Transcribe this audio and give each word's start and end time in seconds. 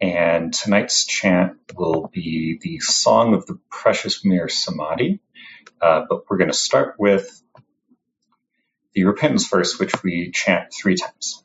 And 0.00 0.52
tonight's 0.54 1.04
chant 1.04 1.58
will 1.76 2.10
be 2.12 2.58
the 2.62 2.80
Song 2.80 3.34
of 3.34 3.46
the 3.46 3.58
Precious 3.70 4.24
Mirror 4.24 4.48
Samadhi. 4.48 5.20
Uh, 5.80 6.04
but 6.08 6.24
we're 6.28 6.38
going 6.38 6.50
to 6.50 6.56
start 6.56 6.96
with 6.98 7.42
the 8.94 9.04
repentance 9.04 9.48
verse, 9.48 9.78
which 9.78 10.02
we 10.02 10.30
chant 10.32 10.72
three 10.72 10.96
times. 10.96 11.44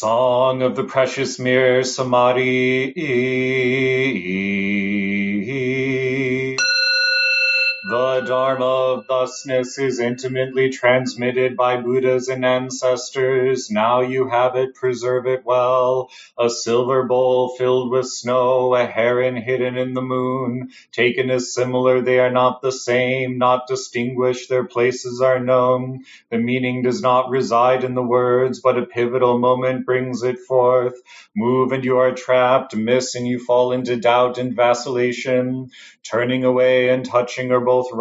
Song 0.00 0.62
of 0.62 0.76
the 0.76 0.84
Precious 0.84 1.38
Mirror 1.38 1.84
Samadhi. 1.84 2.94
Dharma 8.30 8.64
of 8.64 9.06
thusness 9.08 9.76
is 9.76 9.98
intimately 9.98 10.70
transmitted 10.70 11.56
by 11.56 11.78
Buddhas 11.78 12.28
and 12.28 12.44
ancestors. 12.44 13.72
Now 13.72 14.02
you 14.02 14.28
have 14.28 14.54
it, 14.54 14.76
preserve 14.76 15.26
it 15.26 15.44
well. 15.44 16.10
A 16.38 16.48
silver 16.48 17.02
bowl 17.02 17.56
filled 17.58 17.90
with 17.90 18.06
snow, 18.06 18.72
a 18.76 18.86
heron 18.86 19.34
hidden 19.34 19.76
in 19.76 19.94
the 19.94 20.02
moon. 20.02 20.70
Taken 20.92 21.28
as 21.28 21.52
similar, 21.52 22.02
they 22.02 22.20
are 22.20 22.30
not 22.30 22.62
the 22.62 22.70
same, 22.70 23.36
not 23.36 23.66
distinguished, 23.66 24.48
their 24.48 24.64
places 24.64 25.20
are 25.20 25.40
known. 25.40 26.04
The 26.30 26.38
meaning 26.38 26.84
does 26.84 27.02
not 27.02 27.30
reside 27.30 27.82
in 27.82 27.96
the 27.96 28.02
words, 28.02 28.60
but 28.60 28.78
a 28.78 28.86
pivotal 28.86 29.40
moment 29.40 29.86
brings 29.86 30.22
it 30.22 30.38
forth. 30.38 30.94
Move 31.34 31.72
and 31.72 31.84
you 31.84 31.98
are 31.98 32.14
trapped, 32.14 32.76
miss 32.76 33.16
and 33.16 33.26
you 33.26 33.40
fall 33.40 33.72
into 33.72 33.96
doubt 33.96 34.38
and 34.38 34.54
vacillation. 34.54 35.70
Turning 36.04 36.44
away 36.44 36.90
and 36.90 37.04
touching 37.04 37.50
are 37.50 37.60
both 37.60 37.80
both 37.80 37.92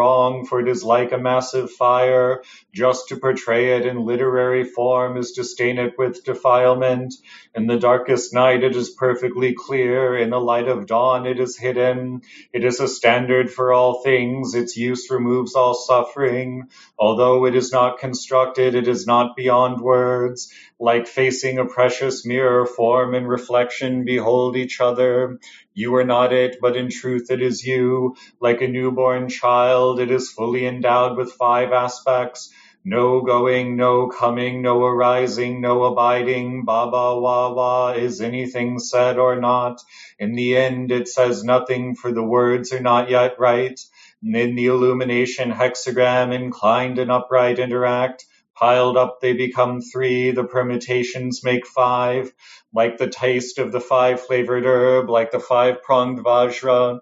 for 0.46 0.60
it 0.62 0.70
is 0.70 0.84
like 0.84 1.12
a 1.14 1.18
massive 1.18 1.72
fire. 1.72 2.44
Just 2.74 3.10
to 3.10 3.18
portray 3.18 3.78
it 3.78 3.86
in 3.86 4.06
literary 4.06 4.64
form 4.66 5.18
is 5.18 5.34
to 5.34 5.44
stain 5.44 5.80
it 5.80 5.96
with 5.98 6.24
defilement. 6.24 7.14
In 7.56 7.68
the 7.68 7.80
darkest 7.80 8.34
night 8.34 8.64
it 8.64 8.76
is 8.76 8.92
perfectly 8.92 9.54
clear. 9.54 10.18
In 10.18 10.30
the 10.30 10.40
light 10.40 10.68
of 10.68 10.88
dawn 10.88 11.26
it 11.26 11.40
is 11.40 11.58
hidden. 11.58 12.22
It 12.54 12.66
is 12.66 12.80
a 12.80 12.88
standard 12.88 13.52
for 13.52 13.74
all 13.74 14.04
things. 14.04 14.56
Its 14.56 14.78
use 14.78 15.10
removes 15.12 15.56
all 15.56 15.74
suffering. 15.74 16.70
Although 17.00 17.46
it 17.46 17.56
is 17.56 17.72
not 17.72 18.00
constructed, 18.00 18.76
it 18.76 18.88
is 18.88 19.08
not 19.08 19.36
beyond 19.36 19.82
words. 19.82 20.54
Like 20.80 21.08
facing 21.08 21.60
a 21.60 21.66
precious 21.66 22.26
mirror, 22.26 22.66
form 22.66 23.16
and 23.16 23.28
reflection 23.28 24.06
behold 24.06 24.58
each 24.58 24.82
other. 24.82 25.40
You 25.82 25.96
are 25.96 26.04
not 26.06 26.34
it, 26.34 26.58
but 26.62 26.76
in 26.76 26.90
truth 26.90 27.32
it 27.32 27.42
is 27.42 27.66
you. 27.66 28.16
Like 28.42 28.62
a 28.62 28.68
newborn 28.68 29.30
child, 29.30 30.02
it 30.02 30.12
is 30.12 30.30
fully 30.32 30.66
endowed 30.68 31.18
with 31.18 31.32
five 31.34 31.72
aspects. 31.72 32.52
No 32.86 33.22
going, 33.22 33.78
no 33.78 34.10
coming, 34.10 34.62
no 34.62 34.84
arising, 34.84 35.62
no 35.62 35.86
abiding. 35.86 36.66
Baba 36.66 37.20
Wawa, 37.22 37.96
is 37.96 38.22
anything 38.22 38.80
said 38.80 39.20
or 39.20 39.40
not? 39.40 39.82
In 40.20 40.34
the 40.36 40.58
end, 40.58 40.92
it 40.92 41.08
says 41.08 41.46
nothing, 41.46 41.96
for 41.96 42.12
the 42.12 42.24
words 42.24 42.74
are 42.74 42.82
not 42.82 43.10
yet 43.10 43.36
right. 43.40 43.80
In 44.24 44.56
the 44.56 44.68
illumination 44.68 45.52
hexagram, 45.52 46.34
inclined 46.36 47.00
and 47.00 47.12
upright 47.12 47.60
interact. 47.60 48.26
Piled 48.60 48.98
up, 48.98 49.22
they 49.22 49.34
become 49.34 49.82
three. 49.82 50.32
The 50.32 50.44
permutations 50.44 51.44
make 51.44 51.66
five. 51.68 52.32
Like 52.74 52.98
the 52.98 53.10
taste 53.10 53.60
of 53.60 53.72
the 53.72 53.82
five 53.82 54.22
flavored 54.22 54.66
herb, 54.66 55.10
like 55.10 55.32
the 55.32 55.40
five 55.40 55.84
pronged 55.84 56.20
vajra 56.20 57.00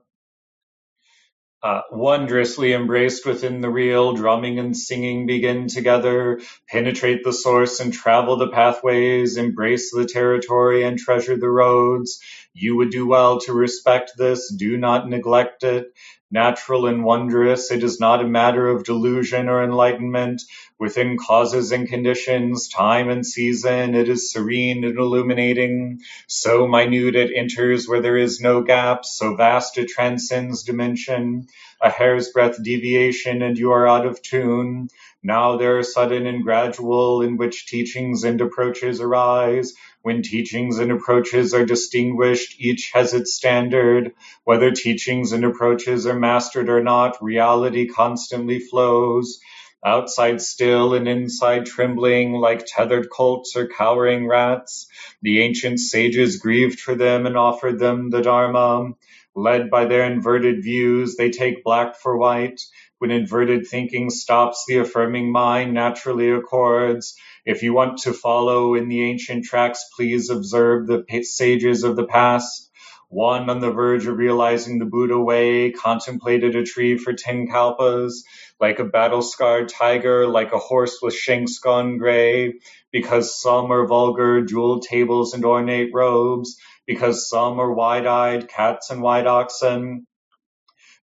uh, 1.62 1.81
wondrously 1.91 2.73
embraced 2.73 3.25
within 3.25 3.62
the 3.62 3.69
real, 3.69 4.13
drumming 4.13 4.59
and 4.59 4.78
singing 4.78 5.25
begin 5.25 5.68
together, 5.68 6.40
penetrate 6.69 7.23
the 7.23 7.34
source 7.34 7.79
and 7.79 7.91
travel 7.94 8.38
the 8.38 8.50
pathways, 8.50 9.35
embrace 9.38 9.91
the 9.91 10.06
territory 10.06 10.84
and 10.84 10.97
treasure 10.97 11.38
the 11.38 11.50
roads. 11.50 12.22
You 12.53 12.78
would 12.78 12.91
do 12.91 13.07
well 13.07 13.41
to 13.41 13.53
respect 13.53 14.12
this, 14.18 14.53
do 14.53 14.78
not 14.78 15.09
neglect 15.09 15.63
it. 15.63 15.88
Natural 16.29 16.88
and 16.88 17.05
wondrous, 17.05 17.71
it 17.71 17.83
is 17.83 18.01
not 18.01 18.21
a 18.21 18.27
matter 18.27 18.67
of 18.67 18.83
delusion 18.83 19.47
or 19.47 19.63
enlightenment. 19.63 20.41
Within 20.77 21.17
causes 21.17 21.71
and 21.71 21.88
conditions, 21.88 22.67
time 22.67 23.09
and 23.09 23.25
season, 23.25 23.95
it 23.95 24.09
is 24.09 24.33
serene 24.33 24.83
and 24.83 24.97
illuminating. 24.97 26.01
So 26.27 26.67
minute 26.67 27.15
it 27.15 27.31
enters 27.33 27.88
where 27.88 28.01
there 28.01 28.17
is 28.17 28.41
no 28.41 28.61
gap, 28.61 29.05
so 29.05 29.38
vast 29.38 29.77
it 29.77 29.88
transcends 29.88 30.63
dimension. 30.63 31.47
A 31.81 31.89
hair's 31.89 32.29
breadth 32.31 32.61
deviation 32.61 33.41
and 33.41 33.57
you 33.57 33.71
are 33.71 33.88
out 33.88 34.05
of 34.05 34.21
tune. 34.21 34.89
Now 35.23 35.55
there 35.57 35.77
are 35.77 35.83
sudden 35.83 36.27
and 36.27 36.44
gradual 36.44 37.21
in 37.21 37.38
which 37.38 37.67
teachings 37.67 38.25
and 38.25 38.41
approaches 38.41 38.99
arise. 38.99 39.73
When 40.07 40.22
teachings 40.22 40.79
and 40.79 40.90
approaches 40.90 41.53
are 41.53 41.66
distinguished, 41.66 42.56
each 42.62 42.91
has 42.94 43.13
its 43.13 43.34
standard. 43.34 44.13
Whether 44.45 44.72
teachings 44.72 45.34
and 45.34 45.44
approaches 45.44 46.07
are 46.07 46.18
mastered 46.18 46.69
or 46.69 46.81
not, 46.81 47.22
reality 47.22 47.90
constantly 47.90 48.59
flows. 48.59 49.38
Outside 49.85 50.40
still 50.40 50.94
and 50.94 51.09
inside 51.09 51.66
trembling 51.66 52.31
like 52.31 52.66
tethered 52.66 53.09
colts 53.09 53.57
or 53.57 53.68
cowering 53.68 54.29
rats. 54.29 54.88
The 55.23 55.41
ancient 55.41 55.81
sages 55.81 56.38
grieved 56.38 56.79
for 56.79 56.95
them 56.95 57.25
and 57.25 57.35
offered 57.38 57.77
them 57.77 58.09
the 58.09 58.21
Dharma. 58.21 58.92
Led 59.36 59.69
by 59.69 59.88
their 59.88 60.06
inverted 60.06 60.63
views, 60.63 61.18
they 61.18 61.31
take 61.31 61.65
black 61.65 61.98
for 61.98 62.18
white. 62.18 62.62
When 63.00 63.12
inverted 63.12 63.68
thinking 63.68 64.09
stops, 64.09 64.63
the 64.69 64.77
affirming 64.77 65.33
mind 65.33 65.74
naturally 65.74 66.31
accords. 66.31 67.18
If 67.47 67.63
you 67.63 67.73
want 67.73 67.99
to 67.99 68.11
follow 68.11 68.75
in 68.75 68.89
the 68.89 69.03
ancient 69.03 69.45
tracks, 69.45 69.85
please 69.95 70.29
observe 70.29 70.85
the 70.85 71.05
sages 71.23 71.85
of 71.85 71.95
the 71.95 72.05
past. 72.05 72.69
One 73.07 73.49
on 73.49 73.61
the 73.61 73.71
verge 73.71 74.05
of 74.05 74.17
realizing 74.17 74.79
the 74.79 74.85
Buddha 74.85 75.17
way 75.17 75.71
contemplated 75.71 76.57
a 76.57 76.65
tree 76.65 76.97
for 76.97 77.13
ten 77.13 77.47
kalpas, 77.47 78.25
like 78.59 78.79
a 78.79 78.83
battle 78.83 79.21
scarred 79.21 79.69
tiger, 79.69 80.27
like 80.27 80.51
a 80.51 80.57
horse 80.57 80.99
with 81.01 81.13
shanks 81.13 81.59
gone 81.59 81.97
gray, 81.97 82.55
because 82.91 83.39
some 83.39 83.71
are 83.71 83.88
vulgar, 83.88 84.44
jeweled 84.44 84.81
tables 84.81 85.33
and 85.33 85.45
ornate 85.45 85.91
robes, 85.94 86.57
because 86.85 87.29
some 87.29 87.61
are 87.61 87.73
wide 87.73 88.07
eyed, 88.07 88.49
cats 88.49 88.89
and 88.89 89.01
white 89.01 89.25
oxen, 89.25 90.05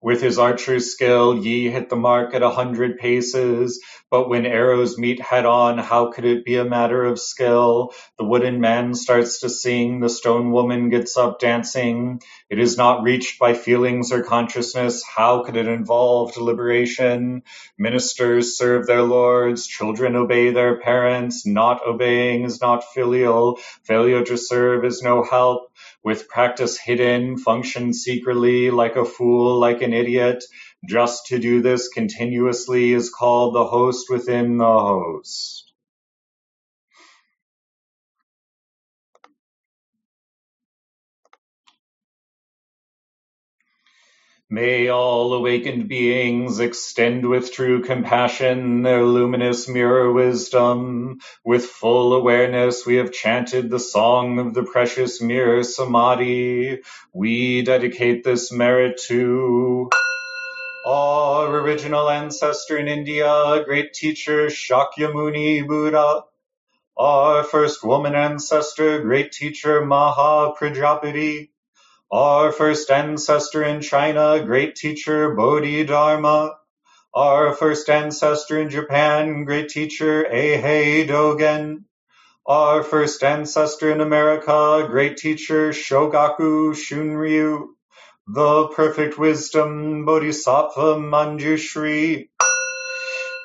With 0.04 0.20
his 0.20 0.38
archer's 0.38 0.92
skill, 0.92 1.34
Yi 1.34 1.70
hit 1.70 1.88
the 1.88 1.96
mark 1.96 2.34
at 2.34 2.42
a 2.42 2.50
hundred 2.50 2.98
paces, 2.98 3.82
but 4.10 4.28
when 4.28 4.44
arrows 4.44 4.98
meet 4.98 5.18
head 5.18 5.46
on, 5.46 5.78
how 5.78 6.12
could 6.12 6.26
it 6.26 6.44
be 6.44 6.56
a 6.56 6.64
matter 6.66 7.06
of 7.06 7.18
skill? 7.18 7.94
The 8.18 8.26
wooden 8.26 8.60
man 8.60 8.92
starts 8.92 9.40
to 9.40 9.48
sing, 9.48 10.00
the 10.00 10.10
stone 10.10 10.52
woman 10.52 10.90
gets 10.90 11.16
up 11.16 11.40
dancing. 11.40 12.20
It 12.50 12.58
is 12.58 12.76
not 12.76 13.02
reached 13.02 13.38
by 13.38 13.54
feelings 13.54 14.12
or 14.12 14.22
consciousness. 14.22 15.02
How 15.02 15.42
could 15.42 15.56
it 15.56 15.68
involve 15.68 16.34
deliberation? 16.34 17.42
Ministers 17.78 18.58
serve 18.58 18.86
their 18.86 19.02
lords, 19.02 19.66
children 19.66 20.16
obey 20.16 20.50
their 20.50 20.80
parents. 20.80 21.46
Not 21.46 21.80
obeying 21.86 22.44
is 22.44 22.60
not 22.60 22.84
filial. 22.92 23.58
Failure 23.84 24.22
to 24.22 24.36
serve 24.36 24.84
is 24.84 25.00
no 25.00 25.24
help 25.24 25.73
with 26.04 26.28
practice 26.28 26.78
hidden, 26.78 27.38
function 27.38 27.94
secretly 27.94 28.70
like 28.70 28.96
a 28.96 29.04
fool, 29.04 29.58
like 29.58 29.82
an 29.82 29.92
idiot. 29.94 30.44
Just 30.86 31.26
to 31.28 31.38
do 31.38 31.62
this 31.62 31.88
continuously 31.88 32.92
is 32.92 33.10
called 33.10 33.54
the 33.54 33.64
host 33.64 34.06
within 34.10 34.58
the 34.58 34.64
host. 34.64 35.63
May 44.54 44.86
all 44.86 45.34
awakened 45.34 45.88
beings 45.88 46.60
extend 46.60 47.28
with 47.28 47.52
true 47.52 47.82
compassion 47.82 48.82
their 48.82 49.02
luminous 49.02 49.66
mirror 49.68 50.12
wisdom. 50.12 51.18
With 51.44 51.64
full 51.66 52.12
awareness, 52.12 52.86
we 52.86 52.94
have 52.98 53.10
chanted 53.10 53.68
the 53.68 53.80
song 53.80 54.38
of 54.38 54.54
the 54.54 54.62
precious 54.62 55.20
mirror 55.20 55.64
samadhi. 55.64 56.82
We 57.12 57.62
dedicate 57.62 58.22
this 58.22 58.52
merit 58.52 59.00
to 59.08 59.90
our 60.86 61.58
original 61.58 62.08
ancestor 62.08 62.78
in 62.78 62.86
India, 62.86 63.60
great 63.64 63.92
teacher 63.92 64.46
Shakyamuni 64.46 65.66
Buddha. 65.66 66.26
Our 66.96 67.42
first 67.42 67.82
woman 67.82 68.14
ancestor, 68.14 69.00
great 69.00 69.32
teacher 69.32 69.84
Maha 69.84 70.52
Prajapati 70.56 71.48
our 72.12 72.52
first 72.52 72.90
ancestor 72.90 73.64
in 73.64 73.80
China, 73.80 74.42
great 74.44 74.76
teacher 74.76 75.34
Bodhidharma. 75.34 76.52
Our 77.14 77.52
first 77.52 77.88
ancestor 77.88 78.60
in 78.60 78.70
Japan, 78.70 79.44
great 79.44 79.68
teacher 79.68 80.24
Eihei 80.24 81.08
Dogen. 81.08 81.84
Our 82.46 82.82
first 82.82 83.22
ancestor 83.22 83.90
in 83.90 84.00
America, 84.00 84.86
great 84.90 85.16
teacher 85.16 85.70
Shogaku 85.70 86.74
Shunryu. 86.74 87.68
The 88.26 88.68
perfect 88.68 89.18
wisdom 89.18 90.04
Bodhisattva 90.04 90.96
Manjushri. 90.96 92.28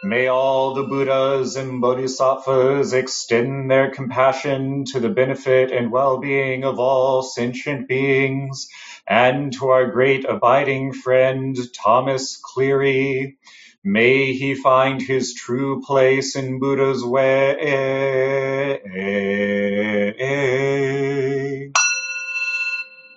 May 0.01 0.27
all 0.27 0.75
the 0.75 0.83
Buddhas 0.83 1.57
and 1.57 1.81
Bodhisattvas 1.81 2.93
extend 2.93 3.69
their 3.69 3.91
compassion 3.91 4.85
to 4.85 5.01
the 5.01 5.09
benefit 5.09 5.73
and 5.73 5.91
well-being 5.91 6.63
of 6.63 6.79
all 6.79 7.21
sentient 7.21 7.89
beings 7.89 8.69
and 9.05 9.51
to 9.53 9.67
our 9.67 9.91
great 9.91 10.23
abiding 10.23 10.93
friend 10.93 11.57
Thomas 11.73 12.37
Cleary. 12.41 13.35
May 13.83 14.31
he 14.31 14.55
find 14.55 15.01
his 15.01 15.33
true 15.33 15.81
place 15.81 16.37
in 16.37 16.59
Buddha's 16.59 17.03
way. 17.03 17.57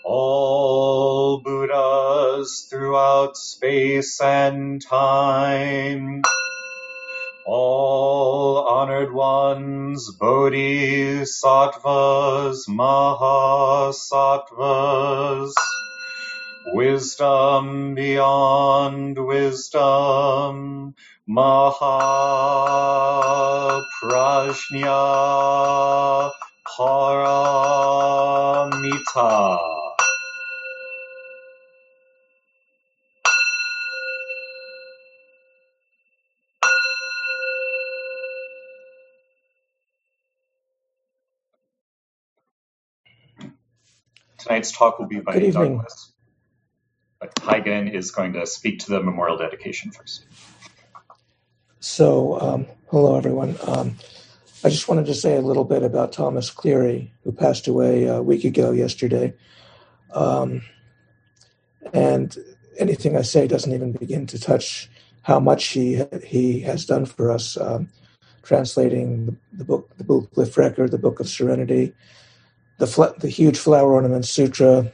All 0.02 1.40
Buddhas 1.44 2.66
throughout 2.68 3.36
space 3.36 4.20
and 4.20 4.82
time 4.82 6.22
all 7.44 8.68
honored 8.68 9.12
ones, 9.12 10.14
bodhisattvas, 10.16 12.66
mahasattvas, 12.68 15.52
wisdom 16.74 17.94
beyond 17.94 19.18
wisdom, 19.18 20.94
mahaprajna 21.28 22.22
paramita. 26.78 27.82
Tonight's 44.42 44.72
talk 44.72 44.98
will 44.98 45.06
be 45.06 45.20
by 45.20 45.34
Good 45.34 45.44
evening. 45.44 45.76
Douglas. 45.76 46.12
But 47.20 47.34
Taigen 47.36 47.92
is 47.92 48.10
going 48.10 48.32
to 48.32 48.46
speak 48.46 48.80
to 48.80 48.90
the 48.90 49.00
memorial 49.00 49.38
dedication 49.38 49.92
first. 49.92 50.24
So, 51.78 52.40
um, 52.40 52.66
hello 52.90 53.16
everyone. 53.16 53.56
Um, 53.64 53.96
I 54.64 54.68
just 54.68 54.88
wanted 54.88 55.06
to 55.06 55.14
say 55.14 55.36
a 55.36 55.40
little 55.40 55.64
bit 55.64 55.84
about 55.84 56.12
Thomas 56.12 56.50
Cleary, 56.50 57.12
who 57.22 57.30
passed 57.30 57.68
away 57.68 58.06
a 58.06 58.20
week 58.20 58.44
ago 58.44 58.72
yesterday. 58.72 59.34
Um, 60.12 60.62
and 61.92 62.36
anything 62.78 63.16
I 63.16 63.22
say 63.22 63.46
doesn't 63.46 63.72
even 63.72 63.92
begin 63.92 64.26
to 64.26 64.40
touch 64.40 64.90
how 65.22 65.38
much 65.38 65.66
he 65.68 66.02
he 66.26 66.60
has 66.60 66.84
done 66.84 67.06
for 67.06 67.30
us, 67.30 67.56
um, 67.56 67.90
translating 68.42 69.38
the, 69.52 69.64
the 69.98 70.04
book, 70.04 70.34
the 70.34 70.52
Record, 70.56 70.90
the 70.90 70.98
Book 70.98 71.20
of 71.20 71.28
Serenity, 71.28 71.94
the, 72.82 73.14
the 73.18 73.28
huge 73.28 73.58
flower 73.58 73.92
ornament 73.92 74.26
sutra, 74.26 74.92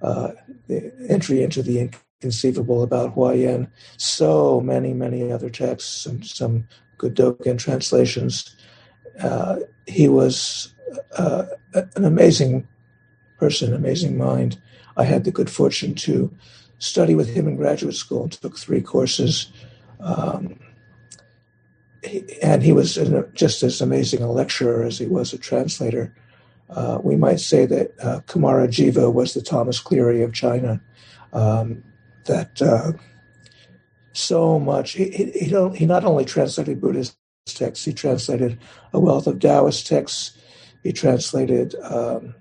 uh, 0.00 0.30
the 0.68 0.90
entry 1.08 1.42
into 1.42 1.62
the 1.62 1.78
inconceivable 2.20 2.82
about 2.82 3.14
Huayan, 3.14 3.70
so 3.98 4.60
many, 4.60 4.94
many 4.94 5.30
other 5.30 5.50
texts, 5.50 6.02
some, 6.02 6.22
some 6.22 6.66
good 6.96 7.14
Dogen 7.14 7.58
translations. 7.58 8.56
Uh, 9.20 9.56
he 9.86 10.08
was 10.08 10.74
uh, 11.18 11.44
an 11.74 12.04
amazing 12.04 12.66
person, 13.38 13.74
amazing 13.74 14.16
mind. 14.16 14.58
I 14.96 15.04
had 15.04 15.24
the 15.24 15.30
good 15.30 15.50
fortune 15.50 15.94
to 15.96 16.34
study 16.78 17.14
with 17.14 17.28
him 17.28 17.46
in 17.46 17.56
graduate 17.56 17.96
school 17.96 18.22
and 18.22 18.32
took 18.32 18.58
three 18.58 18.80
courses. 18.80 19.52
Um, 20.00 20.58
he, 22.02 22.24
and 22.42 22.62
he 22.62 22.72
was 22.72 22.98
just 23.34 23.62
as 23.62 23.82
amazing 23.82 24.22
a 24.22 24.32
lecturer 24.32 24.84
as 24.84 24.98
he 24.98 25.06
was 25.06 25.34
a 25.34 25.38
translator. 25.38 26.14
Uh, 26.68 26.98
we 27.02 27.16
might 27.16 27.40
say 27.40 27.64
that 27.66 27.92
uh, 28.02 28.20
Kumarajiva 28.26 29.12
was 29.12 29.34
the 29.34 29.42
Thomas 29.42 29.80
Cleary 29.80 30.22
of 30.22 30.32
China. 30.32 30.80
Um, 31.32 31.84
that 32.24 32.60
uh, 32.60 32.92
so 34.12 34.58
much, 34.58 34.92
he, 34.92 35.10
he, 35.10 35.70
he, 35.74 35.86
not 35.86 36.04
only 36.04 36.24
translated 36.24 36.80
Buddhist 36.80 37.16
texts, 37.46 37.84
he 37.84 37.92
translated 37.92 38.58
a 38.92 38.98
wealth 38.98 39.26
of 39.26 39.38
Taoist 39.38 39.86
texts, 39.86 40.36
he 40.82 40.92
translated 40.92 41.74
um, 41.82 42.34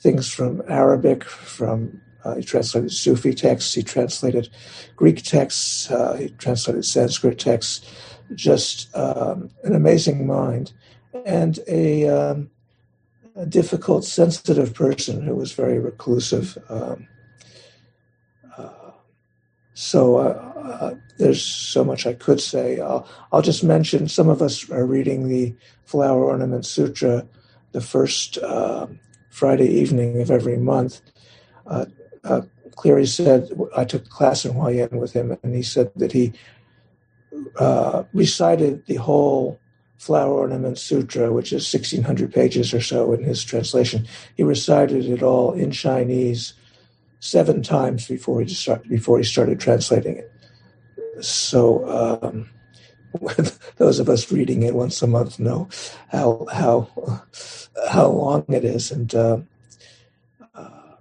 things 0.00 0.32
from 0.32 0.62
Arabic, 0.68 1.24
from 1.24 2.00
uh, 2.24 2.36
he 2.36 2.42
translated 2.42 2.92
Sufi 2.92 3.34
texts, 3.34 3.74
he 3.74 3.82
translated 3.82 4.48
Greek 4.96 5.22
texts, 5.22 5.90
uh, 5.90 6.14
he 6.14 6.28
translated 6.30 6.84
Sanskrit 6.84 7.38
texts. 7.38 7.86
Just 8.34 8.94
um, 8.96 9.50
an 9.64 9.74
amazing 9.74 10.26
mind 10.26 10.72
and 11.26 11.58
a 11.68 12.08
um, 12.08 12.50
a 13.36 13.46
difficult, 13.46 14.04
sensitive 14.04 14.74
person 14.74 15.22
who 15.22 15.34
was 15.34 15.52
very 15.52 15.78
reclusive. 15.78 16.56
Um, 16.68 17.08
uh, 18.56 18.92
so 19.74 20.18
uh, 20.18 20.52
uh, 20.56 20.94
there's 21.18 21.42
so 21.42 21.84
much 21.84 22.06
I 22.06 22.14
could 22.14 22.40
say. 22.40 22.80
I'll, 22.80 23.08
I'll, 23.32 23.42
just 23.42 23.64
mention 23.64 24.08
some 24.08 24.28
of 24.28 24.40
us 24.40 24.70
are 24.70 24.86
reading 24.86 25.28
the 25.28 25.54
Flower 25.84 26.24
Ornament 26.24 26.64
Sutra 26.64 27.26
the 27.72 27.80
first 27.80 28.38
um, 28.38 29.00
Friday 29.30 29.68
evening 29.68 30.20
of 30.22 30.30
every 30.30 30.56
month. 30.56 31.00
Uh, 31.66 31.86
Cleary 32.76 33.06
said, 33.06 33.50
I 33.76 33.84
took 33.84 34.08
class 34.08 34.44
in 34.44 34.52
Huayan 34.52 34.92
with 34.92 35.12
him, 35.12 35.36
and 35.42 35.54
he 35.54 35.62
said 35.62 35.90
that 35.96 36.12
he 36.12 36.32
uh, 37.58 38.04
recited 38.12 38.86
the 38.86 38.96
whole 38.96 39.60
Flower 39.98 40.32
Ornament 40.32 40.78
Sutra, 40.78 41.32
which 41.32 41.52
is 41.52 41.72
1,600 41.72 42.32
pages 42.32 42.74
or 42.74 42.80
so 42.80 43.12
in 43.12 43.22
his 43.22 43.42
translation. 43.42 44.06
He 44.36 44.42
recited 44.42 45.06
it 45.06 45.22
all 45.22 45.52
in 45.52 45.70
Chinese 45.70 46.54
seven 47.20 47.62
times 47.62 48.06
before 48.06 48.42
he 48.42 48.48
start, 48.48 48.86
before 48.88 49.18
he 49.18 49.24
started 49.24 49.60
translating 49.60 50.18
it. 50.18 50.30
So 51.20 51.88
um, 51.88 52.50
those 53.76 53.98
of 53.98 54.08
us 54.08 54.30
reading 54.30 54.62
it 54.62 54.74
once 54.74 55.00
a 55.02 55.06
month 55.06 55.38
know 55.38 55.68
how 56.10 56.46
how 56.52 56.88
how 57.90 58.08
long 58.08 58.44
it 58.48 58.64
is, 58.64 58.90
and 58.90 59.14
uh, 59.14 59.38
uh, 60.54 60.96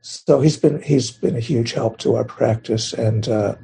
so 0.00 0.40
he's 0.40 0.56
been 0.56 0.82
he's 0.82 1.10
been 1.10 1.36
a 1.36 1.40
huge 1.40 1.72
help 1.72 1.98
to 1.98 2.16
our 2.16 2.24
practice 2.24 2.92
and 2.92 3.28
uh, 3.28 3.54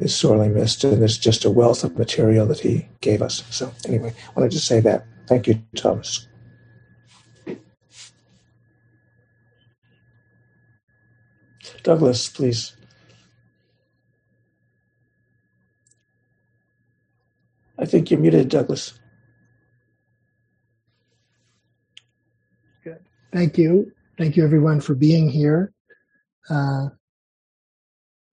is 0.00 0.14
sorely 0.14 0.48
missed. 0.48 0.84
And 0.84 1.00
there's 1.00 1.18
just 1.18 1.44
a 1.44 1.50
wealth 1.50 1.84
of 1.84 1.98
material 1.98 2.46
that 2.46 2.60
he 2.60 2.88
gave 3.00 3.22
us. 3.22 3.44
So 3.50 3.72
anyway, 3.86 4.14
I 4.28 4.40
wanted 4.40 4.52
to 4.52 4.60
say 4.60 4.80
that. 4.80 5.06
Thank 5.26 5.46
you, 5.46 5.62
Thomas. 5.76 6.26
Douglas, 11.82 12.28
please. 12.28 12.74
I 17.78 17.86
think 17.86 18.10
you're 18.10 18.20
muted, 18.20 18.48
Douglas. 18.48 18.98
Good. 22.82 22.98
Thank 23.32 23.56
you. 23.56 23.92
Thank 24.18 24.36
you, 24.36 24.44
everyone, 24.44 24.80
for 24.80 24.94
being 24.94 25.28
here. 25.28 25.72
Uh, 26.50 26.88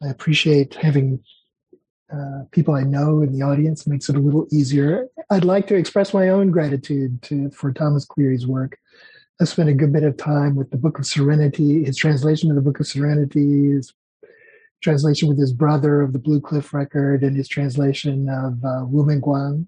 I 0.03 0.09
appreciate 0.09 0.73
having 0.73 1.23
uh, 2.11 2.43
people 2.51 2.73
I 2.73 2.83
know 2.83 3.21
in 3.21 3.31
the 3.31 3.41
audience. 3.41 3.87
makes 3.87 4.09
it 4.09 4.15
a 4.15 4.19
little 4.19 4.47
easier. 4.51 5.07
I'd 5.29 5.45
like 5.45 5.67
to 5.67 5.75
express 5.75 6.13
my 6.13 6.29
own 6.29 6.51
gratitude 6.51 7.21
to, 7.23 7.49
for 7.51 7.71
Thomas 7.71 8.05
Cleary's 8.05 8.45
work. 8.47 8.77
I 9.41 9.45
spent 9.45 9.69
a 9.69 9.73
good 9.73 9.91
bit 9.91 10.03
of 10.03 10.15
time 10.15 10.55
with 10.55 10.71
the 10.71 10.77
Book 10.77 10.97
of 10.97 11.05
Serenity, 11.05 11.83
his 11.83 11.97
translation 11.97 12.49
of 12.49 12.55
the 12.55 12.61
Book 12.61 12.79
of 12.79 12.87
Serenity, 12.87 13.71
his 13.71 13.93
translation 14.81 15.27
with 15.27 15.39
his 15.39 15.51
brother 15.51 16.01
of 16.01 16.13
the 16.13 16.19
Blue 16.19 16.39
Cliff 16.39 16.73
Record, 16.73 17.23
and 17.23 17.35
his 17.35 17.47
translation 17.47 18.29
of 18.29 18.63
uh, 18.63 18.85
Wumenguan. 18.85 19.65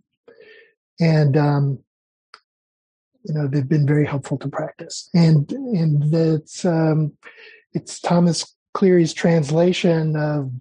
And 1.00 1.36
um, 1.36 1.79
you 3.27 3.34
know 3.34 3.48
they've 3.48 3.67
been 3.67 3.86
very 3.86 4.06
helpful 4.06 4.38
to 4.38 4.48
practice. 4.48 5.10
And 5.13 5.51
and 5.51 6.13
it's 6.13 6.63
um, 6.63 7.13
it's 7.74 8.00
Thomas 8.00 8.56
Cleary's 8.74 9.13
translation 9.13 10.15
of 10.15 10.51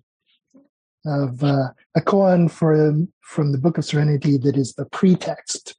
of 1.07 1.43
uh, 1.43 1.69
a 1.95 2.01
koan 2.01 2.51
for 2.51 2.95
from 3.21 3.53
the 3.53 3.59
Book 3.59 3.79
of 3.79 3.85
Serenity 3.85 4.37
that 4.39 4.57
is 4.57 4.75
the 4.75 4.87
pretext 4.87 5.77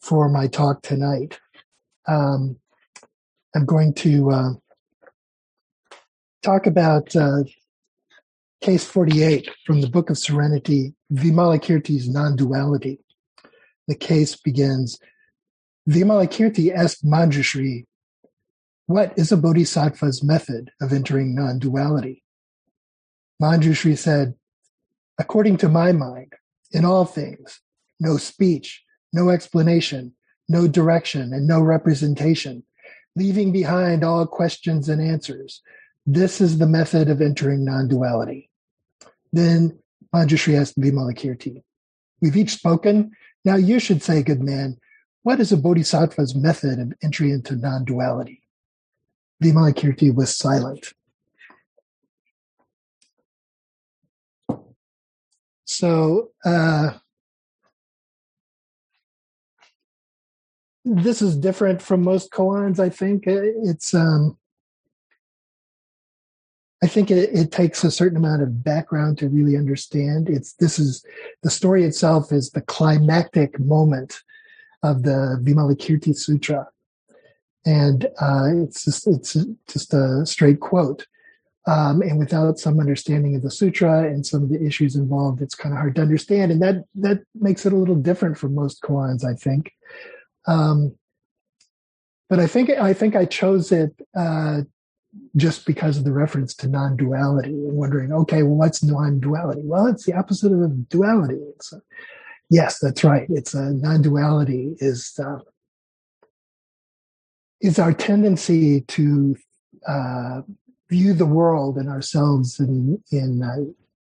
for 0.00 0.28
my 0.28 0.46
talk 0.46 0.82
tonight 0.82 1.38
um, 2.06 2.56
I'm 3.54 3.64
going 3.64 3.94
to 3.94 4.30
uh, 4.30 4.50
talk 6.42 6.66
about 6.66 7.14
uh, 7.16 7.44
case 8.60 8.84
48 8.84 9.48
from 9.66 9.80
the 9.80 9.88
Book 9.88 10.10
of 10.10 10.18
Serenity, 10.18 10.94
Vimalakirti's 11.12 12.08
non 12.08 12.36
duality. 12.36 13.00
The 13.88 13.94
case 13.94 14.36
begins 14.36 14.98
Vimalakirti 15.88 16.72
asked 16.72 17.04
Manjushri, 17.04 17.86
What 18.86 19.12
is 19.16 19.32
a 19.32 19.36
bodhisattva's 19.36 20.22
method 20.22 20.70
of 20.80 20.92
entering 20.92 21.34
non 21.34 21.58
duality? 21.58 22.22
Manjushri 23.42 23.96
said, 23.96 24.34
According 25.20 25.58
to 25.58 25.68
my 25.68 25.92
mind, 25.92 26.32
in 26.72 26.86
all 26.86 27.04
things, 27.04 27.60
no 28.00 28.16
speech, 28.16 28.82
no 29.12 29.28
explanation, 29.28 30.14
no 30.48 30.66
direction, 30.66 31.34
and 31.34 31.46
no 31.46 31.60
representation, 31.60 32.64
leaving 33.14 33.52
behind 33.52 34.02
all 34.02 34.26
questions 34.26 34.88
and 34.88 34.98
answers. 35.02 35.60
This 36.06 36.40
is 36.40 36.56
the 36.56 36.66
method 36.66 37.10
of 37.10 37.20
entering 37.20 37.66
non 37.66 37.86
duality. 37.86 38.48
Then 39.30 39.78
Manjushri 40.14 40.58
asked 40.58 40.80
Vimalakirti, 40.80 41.64
We've 42.22 42.36
each 42.36 42.52
spoken. 42.52 43.10
Now 43.44 43.56
you 43.56 43.78
should 43.78 44.02
say, 44.02 44.22
good 44.22 44.42
man, 44.42 44.78
what 45.22 45.38
is 45.38 45.52
a 45.52 45.58
bodhisattva's 45.58 46.34
method 46.34 46.78
of 46.78 46.94
entry 47.02 47.30
into 47.30 47.56
non 47.56 47.84
duality? 47.84 48.40
Vimalakirti 49.44 50.14
was 50.14 50.34
silent. 50.34 50.94
So, 55.70 56.32
uh, 56.44 56.90
this 60.84 61.22
is 61.22 61.36
different 61.36 61.80
from 61.80 62.02
most 62.02 62.32
koans. 62.32 62.80
I 62.80 62.88
think 62.88 63.22
it's. 63.26 63.94
Um, 63.94 64.36
I 66.82 66.88
think 66.88 67.10
it, 67.12 67.30
it, 67.32 67.52
takes 67.52 67.84
a 67.84 67.90
certain 67.90 68.16
amount 68.16 68.42
of 68.42 68.64
background 68.64 69.18
to 69.18 69.28
really 69.28 69.56
understand. 69.56 70.28
It's 70.28 70.54
this 70.54 70.80
is 70.80 71.04
the 71.44 71.50
story 71.50 71.84
itself 71.84 72.32
is 72.32 72.50
the 72.50 72.62
climactic 72.62 73.60
moment 73.60 74.22
of 74.82 75.04
the 75.04 75.38
Vimalakirti 75.40 76.16
Sutra, 76.16 76.66
and 77.64 78.06
uh, 78.20 78.48
it's 78.54 78.86
just 78.86 79.06
it's 79.06 79.36
just 79.68 79.94
a 79.94 80.26
straight 80.26 80.58
quote. 80.58 81.06
Um, 81.66 82.00
and 82.00 82.18
without 82.18 82.58
some 82.58 82.80
understanding 82.80 83.36
of 83.36 83.42
the 83.42 83.50
sutra 83.50 84.04
and 84.04 84.24
some 84.24 84.42
of 84.42 84.48
the 84.48 84.64
issues 84.64 84.96
involved, 84.96 85.42
it's 85.42 85.54
kind 85.54 85.74
of 85.74 85.78
hard 85.78 85.94
to 85.96 86.02
understand, 86.02 86.50
and 86.50 86.62
that 86.62 86.84
that 86.94 87.20
makes 87.34 87.66
it 87.66 87.72
a 87.72 87.76
little 87.76 87.96
different 87.96 88.38
from 88.38 88.54
most 88.54 88.82
koans, 88.82 89.24
I 89.24 89.34
think. 89.34 89.72
Um, 90.46 90.96
but 92.30 92.40
I 92.40 92.46
think 92.46 92.70
I 92.70 92.94
think 92.94 93.14
I 93.14 93.26
chose 93.26 93.72
it 93.72 93.94
uh, 94.16 94.62
just 95.36 95.66
because 95.66 95.98
of 95.98 96.04
the 96.04 96.12
reference 96.12 96.54
to 96.54 96.68
non-duality 96.68 97.50
and 97.50 97.76
wondering, 97.76 98.12
okay, 98.12 98.42
well, 98.42 98.54
what's 98.54 98.82
non-duality? 98.82 99.62
Well, 99.64 99.86
it's 99.86 100.06
the 100.06 100.14
opposite 100.14 100.52
of 100.52 100.88
duality. 100.88 101.40
Yes, 102.48 102.78
that's 102.78 103.04
right. 103.04 103.26
It's 103.28 103.52
a 103.52 103.70
non-duality 103.72 104.76
is 104.78 105.18
uh, 105.22 105.40
is 107.60 107.78
our 107.78 107.92
tendency 107.92 108.80
to 108.82 109.36
uh, 109.86 110.42
view 110.90 111.14
the 111.14 111.26
world 111.26 111.78
and 111.78 111.88
ourselves 111.88 112.60
in 112.60 113.02
in 113.10 113.42
uh, 113.42 113.56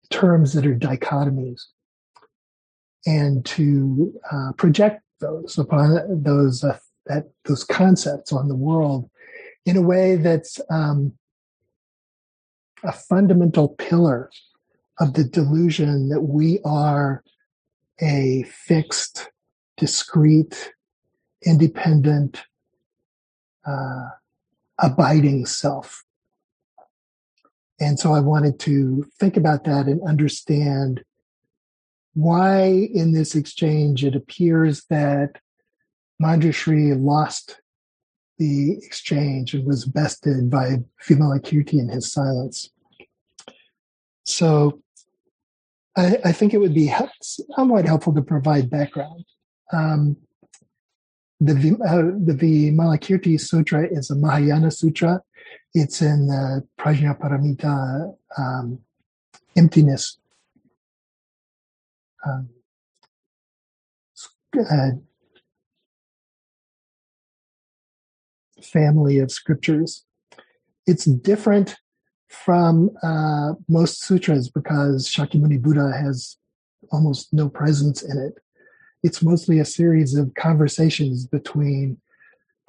terms 0.10 0.54
that 0.54 0.66
are 0.66 0.76
dichotomies, 0.76 1.62
and 3.06 3.46
to 3.46 4.14
uh, 4.32 4.52
project 4.58 5.02
those 5.20 5.58
upon 5.58 6.24
those 6.24 6.64
uh, 6.64 6.78
that 7.06 7.30
those 7.46 7.64
concepts 7.64 8.34
on 8.34 8.48
the 8.48 8.56
world 8.56 9.10
in 9.66 9.78
a 9.78 9.82
way 9.82 10.16
that's 10.16 10.60
um, 10.70 11.14
a 12.84 12.92
fundamental 12.92 13.70
pillar 13.70 14.30
of 15.00 15.14
the 15.14 15.24
delusion 15.24 16.10
that 16.10 16.22
we 16.22 16.60
are 16.66 17.24
a 18.02 18.44
fixed, 18.44 19.30
discrete, 19.78 20.74
independent, 21.46 22.44
uh, 23.66 24.10
abiding 24.80 25.46
self. 25.46 26.04
And 27.82 28.00
so 28.00 28.14
I 28.14 28.20
wanted 28.20 28.60
to 28.60 29.04
think 29.20 29.36
about 29.36 29.64
that 29.64 29.88
and 29.88 30.00
understand 30.08 31.04
why 32.14 32.90
in 32.94 33.12
this 33.12 33.34
exchange 33.34 34.06
it 34.06 34.16
appears 34.16 34.86
that 34.92 35.40
Manjushri 36.22 36.96
lost 36.96 37.60
the 38.38 38.78
exchange 38.84 39.56
and 39.56 39.66
was 39.66 39.86
bested 39.86 40.50
by 40.50 40.78
female 41.00 41.32
Vimalakirti 41.32 41.80
in 41.80 41.90
his 41.90 42.12
silence. 42.12 42.70
So 44.26 44.82
I, 45.98 46.18
I, 46.26 46.32
think 46.32 46.54
it 46.54 46.60
would 46.60 46.76
be 46.76 46.94
somewhat 47.56 47.86
helpful 47.86 48.14
to 48.14 48.22
provide 48.22 48.70
background. 48.70 49.26
Um, 49.74 50.18
the, 51.40 51.54
uh, 51.84 52.18
the 52.24 52.34
Vimalakirti 52.34 53.40
Sutra 53.40 53.88
is 53.88 54.12
a 54.12 54.16
Mahayana 54.16 54.70
Sutra. 54.70 55.22
It's 55.74 56.02
in 56.02 56.28
the 56.28 56.68
Prajnaparamita 56.80 58.14
um, 58.38 58.80
emptiness 59.56 60.18
um, 62.26 62.50
uh, 64.60 64.92
family 68.62 69.20
of 69.20 69.32
scriptures. 69.32 70.06
It's 70.86 71.06
different 71.06 71.78
from 72.28 72.92
uh, 73.04 73.54
most 73.68 74.04
sutras 74.04 74.50
because 74.50 75.10
Shakyamuni 75.10 75.62
Buddha 75.62 75.92
has 75.92 76.38
almost 76.92 77.34
no 77.34 77.50
presence 77.50 78.02
in 78.02 78.18
it. 78.18 78.34
It's 79.04 79.22
mostly 79.22 79.60
a 79.60 79.66
series 79.66 80.16
of 80.16 80.34
conversations 80.36 81.26
between 81.26 82.00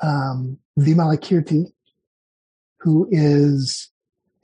um, 0.03 0.59
Vimalakirti, 0.79 1.73
who 2.83 3.09
is 3.11 3.91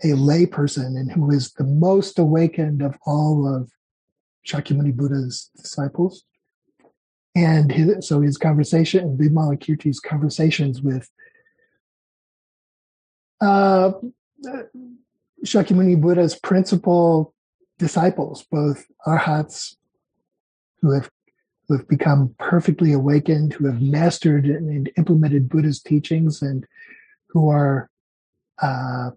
a 0.04 0.08
layperson 0.08 0.96
and 0.96 1.10
who 1.10 1.30
is 1.30 1.52
the 1.54 1.64
most 1.64 2.18
awakened 2.18 2.82
of 2.82 2.96
all 3.04 3.52
of 3.52 3.70
Shakyamuni 4.46 4.94
Buddha's 4.94 5.50
disciples. 5.56 6.24
And 7.34 7.72
his, 7.72 8.06
so 8.06 8.20
his 8.20 8.38
conversation, 8.38 9.18
Vimalakirti's 9.18 9.98
conversations 9.98 10.80
with 10.82 11.10
uh, 13.40 13.92
Shakyamuni 15.44 16.00
Buddha's 16.00 16.38
principal 16.38 17.34
disciples, 17.78 18.44
both 18.50 18.86
arhats 19.06 19.76
who 20.80 20.92
have 20.92 21.10
who 21.66 21.76
have 21.76 21.86
become 21.86 22.34
perfectly 22.38 22.94
awakened, 22.94 23.52
who 23.52 23.66
have 23.66 23.82
mastered 23.82 24.46
and 24.46 24.90
implemented 24.96 25.50
Buddha's 25.50 25.82
teachings, 25.82 26.40
and 26.40 26.64
who 27.28 27.50
are 27.50 27.90
uh, 28.60 29.10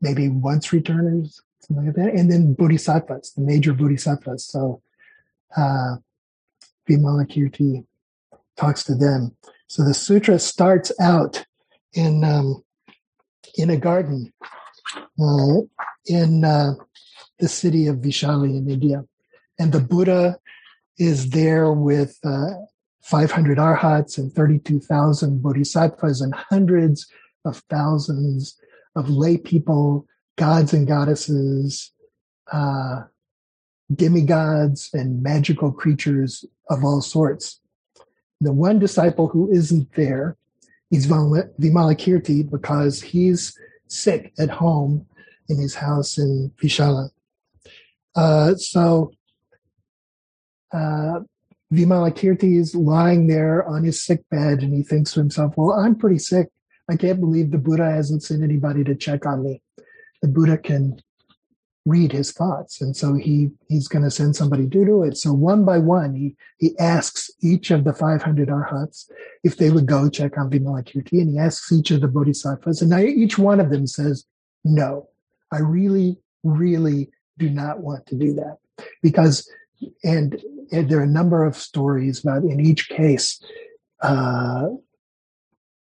maybe 0.00 0.28
once 0.28 0.72
returners, 0.72 1.40
something 1.60 1.86
like 1.86 1.96
that, 1.96 2.14
and 2.14 2.30
then 2.30 2.54
bodhisattvas, 2.54 3.32
the 3.32 3.42
major 3.42 3.72
bodhisattvas. 3.72 4.44
So 4.44 4.82
uh, 5.56 5.96
Vimalakirti 6.88 7.84
talks 8.56 8.84
to 8.84 8.94
them. 8.94 9.36
So 9.68 9.84
the 9.84 9.94
sutra 9.94 10.38
starts 10.38 10.92
out 11.00 11.44
in 11.92 12.24
um, 12.24 12.62
in 13.56 13.70
a 13.70 13.76
garden 13.76 14.32
uh, 15.20 15.60
in 16.06 16.44
uh, 16.44 16.74
the 17.38 17.48
city 17.48 17.86
of 17.86 17.96
Vishali 17.96 18.56
in 18.56 18.70
India, 18.70 19.04
and 19.58 19.72
the 19.72 19.80
Buddha 19.80 20.38
is 20.98 21.30
there 21.30 21.72
with 21.72 22.18
uh, 22.24 22.50
500 23.06 23.56
arhats 23.56 24.18
and 24.18 24.32
32,000 24.32 25.40
bodhisattvas 25.40 26.20
and 26.20 26.34
hundreds 26.34 27.06
of 27.44 27.62
thousands 27.70 28.58
of 28.96 29.08
lay 29.08 29.36
people, 29.36 30.08
gods 30.36 30.72
and 30.72 30.88
goddesses, 30.88 31.92
uh, 32.50 33.02
demigods, 33.94 34.90
and 34.92 35.22
magical 35.22 35.70
creatures 35.70 36.44
of 36.68 36.84
all 36.84 37.00
sorts. 37.00 37.60
The 38.40 38.52
one 38.52 38.80
disciple 38.80 39.28
who 39.28 39.52
isn't 39.52 39.92
there 39.94 40.36
is 40.90 41.06
Vimalakirti 41.06 42.50
because 42.50 43.00
he's 43.00 43.56
sick 43.86 44.32
at 44.36 44.50
home 44.50 45.06
in 45.48 45.58
his 45.58 45.76
house 45.76 46.18
in 46.18 46.52
Vishala. 46.60 47.10
Uh, 48.16 48.56
so 48.56 49.12
uh, 50.72 51.20
Vimalakirti 51.72 52.58
is 52.58 52.74
lying 52.74 53.26
there 53.26 53.66
on 53.66 53.84
his 53.84 54.02
sick 54.02 54.22
bed 54.30 54.62
and 54.62 54.72
he 54.72 54.82
thinks 54.82 55.12
to 55.12 55.20
himself, 55.20 55.54
well, 55.56 55.72
I'm 55.72 55.96
pretty 55.96 56.18
sick. 56.18 56.48
I 56.88 56.96
can't 56.96 57.20
believe 57.20 57.50
the 57.50 57.58
Buddha 57.58 57.90
hasn't 57.90 58.22
sent 58.22 58.42
anybody 58.42 58.84
to 58.84 58.94
check 58.94 59.26
on 59.26 59.42
me. 59.42 59.62
The 60.22 60.28
Buddha 60.28 60.58
can 60.58 61.00
read 61.86 62.12
his 62.12 62.32
thoughts. 62.32 62.80
And 62.80 62.96
so 62.96 63.14
he, 63.14 63.50
he's 63.68 63.88
going 63.88 64.04
to 64.04 64.10
send 64.10 64.36
somebody 64.36 64.68
to 64.68 64.84
do 64.84 65.02
it. 65.04 65.16
So 65.16 65.32
one 65.32 65.64
by 65.64 65.78
one, 65.78 66.14
he, 66.14 66.36
he 66.58 66.76
asks 66.78 67.30
each 67.40 67.70
of 67.70 67.84
the 67.84 67.92
500 67.92 68.50
arhats 68.50 69.08
if 69.44 69.56
they 69.56 69.70
would 69.70 69.86
go 69.86 70.10
check 70.10 70.36
on 70.36 70.50
Vimalakirti. 70.50 71.20
And 71.20 71.30
he 71.30 71.38
asks 71.38 71.70
each 71.72 71.92
of 71.92 72.00
the 72.00 72.08
bodhisattvas. 72.08 72.82
And 72.82 72.90
now 72.90 72.98
each 72.98 73.38
one 73.38 73.60
of 73.60 73.70
them 73.70 73.86
says, 73.86 74.24
no, 74.64 75.08
I 75.52 75.58
really, 75.58 76.18
really 76.42 77.10
do 77.38 77.48
not 77.50 77.80
want 77.80 78.06
to 78.06 78.16
do 78.16 78.34
that. 78.34 78.58
Because, 79.00 79.48
and, 80.02 80.40
and 80.72 80.88
there 80.88 80.98
are 80.98 81.04
a 81.04 81.06
number 81.06 81.44
of 81.44 81.56
stories 81.56 82.22
about 82.22 82.42
in 82.42 82.60
each 82.60 82.88
case, 82.88 83.42
uh, 84.02 84.68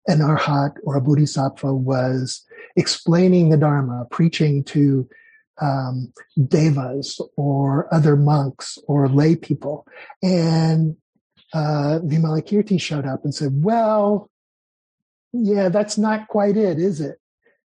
an 0.07 0.19
arhat 0.19 0.73
or 0.83 0.95
a 0.95 1.01
bodhisattva 1.01 1.73
was 1.73 2.45
explaining 2.75 3.49
the 3.49 3.57
Dharma, 3.57 4.07
preaching 4.09 4.63
to 4.65 5.07
um, 5.61 6.11
devas 6.47 7.21
or 7.35 7.93
other 7.93 8.15
monks 8.15 8.77
or 8.87 9.07
lay 9.07 9.35
people. 9.35 9.85
And 10.23 10.95
uh, 11.53 11.99
Vimalakirti 12.03 12.79
showed 12.79 13.05
up 13.05 13.23
and 13.23 13.33
said, 13.35 13.63
Well, 13.63 14.29
yeah, 15.33 15.69
that's 15.69 15.97
not 15.97 16.27
quite 16.27 16.57
it, 16.57 16.79
is 16.79 17.01
it? 17.01 17.19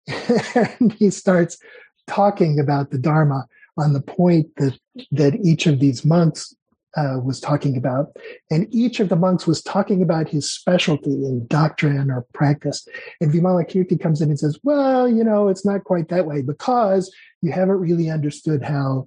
and 0.80 0.92
he 0.92 1.10
starts 1.10 1.58
talking 2.06 2.60
about 2.60 2.90
the 2.90 2.98
Dharma 2.98 3.46
on 3.78 3.92
the 3.92 4.00
point 4.00 4.54
that, 4.56 4.78
that 5.10 5.34
each 5.44 5.66
of 5.66 5.80
these 5.80 6.04
monks 6.04 6.54
uh, 6.96 7.18
was 7.22 7.40
talking 7.40 7.76
about. 7.76 8.16
And 8.50 8.66
each 8.74 9.00
of 9.00 9.10
the 9.10 9.16
monks 9.16 9.46
was 9.46 9.62
talking 9.62 10.02
about 10.02 10.28
his 10.28 10.50
specialty 10.50 11.10
in 11.10 11.46
doctrine 11.46 12.10
or 12.10 12.26
practice. 12.32 12.88
And 13.20 13.30
Vimalakirti 13.30 14.00
comes 14.00 14.22
in 14.22 14.30
and 14.30 14.38
says, 14.38 14.58
well, 14.62 15.06
you 15.06 15.22
know, 15.22 15.48
it's 15.48 15.64
not 15.64 15.84
quite 15.84 16.08
that 16.08 16.26
way 16.26 16.40
because 16.40 17.14
you 17.42 17.52
haven't 17.52 17.80
really 17.80 18.08
understood 18.08 18.62
how 18.62 19.06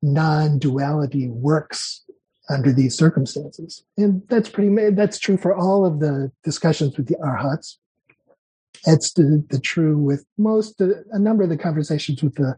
non-duality 0.00 1.28
works 1.28 2.04
under 2.48 2.72
these 2.72 2.96
circumstances. 2.96 3.82
And 3.96 4.22
that's 4.28 4.48
pretty, 4.48 4.90
that's 4.90 5.18
true 5.18 5.38
for 5.38 5.56
all 5.56 5.84
of 5.84 5.98
the 5.98 6.30
discussions 6.44 6.96
with 6.96 7.08
the 7.08 7.16
arhats. 7.16 7.78
That's 8.84 9.14
the, 9.14 9.42
the 9.48 9.58
true 9.58 9.96
with 9.98 10.26
most, 10.36 10.80
a 10.80 11.18
number 11.18 11.42
of 11.42 11.48
the 11.48 11.56
conversations 11.56 12.22
with 12.22 12.34
the 12.34 12.54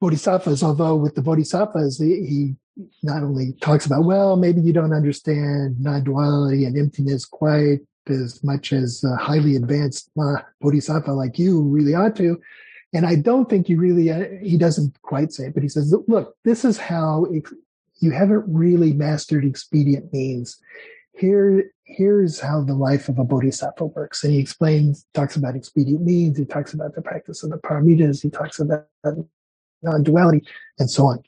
bodhisattvas, 0.00 0.62
although 0.62 0.96
with 0.96 1.14
the 1.14 1.22
bodhisattvas, 1.22 1.98
he, 1.98 2.26
he 2.26 2.54
not 3.02 3.22
only 3.22 3.52
talks 3.60 3.86
about, 3.86 4.04
well, 4.04 4.36
maybe 4.36 4.60
you 4.60 4.72
don't 4.72 4.94
understand 4.94 5.80
non 5.80 6.04
duality 6.04 6.64
and 6.64 6.76
emptiness 6.76 7.24
quite 7.24 7.80
as 8.08 8.42
much 8.42 8.72
as 8.72 9.04
a 9.04 9.16
highly 9.16 9.56
advanced 9.56 10.10
bodhisattva 10.60 11.12
like 11.12 11.38
you 11.38 11.62
really 11.62 11.94
ought 11.94 12.16
to. 12.16 12.40
And 12.92 13.06
I 13.06 13.14
don't 13.14 13.48
think 13.48 13.68
you 13.68 13.76
really, 13.76 14.10
uh, 14.10 14.24
he 14.42 14.56
doesn't 14.56 15.00
quite 15.02 15.32
say 15.32 15.46
it, 15.46 15.54
but 15.54 15.62
he 15.62 15.68
says, 15.68 15.94
look, 16.08 16.34
this 16.44 16.64
is 16.64 16.76
how 16.76 17.26
you 18.00 18.10
haven't 18.10 18.44
really 18.48 18.92
mastered 18.92 19.44
expedient 19.44 20.12
means. 20.12 20.58
Here, 21.16 21.70
here's 21.84 22.40
how 22.40 22.62
the 22.62 22.74
life 22.74 23.08
of 23.08 23.18
a 23.18 23.24
bodhisattva 23.24 23.86
works. 23.86 24.24
And 24.24 24.32
he 24.32 24.40
explains, 24.40 25.06
talks 25.14 25.36
about 25.36 25.54
expedient 25.54 26.02
means, 26.02 26.38
he 26.38 26.44
talks 26.44 26.72
about 26.72 26.94
the 26.94 27.02
practice 27.02 27.44
of 27.44 27.50
the 27.50 27.58
paramitas, 27.58 28.22
he 28.22 28.30
talks 28.30 28.58
about 28.58 28.86
non 29.82 30.02
duality, 30.02 30.44
and 30.78 30.90
so 30.90 31.06
on. 31.06 31.22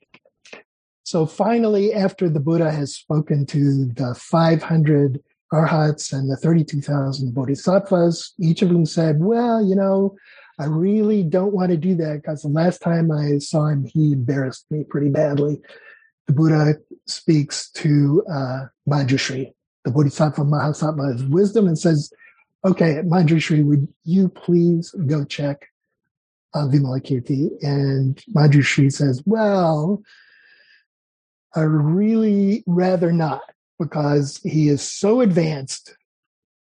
So 1.05 1.27
finally, 1.27 1.93
after 1.93 2.29
the 2.29 2.41
Buddha 2.41 2.71
has 2.71 2.95
spoken 2.95 3.45
to 3.47 3.87
the 3.87 4.15
500 4.15 5.21
arhats 5.53 6.12
and 6.12 6.31
the 6.31 6.37
32,000 6.37 7.35
bodhisattvas, 7.35 8.33
each 8.41 8.62
of 8.62 8.71
them 8.71 8.87
said, 8.87 9.21
well, 9.21 9.65
you 9.65 9.75
know, 9.75 10.17
I 10.59 10.67
really 10.67 11.23
don't 11.23 11.53
want 11.53 11.71
to 11.71 11.77
do 11.77 11.95
that 11.97 12.23
because 12.23 12.43
the 12.43 12.49
last 12.49 12.81
time 12.81 13.11
I 13.11 13.38
saw 13.38 13.67
him, 13.67 13.85
he 13.85 14.12
embarrassed 14.12 14.67
me 14.71 14.85
pretty 14.85 15.09
badly. 15.09 15.61
The 16.29 16.33
Buddha 16.33 16.75
speaks 17.07 17.71
to 17.73 18.25
uh, 18.31 18.61
Manjushri, 18.88 19.53
the 19.85 19.91
Bodhisattva 19.91 20.43
Mahasattva 20.43 21.15
of 21.15 21.29
wisdom, 21.31 21.67
and 21.67 21.79
says, 21.79 22.12
okay, 22.65 23.01
Manjushri, 23.05 23.65
would 23.65 23.88
you 24.05 24.29
please 24.29 24.93
go 25.07 25.25
check 25.25 25.69
on 26.55 26.71
Vimalakirti? 26.71 27.51
And 27.62 28.23
Manjushri 28.35 28.93
says, 28.93 29.23
well, 29.25 30.03
I 31.55 31.61
really 31.61 32.65
rather 32.67 33.12
not 33.12 33.43
because 33.79 34.41
he 34.45 34.69
is 34.69 34.83
so 34.83 35.21
advanced 35.21 35.97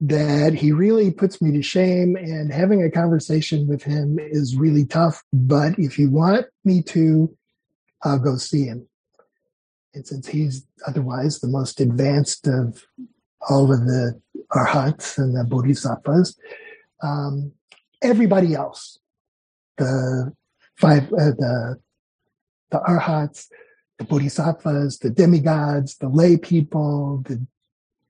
that 0.01 0.55
he 0.55 0.73
really 0.73 1.11
puts 1.11 1.41
me 1.41 1.53
to 1.53 1.63
shame 1.63 2.17
and 2.17 2.53
having 2.53 2.83
a 2.83 2.91
conversation 2.91 3.67
with 3.67 3.83
him 3.83 4.19
is 4.19 4.57
really 4.57 4.85
tough. 4.85 5.23
But 5.33 5.79
if 5.79 5.99
you 5.99 6.11
want 6.11 6.47
me 6.65 6.83
to, 6.83 7.35
I'll 8.03 8.19
go 8.19 8.37
see 8.37 8.65
him. 8.65 8.87
And 9.95 10.07
since 10.07 10.27
he's 10.27 10.67
otherwise 10.87 11.39
the 11.39 11.49
most 11.49 11.81
advanced 11.81 12.49
of 12.49 12.85
all 13.49 13.73
of 13.73 13.87
the 13.87 14.21
arhats 14.51 15.17
and 15.17 15.37
the 15.37 15.45
bodhisattvas, 15.45 16.37
um, 17.03 17.53
everybody 18.03 18.55
else, 18.55 18.99
the 19.77 20.33
five, 20.77 21.13
uh, 21.13 21.33
the 21.39 21.77
the 22.71 22.81
arhats, 22.81 23.49
the 23.99 24.05
bodhisattvas, 24.05 24.99
the 24.99 25.11
demigods, 25.11 25.97
the 25.97 26.09
lay 26.09 26.37
people, 26.37 27.23
the 27.27 27.47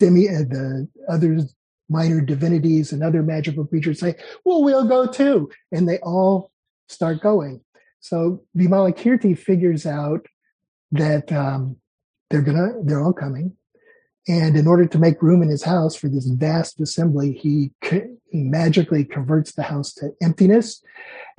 demi, 0.01 0.29
uh, 0.29 0.41
the 0.49 0.89
other 1.09 1.41
minor 1.89 2.21
divinities 2.21 2.93
and 2.93 3.03
other 3.03 3.23
magical 3.23 3.67
creatures 3.67 4.01
say, 4.01 4.15
well, 4.45 4.65
we'll 4.65 4.89
go 4.89 5.07
too. 5.07 5.51
And 5.71 5.89
they 5.89 5.99
all 5.99 6.51
start 6.89 7.21
going. 7.21 7.61
So 8.01 8.43
Vimalakirti 8.57 9.39
figures 9.39 9.87
out 9.87 10.27
that 10.93 11.31
um, 11.33 11.77
they're 12.31 12.43
gonna, 12.43 12.73
they're 12.83 13.03
all 13.03 13.13
coming. 13.13 13.57
And 14.27 14.57
in 14.57 14.67
order 14.67 14.87
to 14.87 14.99
make 14.99 15.23
room 15.23 15.43
in 15.43 15.51
his 15.51 15.63
house 15.63 15.95
for 15.95 16.09
this 16.09 16.27
vast 16.27 16.81
assembly, 16.81 17.33
he, 17.33 17.73
he 17.83 18.01
magically 18.35 19.05
converts 19.05 19.53
the 19.53 19.63
house 19.63 19.93
to 19.95 20.11
emptiness 20.21 20.83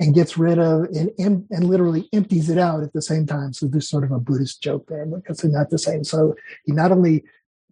and 0.00 0.14
gets 0.14 0.36
rid 0.36 0.58
of 0.58 0.84
and, 1.18 1.46
and 1.50 1.64
literally 1.64 2.08
empties 2.12 2.50
it 2.50 2.58
out 2.58 2.82
at 2.82 2.92
the 2.92 3.02
same 3.02 3.26
time. 3.26 3.52
So 3.52 3.66
there's 3.66 3.88
sort 3.88 4.04
of 4.04 4.12
a 4.12 4.18
Buddhist 4.18 4.62
joke 4.62 4.86
there 4.88 5.06
because 5.06 5.38
they're 5.38 5.50
not 5.50 5.70
the 5.70 5.78
same. 5.78 6.04
So 6.04 6.34
he 6.64 6.72
not 6.72 6.92
only 6.92 7.24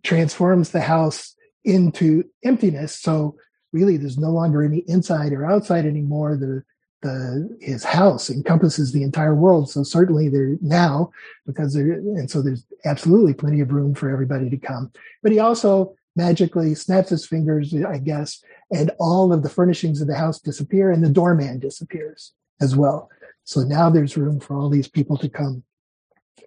transforms 0.03 0.71
the 0.71 0.81
house 0.81 1.35
into 1.65 2.25
emptiness, 2.45 2.99
so 2.99 3.37
really 3.73 3.97
there's 3.97 4.19
no 4.19 4.31
longer 4.31 4.63
any 4.63 4.79
inside 4.87 5.33
or 5.33 5.45
outside 5.45 5.87
anymore. 5.87 6.37
The 6.37 6.63
the 7.03 7.55
his 7.61 7.85
house 7.85 8.31
encompasses 8.31 8.93
the 8.93 9.03
entire 9.03 9.35
world. 9.35 9.71
So 9.71 9.83
certainly 9.83 10.31
there 10.31 10.57
now 10.63 11.11
because 11.47 11.75
there 11.75 11.93
and 11.93 12.31
so 12.31 12.41
there's 12.41 12.65
absolutely 12.87 13.35
plenty 13.35 13.61
of 13.61 13.73
room 13.73 13.95
for 13.95 14.11
everybody 14.11 14.49
to 14.49 14.57
come. 14.57 14.91
But 15.23 15.33
he 15.33 15.39
also 15.39 15.95
magically 16.17 16.75
snaps 16.75 17.11
his 17.11 17.27
fingers, 17.27 17.75
I 17.75 17.99
guess, 17.99 18.43
and 18.71 18.91
all 18.99 19.33
of 19.33 19.43
the 19.43 19.49
furnishings 19.49 20.01
of 20.01 20.09
the 20.09 20.17
house 20.17 20.41
disappear 20.41 20.91
and 20.91 21.05
the 21.05 21.11
doorman 21.11 21.59
disappears 21.59 22.33
as 22.61 22.77
well. 22.77 23.11
So 23.45 23.61
now 23.61 23.91
there's 23.91 24.17
room 24.17 24.41
for 24.41 24.57
all 24.57 24.71
these 24.71 24.89
people 24.89 25.17
to 25.19 25.29
come. 25.29 25.63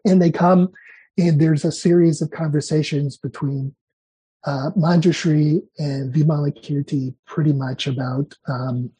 And 0.05 0.21
they 0.21 0.31
come, 0.31 0.71
and 1.17 1.39
there's 1.39 1.65
a 1.65 1.71
series 1.71 2.21
of 2.21 2.31
conversations 2.31 3.17
between 3.17 3.75
uh, 4.45 4.71
Manjushri 4.77 5.61
and 5.77 6.13
Vimalakirti 6.13 7.13
pretty 7.25 7.53
much 7.53 7.87
about 7.87 8.33
um, 8.47 8.91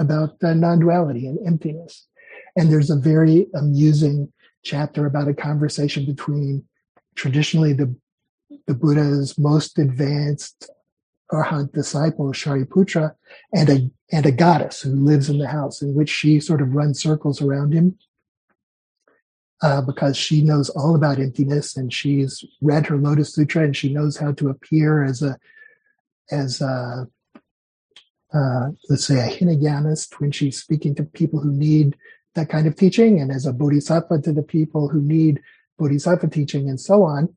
about 0.00 0.36
uh, 0.42 0.54
non-duality 0.54 1.26
and 1.26 1.38
emptiness. 1.46 2.06
And 2.56 2.70
there's 2.70 2.90
a 2.90 2.96
very 2.96 3.46
amusing 3.54 4.32
chapter 4.62 5.06
about 5.06 5.28
a 5.28 5.34
conversation 5.34 6.06
between 6.06 6.64
traditionally 7.14 7.72
the 7.72 7.94
the 8.66 8.74
Buddha's 8.74 9.38
most 9.38 9.78
advanced 9.78 10.70
Arhat 11.32 11.72
disciple, 11.72 12.26
Shariputra, 12.32 13.14
and 13.52 13.68
a 13.70 13.90
and 14.10 14.26
a 14.26 14.32
goddess 14.32 14.82
who 14.82 14.94
lives 14.94 15.30
in 15.30 15.38
the 15.38 15.48
house, 15.48 15.80
in 15.82 15.94
which 15.94 16.10
she 16.10 16.40
sort 16.40 16.60
of 16.60 16.74
runs 16.74 17.00
circles 17.00 17.40
around 17.40 17.72
him 17.72 17.96
uh, 19.62 19.80
because 19.80 20.16
she 20.16 20.42
knows 20.42 20.68
all 20.70 20.94
about 20.94 21.18
emptiness 21.18 21.76
and 21.76 21.92
she's 21.92 22.44
read 22.60 22.86
her 22.86 22.96
Lotus 22.96 23.34
Sutra 23.34 23.64
and 23.64 23.76
she 23.76 23.92
knows 23.92 24.16
how 24.16 24.32
to 24.32 24.48
appear 24.48 25.04
as 25.04 25.22
a 25.22 25.38
as 26.30 26.60
a 26.60 27.08
uh, 28.34 28.70
let's 28.88 29.04
say 29.06 29.20
a 29.20 29.30
Hinayanist 29.30 30.18
when 30.18 30.32
she's 30.32 30.60
speaking 30.60 30.94
to 30.94 31.04
people 31.04 31.40
who 31.40 31.52
need 31.52 31.96
that 32.34 32.48
kind 32.48 32.66
of 32.66 32.76
teaching, 32.76 33.20
and 33.20 33.30
as 33.30 33.44
a 33.44 33.52
Bodhisattva 33.52 34.22
to 34.22 34.32
the 34.32 34.42
people 34.42 34.88
who 34.88 35.02
need 35.02 35.40
Bodhisattva 35.78 36.28
teaching, 36.28 36.70
and 36.70 36.80
so 36.80 37.02
on. 37.02 37.28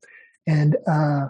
And 0.48 0.78
uh, 0.88 1.30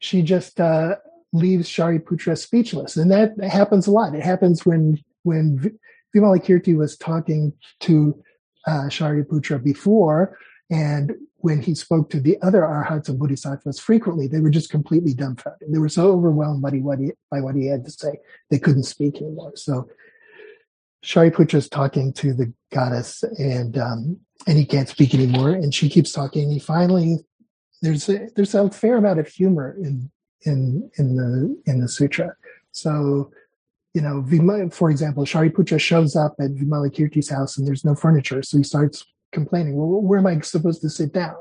she 0.00 0.22
just 0.22 0.58
uh, 0.58 0.96
leaves 1.34 1.68
Shariputra 1.68 2.38
speechless, 2.38 2.96
and 2.96 3.10
that 3.10 3.32
happens 3.42 3.86
a 3.86 3.90
lot. 3.90 4.14
It 4.14 4.22
happens 4.22 4.64
when 4.64 5.02
when 5.24 5.76
Vimalakirti 6.14 6.76
was 6.76 6.96
talking 6.96 7.52
to 7.80 8.22
uh, 8.66 8.84
Shariputra 8.84 9.62
before, 9.62 10.38
and 10.70 11.12
when 11.38 11.60
he 11.60 11.74
spoke 11.74 12.08
to 12.08 12.20
the 12.20 12.40
other 12.40 12.64
arhats 12.64 13.08
and 13.08 13.18
bodhisattvas 13.18 13.78
frequently, 13.78 14.28
they 14.28 14.40
were 14.40 14.48
just 14.48 14.70
completely 14.70 15.12
dumbfounded. 15.12 15.68
They 15.70 15.78
were 15.78 15.90
so 15.90 16.10
overwhelmed 16.12 16.62
by 16.62 16.70
what 16.70 17.00
he, 17.00 17.12
by 17.30 17.40
what 17.40 17.56
he 17.56 17.66
had 17.66 17.84
to 17.84 17.90
say, 17.90 18.18
they 18.48 18.58
couldn't 18.58 18.84
speak 18.84 19.16
anymore. 19.16 19.52
So 19.56 19.90
Shariputra 21.04 21.56
is 21.56 21.68
talking 21.68 22.12
to 22.14 22.32
the 22.32 22.52
goddess, 22.72 23.24
and 23.38 23.76
um, 23.76 24.20
and 24.46 24.56
he 24.56 24.64
can't 24.64 24.88
speak 24.88 25.14
anymore, 25.14 25.50
and 25.50 25.74
she 25.74 25.88
keeps 25.88 26.12
talking. 26.12 26.50
he 26.50 26.60
finally 26.60 27.18
there's 27.82 28.08
a, 28.08 28.28
there's 28.34 28.54
a 28.54 28.70
fair 28.70 28.96
amount 28.96 29.18
of 29.18 29.28
humor 29.28 29.76
in 29.78 30.10
in 30.44 30.90
in 30.98 31.16
the 31.16 31.62
in 31.66 31.80
the 31.80 31.88
sutra. 31.88 32.34
So 32.72 33.30
you 33.94 34.00
know, 34.00 34.70
for 34.70 34.90
example, 34.90 35.24
Shariputra 35.24 35.78
shows 35.78 36.16
up 36.16 36.34
at 36.40 36.54
Vimalakirti's 36.54 37.30
house 37.30 37.56
and 37.56 37.66
there's 37.66 37.84
no 37.84 37.94
furniture. 37.94 38.42
So 38.42 38.58
he 38.58 38.64
starts 38.64 39.06
complaining, 39.32 39.76
well, 39.76 40.02
where 40.02 40.18
am 40.18 40.26
I 40.26 40.40
supposed 40.40 40.82
to 40.82 40.90
sit 40.90 41.12
down? 41.12 41.36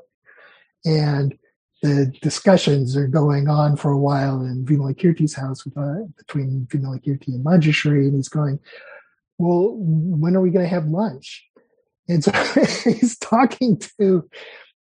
And 0.85 1.35
the 1.81 2.13
discussions 2.21 2.95
are 2.95 3.07
going 3.07 3.49
on 3.49 3.75
for 3.75 3.91
a 3.91 3.97
while 3.97 4.41
in 4.41 4.65
Vimalakirti's 4.65 5.33
house 5.33 5.65
uh, 5.75 6.05
between 6.15 6.67
Vimalakirti 6.69 7.29
and 7.29 7.43
Manjushri. 7.43 8.05
And 8.05 8.15
he's 8.15 8.29
going, 8.29 8.59
well, 9.39 9.75
when 9.75 10.35
are 10.35 10.41
we 10.41 10.51
going 10.51 10.65
to 10.65 10.69
have 10.69 10.85
lunch? 10.85 11.47
And 12.07 12.23
so 12.23 12.31
he's 12.83 13.17
talking 13.17 13.81
to 13.99 14.29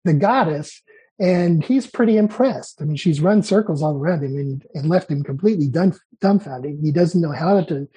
the 0.06 0.14
goddess 0.14 0.82
and 1.20 1.64
he's 1.64 1.86
pretty 1.86 2.18
impressed. 2.18 2.82
I 2.82 2.86
mean, 2.86 2.96
she's 2.96 3.20
run 3.20 3.44
circles 3.44 3.84
all 3.84 3.98
around 3.98 4.24
him 4.24 4.38
and, 4.38 4.66
and 4.74 4.90
left 4.90 5.12
him 5.12 5.24
completely 5.24 5.68
dumb, 5.68 5.94
dumbfounded. 6.22 6.80
He 6.82 6.92
doesn't 6.92 7.20
know 7.20 7.34
how 7.34 7.62
to, 7.62 7.88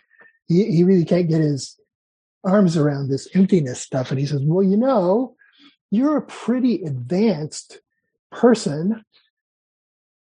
he, 0.48 0.64
he 0.76 0.84
really 0.84 1.04
can't 1.04 1.28
get 1.28 1.40
his 1.40 1.78
arms 2.44 2.76
around 2.76 3.08
this 3.08 3.28
emptiness 3.34 3.80
stuff. 3.80 4.10
And 4.10 4.18
he 4.18 4.26
says, 4.26 4.40
Well, 4.42 4.64
you 4.64 4.76
know, 4.76 5.36
you're 5.90 6.16
a 6.16 6.22
pretty 6.22 6.82
advanced 6.82 7.80
person. 8.32 9.04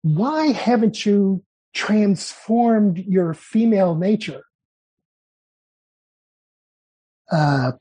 Why 0.03 0.47
haven't 0.47 1.07
you 1.07 1.45
transformed 1.75 2.99
your 2.99 3.33
female 3.33 3.95
nature? 3.95 4.43
Uh, 7.31 7.73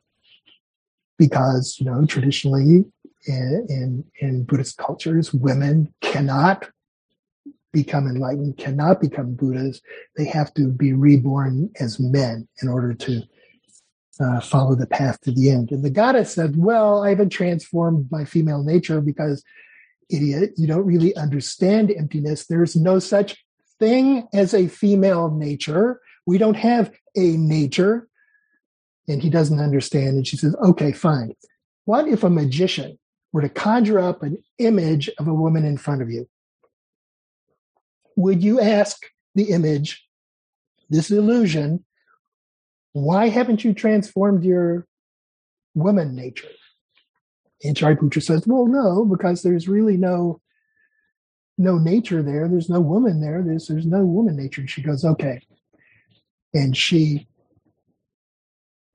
because, 1.17 1.77
you 1.79 1.85
know, 1.85 2.05
traditionally 2.05 2.85
in, 3.27 3.67
in, 3.69 4.03
in 4.19 4.43
Buddhist 4.43 4.77
cultures, 4.77 5.33
women 5.33 5.93
cannot 6.01 6.69
become 7.73 8.07
enlightened, 8.07 8.57
cannot 8.57 9.01
become 9.01 9.35
Buddhas. 9.35 9.81
They 10.15 10.25
have 10.25 10.53
to 10.55 10.69
be 10.69 10.93
reborn 10.93 11.69
as 11.79 11.99
men 11.99 12.47
in 12.61 12.69
order 12.69 12.93
to 12.93 13.21
uh, 14.19 14.39
follow 14.39 14.75
the 14.75 14.87
path 14.87 15.21
to 15.21 15.31
the 15.31 15.51
end. 15.51 15.71
And 15.71 15.83
the 15.83 15.89
goddess 15.89 16.33
said, 16.33 16.55
Well, 16.57 17.03
I 17.03 17.09
haven't 17.09 17.29
transformed 17.29 18.07
my 18.11 18.25
female 18.25 18.63
nature 18.63 19.01
because, 19.01 19.43
idiot, 20.09 20.53
you 20.57 20.65
don't 20.67 20.85
really 20.85 21.15
understand 21.15 21.91
emptiness. 21.91 22.47
There's 22.47 22.75
no 22.75 22.99
such 22.99 23.43
thing 23.79 24.27
as 24.33 24.53
a 24.53 24.67
female 24.67 25.29
nature. 25.29 26.01
We 26.25 26.37
don't 26.37 26.57
have 26.57 26.91
a 27.15 27.37
nature. 27.37 28.07
And 29.07 29.21
he 29.21 29.29
doesn't 29.29 29.59
understand. 29.59 30.15
And 30.17 30.27
she 30.27 30.37
says, 30.37 30.55
Okay, 30.63 30.93
fine. 30.93 31.33
What 31.85 32.07
if 32.07 32.23
a 32.23 32.29
magician 32.29 32.97
were 33.33 33.41
to 33.41 33.49
conjure 33.49 33.99
up 33.99 34.23
an 34.23 34.37
image 34.57 35.09
of 35.19 35.27
a 35.27 35.33
woman 35.33 35.65
in 35.65 35.77
front 35.77 36.01
of 36.01 36.09
you, 36.09 36.27
would 38.15 38.43
you 38.43 38.59
ask 38.59 39.05
the 39.35 39.51
image, 39.51 40.07
this 40.89 41.11
illusion, 41.11 41.85
why 42.93 43.29
haven't 43.29 43.63
you 43.63 43.73
transformed 43.73 44.43
your 44.43 44.87
woman 45.75 46.15
nature? 46.15 46.47
And 47.63 47.75
Shariputra 47.75 48.23
says, 48.23 48.47
well, 48.47 48.65
no, 48.65 49.05
because 49.05 49.43
there's 49.43 49.67
really 49.67 49.97
no 49.97 50.41
no 51.59 51.77
nature 51.79 52.21
there. 52.21 52.47
There's 52.47 52.69
no 52.69 52.79
woman 52.79 53.19
there. 53.19 53.41
There's 53.43 53.67
there's 53.67 53.85
no 53.85 54.05
woman 54.05 54.35
nature. 54.35 54.61
And 54.61 54.69
she 54.69 54.81
goes, 54.81 55.03
okay. 55.03 55.41
And 56.53 56.77
she 56.77 57.27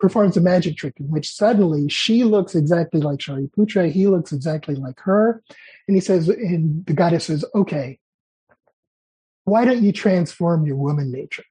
performs 0.02 0.36
a 0.36 0.40
magic 0.40 0.76
trick 0.76 0.98
in 0.98 1.08
which 1.08 1.32
suddenly 1.32 1.88
she 1.88 2.24
looks 2.24 2.56
exactly 2.56 3.00
like 3.00 3.20
Shariputra, 3.20 3.88
he 3.88 4.08
looks 4.08 4.32
exactly 4.32 4.74
like 4.74 4.98
her. 4.98 5.40
And 5.86 5.96
he 5.96 6.00
says, 6.00 6.28
and 6.28 6.84
the 6.84 6.92
goddess 6.92 7.26
says, 7.26 7.44
okay, 7.54 8.00
why 9.44 9.64
don't 9.64 9.80
you 9.80 9.92
transform 9.92 10.66
your 10.66 10.74
woman 10.74 11.12
nature? 11.12 11.44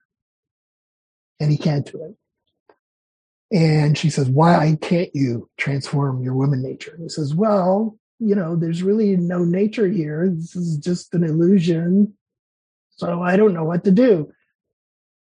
And 1.40 1.50
he 1.50 1.58
can't 1.58 1.90
do 1.90 2.04
it. 2.04 3.58
And 3.58 3.98
she 3.98 4.10
says, 4.10 4.30
why 4.30 4.78
can't 4.82 5.16
you 5.16 5.50
transform 5.58 6.22
your 6.22 6.34
woman 6.34 6.62
nature? 6.62 6.92
And 6.94 7.04
he 7.04 7.10
says, 7.10 7.34
well, 7.34 7.98
you 8.20 8.36
know, 8.36 8.58
there's 8.58 8.84
really 8.84 9.16
no 9.16 9.46
nature 9.46 9.88
here. 9.88 10.30
This 10.30 10.58
is 10.58 10.76
just 10.76 11.14
an 11.14 11.24
illusion. 11.24 12.16
So 12.98 13.22
I 13.22 13.38
don't 13.38 13.54
know 13.54 13.64
what 13.64 13.86
to 13.86 13.92
do 13.92 14.34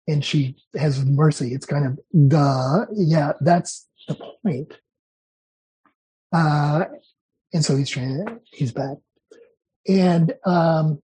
and 0.10 0.26
she 0.26 0.56
has 0.76 1.06
mercy. 1.06 1.54
It's 1.54 1.66
kind 1.66 1.86
of 1.86 2.00
the 2.12 2.88
yeah, 2.94 3.34
that's 3.42 3.88
the 4.08 4.16
point. 4.44 4.74
Uh, 6.34 6.86
and 7.54 7.64
so 7.64 7.76
he's 7.76 7.90
trying 7.90 8.40
he's 8.52 8.72
back. 8.72 8.98
And 9.88 10.34
um, 10.46 11.02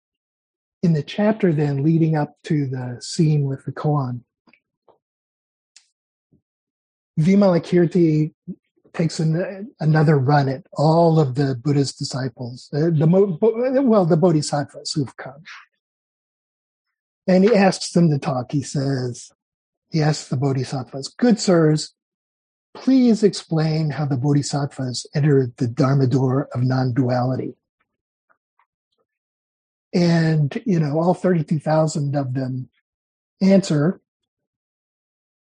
in 0.84 0.94
the 0.94 1.04
chapter 1.04 1.52
then 1.52 1.84
leading 1.84 2.16
up 2.16 2.36
to 2.46 2.68
the 2.68 2.98
scene 3.02 3.46
with 3.46 3.66
the 3.66 3.72
koan, 3.72 4.22
Vimalakirti 7.20 8.34
takes 8.94 9.20
an, 9.20 9.72
another 9.80 10.18
run 10.18 10.50
at 10.50 10.66
all 10.74 11.20
of 11.20 11.36
the 11.36 11.56
Buddha's 11.56 11.94
disciples, 11.94 12.70
uh, 12.74 12.90
the 12.92 13.82
well, 13.84 14.06
the 14.06 14.18
bodhisattvas 14.18 14.92
who've 14.92 15.16
come, 15.18 15.44
and 17.28 17.44
he 17.44 17.56
asks 17.56 17.92
them 17.92 18.10
to 18.10 18.20
talk. 18.20 18.52
He 18.52 18.64
says, 18.64 19.32
he 19.90 20.02
asks 20.02 20.30
the 20.30 20.38
bodhisattvas, 20.38 21.10
good 21.18 21.40
sirs, 21.40 21.94
please 22.74 23.24
explain 23.24 23.90
how 23.90 24.06
the 24.06 24.18
bodhisattvas 24.18 25.06
entered 25.14 25.56
the 25.58 25.68
dharma 25.68 26.08
door 26.08 26.48
of 26.54 26.64
non-duality. 26.64 27.54
And, 29.94 30.62
you 30.66 30.80
know, 30.80 31.00
all 31.00 31.14
32,000 31.14 32.16
of 32.16 32.34
them 32.34 32.70
answer. 33.42 34.00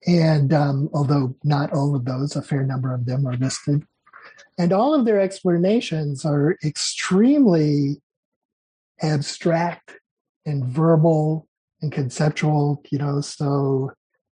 And 0.07 0.53
um, 0.53 0.89
although 0.95 1.35
not 1.43 1.73
all 1.73 1.97
of 1.97 2.05
those, 2.05 2.37
a 2.37 2.43
fair 2.43 2.63
number 2.63 2.95
of 2.95 3.05
them 3.05 3.27
are 3.27 3.37
listed. 3.37 3.85
And 4.57 4.73
all 4.73 4.95
of 4.95 5.05
their 5.05 5.21
explanations 5.21 6.25
are 6.25 6.57
extremely 6.65 8.01
abstract 9.03 9.95
and 10.47 10.65
verbal 10.65 11.48
and 11.83 11.93
conceptual, 11.93 12.83
you 12.91 12.99
know, 12.99 13.21
so 13.21 13.93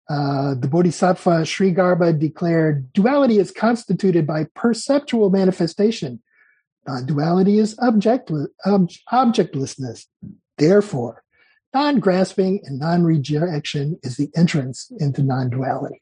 uh, 0.08 0.54
the 0.54 0.68
Bodhisattva 0.68 1.46
Sri 1.46 1.72
Garbha 1.72 2.18
declared 2.18 2.92
duality 2.92 3.38
is 3.38 3.52
constituted 3.52 4.26
by 4.26 4.46
perceptual 4.54 5.30
manifestation. 5.30 6.20
Non-duality 6.86 7.58
is 7.58 7.78
object, 7.78 8.30
ob- 8.66 8.90
objectlessness. 9.12 10.06
Therefore, 10.58 11.22
non-grasping 11.72 12.62
and 12.64 12.80
non-rejection 12.80 13.98
is 14.02 14.16
the 14.16 14.30
entrance 14.34 14.90
into 14.98 15.22
non-duality. 15.22 16.00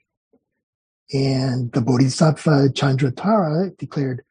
And 1.12 1.70
the 1.72 1.80
Bodhisattva 1.80 2.70
Chandratara 2.70 3.76
declared 3.76 4.22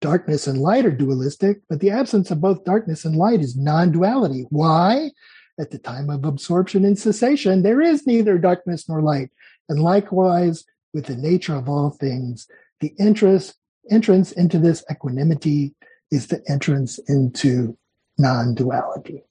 darkness 0.00 0.46
and 0.46 0.58
light 0.58 0.84
are 0.84 0.90
dualistic, 0.90 1.62
but 1.68 1.80
the 1.80 1.90
absence 1.90 2.30
of 2.30 2.40
both 2.40 2.64
darkness 2.64 3.04
and 3.04 3.16
light 3.16 3.40
is 3.40 3.56
non-duality. 3.56 4.46
Why? 4.50 5.10
At 5.58 5.70
the 5.70 5.78
time 5.78 6.10
of 6.10 6.24
absorption 6.24 6.84
and 6.84 6.98
cessation, 6.98 7.62
there 7.62 7.80
is 7.80 8.06
neither 8.06 8.38
darkness 8.38 8.88
nor 8.88 9.02
light. 9.02 9.30
And 9.68 9.80
likewise, 9.80 10.64
with 10.92 11.06
the 11.06 11.16
nature 11.16 11.54
of 11.54 11.68
all 11.68 11.90
things, 11.90 12.46
the 12.80 12.94
interest, 12.98 13.54
entrance 13.90 14.32
into 14.32 14.58
this 14.58 14.84
equanimity 14.90 15.74
is 16.10 16.28
the 16.28 16.42
entrance 16.48 16.98
into 17.08 17.76
non 18.18 18.54
duality. 18.54 19.24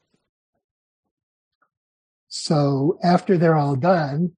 So 2.27 2.97
after 3.03 3.37
they're 3.37 3.57
all 3.57 3.75
done, 3.75 4.35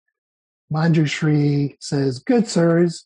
Manjushri 0.72 1.78
says, 1.80 2.20
Good 2.20 2.48
sirs, 2.48 3.06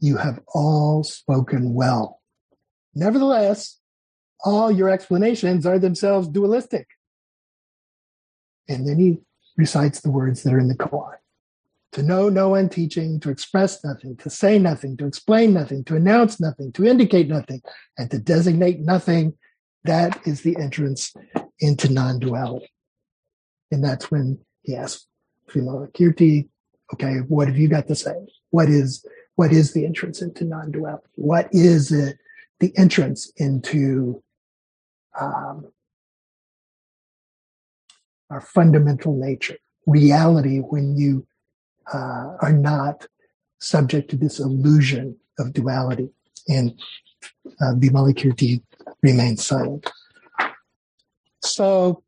you 0.00 0.16
have 0.16 0.40
all 0.54 1.04
spoken 1.04 1.74
well. 1.74 2.20
Nevertheless, 2.94 3.78
all 4.44 4.70
your 4.70 4.88
explanations 4.88 5.66
are 5.66 5.78
themselves 5.78 6.28
dualistic. 6.28 6.88
And 8.68 8.88
then 8.88 8.98
he 8.98 9.18
recites 9.56 10.00
the 10.00 10.10
words 10.10 10.42
that 10.42 10.52
are 10.52 10.58
in 10.58 10.68
the 10.68 10.76
koan. 10.76 11.12
To 11.92 12.02
know 12.02 12.30
no 12.30 12.48
one 12.48 12.70
teaching, 12.70 13.20
to 13.20 13.28
express 13.28 13.84
nothing, 13.84 14.16
to 14.18 14.30
say 14.30 14.58
nothing, 14.58 14.96
to 14.96 15.06
explain 15.06 15.52
nothing, 15.52 15.84
to 15.84 15.96
announce 15.96 16.40
nothing, 16.40 16.72
to 16.72 16.86
indicate 16.86 17.28
nothing, 17.28 17.60
and 17.98 18.10
to 18.10 18.18
designate 18.18 18.80
nothing, 18.80 19.34
that 19.84 20.26
is 20.26 20.40
the 20.40 20.56
entrance 20.56 21.12
into 21.58 21.92
non 21.92 22.18
duality. 22.18 22.70
And 23.70 23.84
that's 23.84 24.10
when 24.10 24.38
he 24.62 24.74
asks 24.74 25.06
Vimalakirti, 25.50 26.48
okay, 26.94 27.16
what 27.28 27.48
have 27.48 27.58
you 27.58 27.68
got 27.68 27.88
to 27.88 27.94
say? 27.94 28.14
What 28.50 28.68
is 28.68 29.04
what 29.34 29.52
is 29.52 29.72
the 29.72 29.84
entrance 29.84 30.22
into 30.22 30.44
non 30.44 30.70
duality? 30.70 31.08
What 31.16 31.48
is 31.52 31.90
it, 31.90 32.16
the 32.60 32.76
entrance 32.78 33.32
into 33.36 34.22
um, 35.20 35.71
our 38.32 38.40
fundamental 38.40 39.14
nature, 39.14 39.58
reality 39.86 40.58
when 40.58 40.96
you 40.96 41.26
uh, 41.92 42.36
are 42.40 42.52
not 42.52 43.06
subject 43.60 44.10
to 44.10 44.16
this 44.16 44.40
illusion 44.40 45.16
of 45.38 45.52
duality. 45.52 46.08
And 46.48 46.80
uh, 47.60 47.74
Vimalakirti 47.74 48.62
remains 49.02 49.44
silent. 49.44 49.90
So 51.44 52.02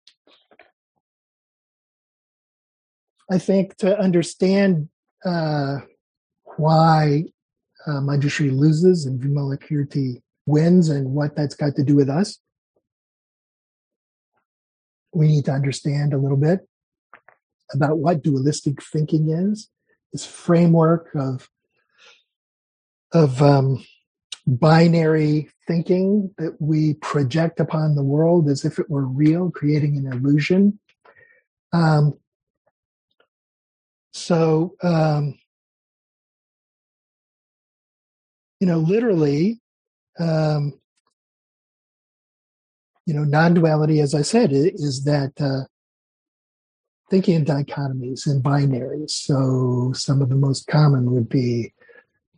I 3.30 3.38
think 3.38 3.76
to 3.78 3.98
understand 3.98 4.88
uh, 5.24 5.80
why 6.56 7.24
uh, 7.86 8.00
Manjushri 8.00 8.56
loses 8.56 9.04
and 9.04 9.20
Vimalakirti 9.20 10.22
wins 10.46 10.88
and 10.88 11.10
what 11.10 11.36
that's 11.36 11.54
got 11.54 11.76
to 11.76 11.84
do 11.84 11.96
with 11.96 12.08
us, 12.08 12.38
we 15.14 15.28
need 15.28 15.44
to 15.46 15.52
understand 15.52 16.12
a 16.12 16.18
little 16.18 16.36
bit 16.36 16.60
about 17.72 17.98
what 17.98 18.22
dualistic 18.22 18.82
thinking 18.82 19.30
is, 19.30 19.68
this 20.12 20.26
framework 20.26 21.10
of 21.14 21.48
of 23.12 23.40
um, 23.40 23.84
binary 24.46 25.48
thinking 25.66 26.34
that 26.36 26.56
we 26.60 26.94
project 26.94 27.60
upon 27.60 27.94
the 27.94 28.02
world 28.02 28.48
as 28.48 28.64
if 28.64 28.78
it 28.78 28.90
were 28.90 29.06
real, 29.06 29.50
creating 29.50 29.96
an 29.96 30.12
illusion. 30.12 30.78
Um, 31.72 32.18
so, 34.12 34.74
um, 34.82 35.38
you 38.60 38.66
know, 38.66 38.78
literally, 38.78 39.60
um, 40.18 40.80
you 43.06 43.14
know, 43.14 43.24
non-duality, 43.24 44.00
as 44.00 44.14
I 44.14 44.22
said, 44.22 44.50
is 44.52 45.04
that 45.04 45.32
uh, 45.40 45.64
thinking 47.10 47.34
in 47.34 47.44
dichotomies 47.44 48.26
and 48.26 48.42
binaries. 48.42 49.10
So 49.10 49.92
some 49.94 50.22
of 50.22 50.30
the 50.30 50.36
most 50.36 50.66
common 50.66 51.12
would 51.12 51.28
be 51.28 51.74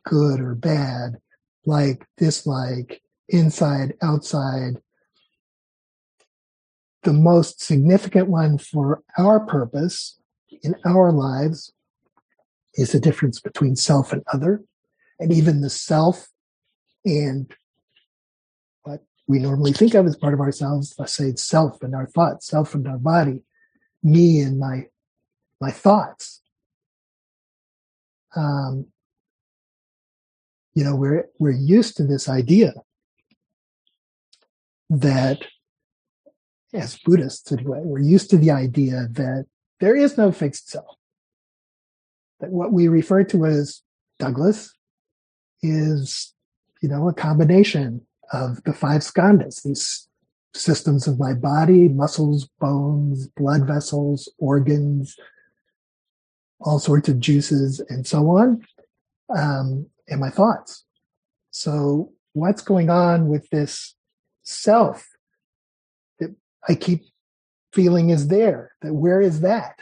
good 0.04 0.40
or 0.40 0.54
bad, 0.54 1.18
like, 1.64 2.06
dislike, 2.16 3.00
inside, 3.28 3.94
outside. 4.02 4.80
The 7.02 7.12
most 7.12 7.62
significant 7.62 8.28
one 8.28 8.58
for 8.58 9.02
our 9.16 9.40
purpose 9.40 10.18
in 10.62 10.74
our 10.84 11.12
lives 11.12 11.72
is 12.74 12.92
the 12.92 13.00
difference 13.00 13.40
between 13.40 13.76
self 13.76 14.12
and 14.12 14.22
other, 14.32 14.62
and 15.20 15.32
even 15.32 15.60
the 15.60 15.70
self 15.70 16.28
and 17.04 17.52
we 19.28 19.38
normally 19.38 19.72
think 19.72 19.94
of 19.94 20.06
as 20.06 20.16
part 20.16 20.34
of 20.34 20.40
ourselves, 20.40 20.94
let's 20.98 21.12
say 21.12 21.26
it's 21.26 21.44
self 21.44 21.82
and 21.82 21.94
our 21.94 22.06
thoughts, 22.06 22.46
self 22.46 22.74
and 22.74 22.86
our 22.86 22.98
body, 22.98 23.42
me 24.02 24.40
and 24.40 24.58
my 24.58 24.86
my 25.60 25.70
thoughts. 25.70 26.42
Um, 28.36 28.86
you 30.74 30.84
know, 30.84 30.94
we're 30.94 31.26
we're 31.38 31.50
used 31.50 31.96
to 31.96 32.04
this 32.04 32.28
idea 32.28 32.72
that 34.90 35.38
as 36.72 36.98
Buddhists 37.04 37.50
anyway, 37.50 37.80
we're 37.82 38.00
used 38.00 38.30
to 38.30 38.36
the 38.36 38.50
idea 38.50 39.08
that 39.12 39.46
there 39.80 39.96
is 39.96 40.16
no 40.18 40.30
fixed 40.30 40.70
self. 40.70 40.96
That 42.40 42.50
what 42.50 42.72
we 42.72 42.88
refer 42.88 43.24
to 43.24 43.46
as 43.46 43.82
Douglas 44.18 44.72
is, 45.62 46.34
you 46.82 46.88
know, 46.88 47.08
a 47.08 47.14
combination 47.14 48.02
of 48.32 48.62
the 48.64 48.72
five 48.72 49.02
skandhas, 49.02 49.62
these 49.62 50.08
systems 50.54 51.06
of 51.06 51.18
my 51.18 51.32
body, 51.32 51.88
muscles, 51.88 52.48
bones, 52.60 53.28
blood 53.28 53.66
vessels, 53.66 54.28
organs, 54.38 55.16
all 56.60 56.78
sorts 56.78 57.08
of 57.08 57.20
juices, 57.20 57.80
and 57.88 58.06
so 58.06 58.30
on, 58.30 58.64
um, 59.36 59.86
and 60.08 60.20
my 60.20 60.30
thoughts. 60.30 60.84
So, 61.50 62.12
what's 62.32 62.62
going 62.62 62.90
on 62.90 63.28
with 63.28 63.48
this 63.50 63.94
self 64.42 65.08
that 66.18 66.34
I 66.68 66.74
keep 66.74 67.04
feeling 67.72 68.10
is 68.10 68.28
there? 68.28 68.72
That 68.82 68.94
where 68.94 69.20
is 69.20 69.40
that? 69.40 69.80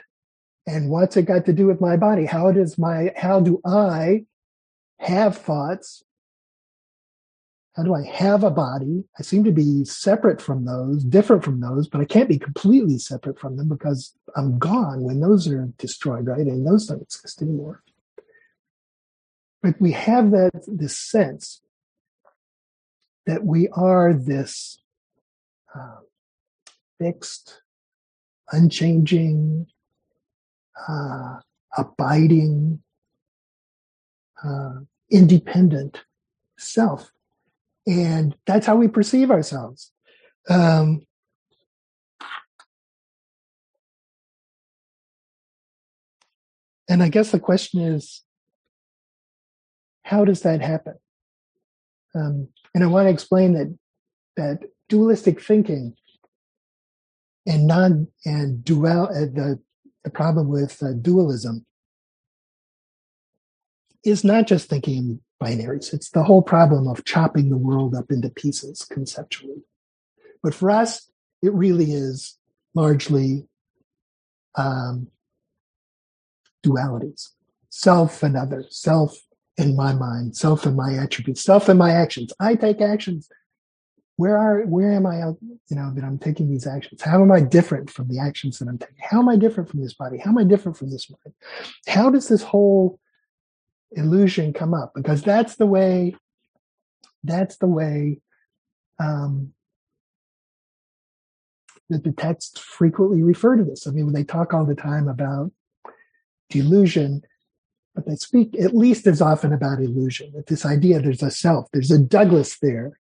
And 0.67 0.89
what's 0.91 1.17
it 1.17 1.23
got 1.23 1.45
to 1.47 1.53
do 1.53 1.67
with 1.67 1.81
my 1.81 1.97
body? 1.97 2.25
How 2.25 2.51
does 2.51 2.79
my 2.79 3.13
how 3.17 3.41
do 3.41 3.61
I 3.65 4.25
have 4.99 5.37
thoughts 5.37 6.03
how 7.77 7.83
do 7.83 7.95
I 7.95 8.05
have 8.05 8.45
a 8.45 8.51
body? 8.51 9.05
I 9.19 9.23
seem 9.23 9.43
to 9.45 9.51
be 9.51 9.85
separate 9.85 10.41
from 10.41 10.65
those, 10.65 11.03
different 11.03 11.43
from 11.43 11.61
those, 11.61 11.89
but 11.89 12.01
I 12.01 12.05
can't 12.05 12.29
be 12.29 12.39
completely 12.39 12.99
separate 12.99 13.39
from 13.39 13.57
them 13.57 13.69
because 13.69 14.15
I'm 14.37 14.59
gone 14.59 15.03
when 15.03 15.21
those 15.21 15.49
are 15.49 15.69
destroyed, 15.77 16.27
right? 16.29 16.47
And 16.47 16.65
those 16.65 16.87
don't 16.87 17.03
exist 17.03 17.43
anymore. 17.43 17.83
But 19.61 19.81
we 19.81 19.91
have 19.93 20.31
that 20.31 20.53
this 20.69 20.97
sense 20.97 21.63
that 23.27 23.45
we 23.45 23.69
are 23.69 24.13
this 24.13 24.79
uh, 25.75 26.01
fixed, 27.01 27.63
unchanging, 28.53 29.67
uh, 30.89 31.39
abiding, 31.77 32.83
uh, 34.45 34.75
independent 35.11 36.05
self 36.57 37.11
and 37.87 38.35
that's 38.47 38.67
how 38.67 38.77
we 38.77 38.89
perceive 38.89 39.31
ourselves. 39.31 39.93
Um, 40.49 41.03
and 46.89 47.03
I 47.03 47.09
guess 47.09 47.31
the 47.31 47.41
question 47.41 47.81
is, 47.81 48.23
how 50.05 50.25
does 50.25 50.43
that 50.43 50.61
happen? 50.61 50.95
Um, 52.15 52.49
and 52.75 52.85
I 52.85 52.87
want 52.87 53.07
to 53.07 53.13
explain 53.13 53.55
that 53.55 53.77
that 54.37 54.59
dualistic 54.89 55.41
thinking 55.41 55.95
and 57.47 57.67
non 57.67 58.09
and 58.25 58.65
dual 58.65 59.05
uh, 59.05 59.27
the 59.27 59.59
the 60.03 60.11
problem 60.11 60.49
with 60.49 60.83
uh, 60.83 60.93
dualism 61.01 61.65
is 64.05 64.23
not 64.23 64.47
just 64.47 64.69
thinking 64.69 65.21
binaries. 65.45 65.93
It's 65.93 66.11
the 66.11 66.25
whole 66.25 66.43
problem 66.43 66.89
of 66.89 67.05
chopping 67.05 67.51
the 67.51 67.57
world 67.57 67.95
up 67.95 68.11
into 68.11 68.31
pieces 68.31 68.85
conceptually. 68.85 69.63
But 70.43 70.55
for 70.55 70.71
us, 70.71 71.11
it 71.43 71.53
really 71.53 71.93
is 71.93 72.39
largely 72.75 73.47
um, 74.57 75.09
dualities 76.65 77.31
self 77.75 78.23
and 78.23 78.37
other, 78.37 78.65
self 78.71 79.19
in 79.57 79.75
my 79.75 79.93
mind, 79.93 80.37
self 80.37 80.65
and 80.65 80.77
my 80.77 80.95
attributes, 80.95 81.43
self 81.43 81.69
and 81.69 81.79
my 81.79 81.91
actions. 81.91 82.33
I 82.39 82.55
take 82.55 82.81
actions. 82.81 83.29
Where 84.17 84.39
are 84.39 84.61
where 84.63 84.93
am 84.93 85.07
I 85.07 85.19
you 85.19 85.77
know 85.77 85.93
that 85.93 86.05
I'm 86.05 86.19
taking 86.19 86.49
these 86.49 86.69
actions? 86.69 87.03
How 87.03 87.21
am 87.21 87.33
I 87.33 87.41
different 87.41 87.91
from 87.91 88.07
the 88.07 88.21
actions 88.21 88.61
that 88.61 88.69
I'm 88.69 88.79
taking? 88.79 88.95
How 89.01 89.19
am 89.19 89.29
I 89.29 89.37
different 89.37 89.69
from 89.69 89.83
this 89.83 89.95
body? 89.95 90.19
How 90.19 90.31
am 90.31 90.39
I 90.39 90.45
different 90.45 90.79
from 90.79 90.91
this 90.91 91.11
mind? 91.11 91.35
How 91.89 92.11
does 92.11 92.29
this 92.29 92.43
whole 92.43 93.01
illusion 93.97 94.53
come 94.53 94.75
up 94.75 94.93
because 94.95 95.23
that's 95.23 95.57
the 95.57 95.67
way 95.67 96.15
that's 97.25 97.57
the 97.57 97.67
way 97.67 98.21
um, 98.99 99.53
that 101.89 102.05
the 102.05 102.13
texts 102.13 102.61
frequently 102.61 103.23
refer 103.23 103.57
to 103.57 103.65
this. 103.65 103.87
I 103.87 103.91
mean, 103.91 104.13
they 104.13 104.25
talk 104.25 104.53
all 104.53 104.65
the 104.65 104.75
time 104.75 105.09
about 105.09 105.53
delusion, 106.51 107.23
but 107.95 108.07
they 108.07 108.17
speak 108.17 108.59
at 108.61 108.77
least 108.77 109.07
as 109.07 109.21
often 109.21 109.53
about 109.53 109.81
illusion, 109.81 110.33
that 110.35 110.47
this 110.47 110.65
idea 110.67 111.01
there's 111.01 111.23
a 111.23 111.31
self, 111.31 111.67
there's 111.73 111.91
a 111.91 111.99
Douglas 111.99 112.59
there 112.61 112.99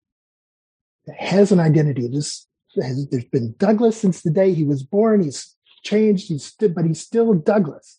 that 1.06 1.16
has 1.20 1.52
an 1.52 1.60
identity. 1.60 2.08
This 2.08 2.46
has, 2.80 3.08
there's 3.08 3.24
been 3.24 3.54
Douglas 3.58 4.00
since 4.00 4.22
the 4.22 4.30
day 4.30 4.54
he 4.54 4.64
was 4.64 4.82
born. 4.82 5.22
He's 5.22 5.56
changed, 5.82 6.28
he's 6.28 6.44
st- 6.44 6.74
but 6.74 6.84
he's 6.84 7.00
still 7.00 7.34
Douglas. 7.34 7.98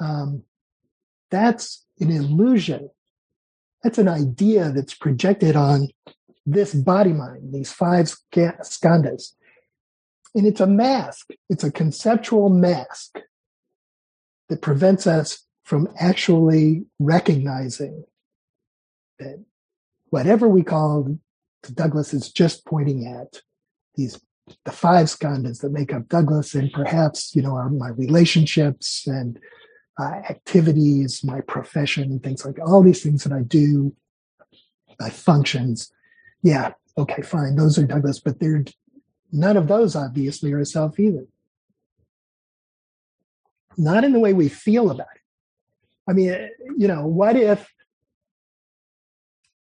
Um, 0.00 0.44
that's 1.30 1.84
an 2.00 2.10
illusion. 2.10 2.90
That's 3.82 3.98
an 3.98 4.08
idea 4.08 4.70
that's 4.70 4.94
projected 4.94 5.56
on 5.56 5.88
this 6.46 6.74
body 6.74 7.12
mind, 7.12 7.52
these 7.52 7.72
five 7.72 8.06
skandhas. 8.32 9.32
And 10.34 10.46
it's 10.46 10.60
a 10.60 10.66
mask, 10.66 11.30
it's 11.48 11.64
a 11.64 11.72
conceptual 11.72 12.48
mask 12.48 13.20
that 14.48 14.62
prevents 14.62 15.06
us 15.06 15.44
from 15.64 15.88
actually 16.00 16.86
recognizing 16.98 18.04
that 19.18 19.44
whatever 20.10 20.48
we 20.48 20.62
call 20.62 21.18
Douglas 21.74 22.14
is 22.14 22.30
just 22.32 22.64
pointing 22.64 23.06
at 23.06 23.42
these 23.96 24.18
the 24.64 24.72
five 24.72 25.06
skandhas 25.06 25.60
that 25.60 25.72
make 25.72 25.92
up 25.92 26.08
Douglas, 26.08 26.54
and 26.54 26.72
perhaps 26.72 27.34
you 27.34 27.42
know 27.42 27.54
our, 27.54 27.68
my 27.68 27.88
relationships 27.90 29.06
and 29.06 29.38
uh, 29.98 30.22
activities, 30.30 31.24
my 31.24 31.40
profession, 31.40 32.20
things 32.20 32.44
like 32.44 32.58
all 32.60 32.82
these 32.82 33.02
things 33.02 33.24
that 33.24 33.32
I 33.32 33.42
do, 33.42 33.94
my 35.00 35.10
functions. 35.10 35.92
Yeah, 36.42 36.72
okay, 36.96 37.22
fine, 37.22 37.56
those 37.56 37.78
are 37.78 37.86
Douglas, 37.86 38.20
but 38.20 38.38
they're 38.38 38.64
none 39.32 39.56
of 39.56 39.68
those 39.68 39.96
obviously 39.96 40.52
are 40.52 40.64
self 40.64 40.98
either. 40.98 41.26
Not 43.76 44.04
in 44.04 44.12
the 44.12 44.20
way 44.20 44.32
we 44.32 44.48
feel 44.48 44.90
about 44.90 45.08
it. 45.14 45.22
I 46.08 46.12
mean, 46.12 46.48
you 46.76 46.88
know, 46.88 47.06
what 47.06 47.36
if, 47.36 47.70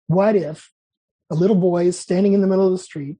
what 0.06 0.36
if 0.36 0.70
a 1.30 1.34
little 1.34 1.56
boy 1.56 1.86
is 1.86 1.98
standing 1.98 2.32
in 2.32 2.40
the 2.40 2.46
middle 2.46 2.66
of 2.66 2.72
the 2.72 2.78
street 2.78 3.16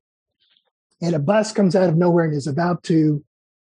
and 1.02 1.14
a 1.14 1.18
bus 1.18 1.52
comes 1.52 1.74
out 1.74 1.88
of 1.88 1.96
nowhere 1.96 2.26
and 2.26 2.34
is 2.34 2.46
about 2.46 2.82
to 2.84 3.24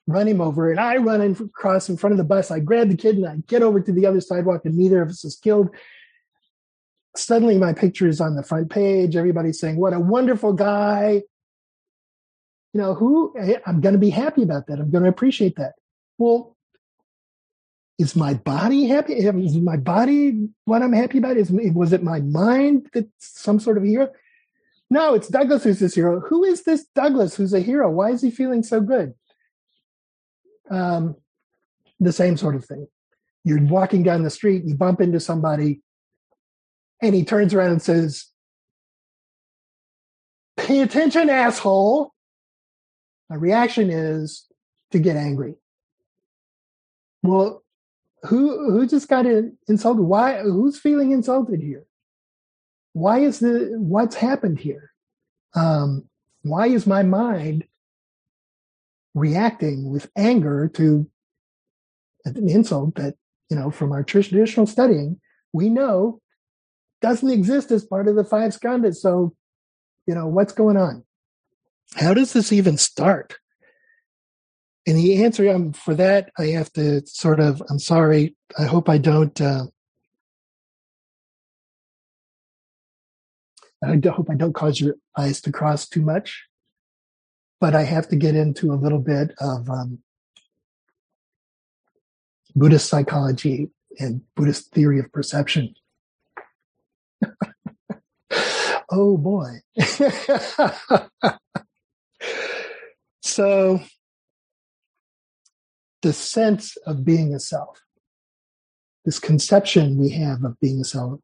run 0.07 0.27
him 0.27 0.41
over 0.41 0.69
and 0.69 0.79
I 0.79 0.97
run 0.97 1.21
in, 1.21 1.31
across 1.31 1.89
in 1.89 1.97
front 1.97 2.11
of 2.11 2.17
the 2.17 2.23
bus. 2.23 2.51
I 2.51 2.59
grab 2.59 2.89
the 2.89 2.97
kid 2.97 3.17
and 3.17 3.27
I 3.27 3.37
get 3.47 3.63
over 3.63 3.79
to 3.79 3.91
the 3.91 4.05
other 4.05 4.21
sidewalk 4.21 4.61
and 4.65 4.77
neither 4.77 5.01
of 5.01 5.09
us 5.09 5.25
is 5.25 5.35
killed. 5.35 5.69
Suddenly 7.15 7.57
my 7.57 7.73
picture 7.73 8.07
is 8.07 8.21
on 8.21 8.35
the 8.35 8.43
front 8.43 8.69
page. 8.69 9.15
Everybody's 9.15 9.59
saying, 9.59 9.77
what 9.77 9.93
a 9.93 9.99
wonderful 9.99 10.53
guy. 10.53 11.23
You 12.73 12.81
know, 12.81 12.93
who 12.93 13.33
I'm 13.65 13.81
going 13.81 13.93
to 13.93 13.99
be 13.99 14.09
happy 14.09 14.43
about 14.43 14.67
that. 14.67 14.79
I'm 14.79 14.91
going 14.91 15.05
to 15.05 15.09
appreciate 15.09 15.55
that. 15.55 15.73
Well, 16.17 16.55
is 17.97 18.15
my 18.15 18.33
body 18.33 18.87
happy? 18.87 19.13
Is 19.13 19.55
my 19.55 19.77
body 19.77 20.49
what 20.65 20.81
I'm 20.81 20.91
happy 20.91 21.19
about? 21.19 21.37
Is 21.37 21.49
was 21.49 21.93
it 21.93 22.03
my 22.03 22.19
mind 22.19 22.89
that's 22.93 23.09
some 23.19 23.59
sort 23.61 23.77
of 23.77 23.85
hero? 23.85 24.09
No, 24.89 25.13
it's 25.13 25.29
Douglas 25.29 25.63
who's 25.63 25.79
this 25.79 25.95
hero. 25.95 26.19
Who 26.19 26.43
is 26.43 26.63
this 26.63 26.85
Douglas 26.93 27.35
who's 27.35 27.53
a 27.53 27.61
hero? 27.61 27.89
Why 27.89 28.11
is 28.11 28.21
he 28.21 28.29
feeling 28.29 28.63
so 28.63 28.81
good? 28.81 29.13
Um, 30.69 31.15
the 31.99 32.11
same 32.11 32.37
sort 32.37 32.55
of 32.55 32.65
thing. 32.65 32.87
You're 33.43 33.63
walking 33.63 34.03
down 34.03 34.23
the 34.23 34.29
street, 34.29 34.63
you 34.65 34.75
bump 34.75 34.99
into 35.01 35.19
somebody, 35.19 35.81
and 37.01 37.13
he 37.13 37.23
turns 37.23 37.53
around 37.53 37.71
and 37.71 37.81
says, 37.81 38.25
Pay 40.57 40.81
attention, 40.81 41.29
asshole. 41.29 42.11
My 43.29 43.35
reaction 43.35 43.89
is 43.91 44.45
to 44.91 44.99
get 44.99 45.15
angry. 45.15 45.55
Well, 47.21 47.63
who 48.23 48.71
who 48.71 48.87
just 48.87 49.07
got 49.07 49.25
insulted? 49.67 50.01
Why? 50.01 50.39
Who's 50.41 50.79
feeling 50.79 51.11
insulted 51.11 51.61
here? 51.61 51.85
Why 52.93 53.19
is 53.19 53.39
the 53.39 53.75
what's 53.77 54.15
happened 54.15 54.59
here? 54.59 54.91
Um, 55.53 56.07
why 56.41 56.67
is 56.67 56.87
my 56.87 57.03
mind 57.03 57.65
reacting 59.15 59.89
with 59.89 60.11
anger 60.15 60.69
to 60.75 61.09
an 62.25 62.47
insult 62.47 62.95
that 62.95 63.15
you 63.49 63.57
know 63.57 63.71
from 63.71 63.91
our 63.91 64.03
traditional 64.03 64.67
studying 64.67 65.19
we 65.53 65.69
know 65.69 66.21
doesn't 67.01 67.29
exist 67.29 67.71
as 67.71 67.85
part 67.85 68.07
of 68.07 68.15
the 68.15 68.23
five 68.23 68.51
skandhas? 68.51 68.95
So, 68.95 69.35
you 70.07 70.15
know 70.15 70.27
what's 70.27 70.53
going 70.53 70.77
on? 70.77 71.03
How 71.95 72.13
does 72.13 72.33
this 72.33 72.51
even 72.51 72.77
start? 72.77 73.37
And 74.87 74.97
the 74.97 75.23
answer 75.23 75.49
um, 75.49 75.73
for 75.73 75.95
that, 75.95 76.31
I 76.37 76.47
have 76.47 76.71
to 76.73 77.05
sort 77.07 77.39
of, 77.39 77.61
I'm 77.69 77.79
sorry, 77.79 78.35
I 78.57 78.65
hope 78.65 78.87
I 78.87 78.97
don't, 78.97 79.39
uh, 79.41 79.65
I 83.83 83.99
hope 84.07 84.29
I 84.29 84.35
don't 84.35 84.53
cause 84.53 84.79
your 84.79 84.95
eyes 85.17 85.41
to 85.41 85.51
cross 85.51 85.87
too 85.87 86.01
much, 86.01 86.45
but 87.59 87.75
I 87.75 87.83
have 87.83 88.07
to 88.09 88.15
get 88.15 88.35
into 88.35 88.71
a 88.71 88.75
little 88.75 88.99
bit 88.99 89.31
of 89.39 89.69
um, 89.69 89.99
Buddhist 92.55 92.87
psychology 92.89 93.69
and 93.99 94.21
Buddhist 94.35 94.71
theory 94.71 94.99
of 94.99 95.11
perception. 95.11 95.73
oh 98.91 99.17
boy. 99.17 99.61
so 103.21 103.81
the 106.01 106.13
sense 106.13 106.77
of 106.85 107.03
being 107.03 107.33
a 107.33 107.39
self, 107.39 107.81
this 109.05 109.19
conception 109.19 109.97
we 109.97 110.09
have 110.09 110.43
of 110.43 110.59
being 110.59 110.79
a 110.79 110.85
self, 110.85 111.19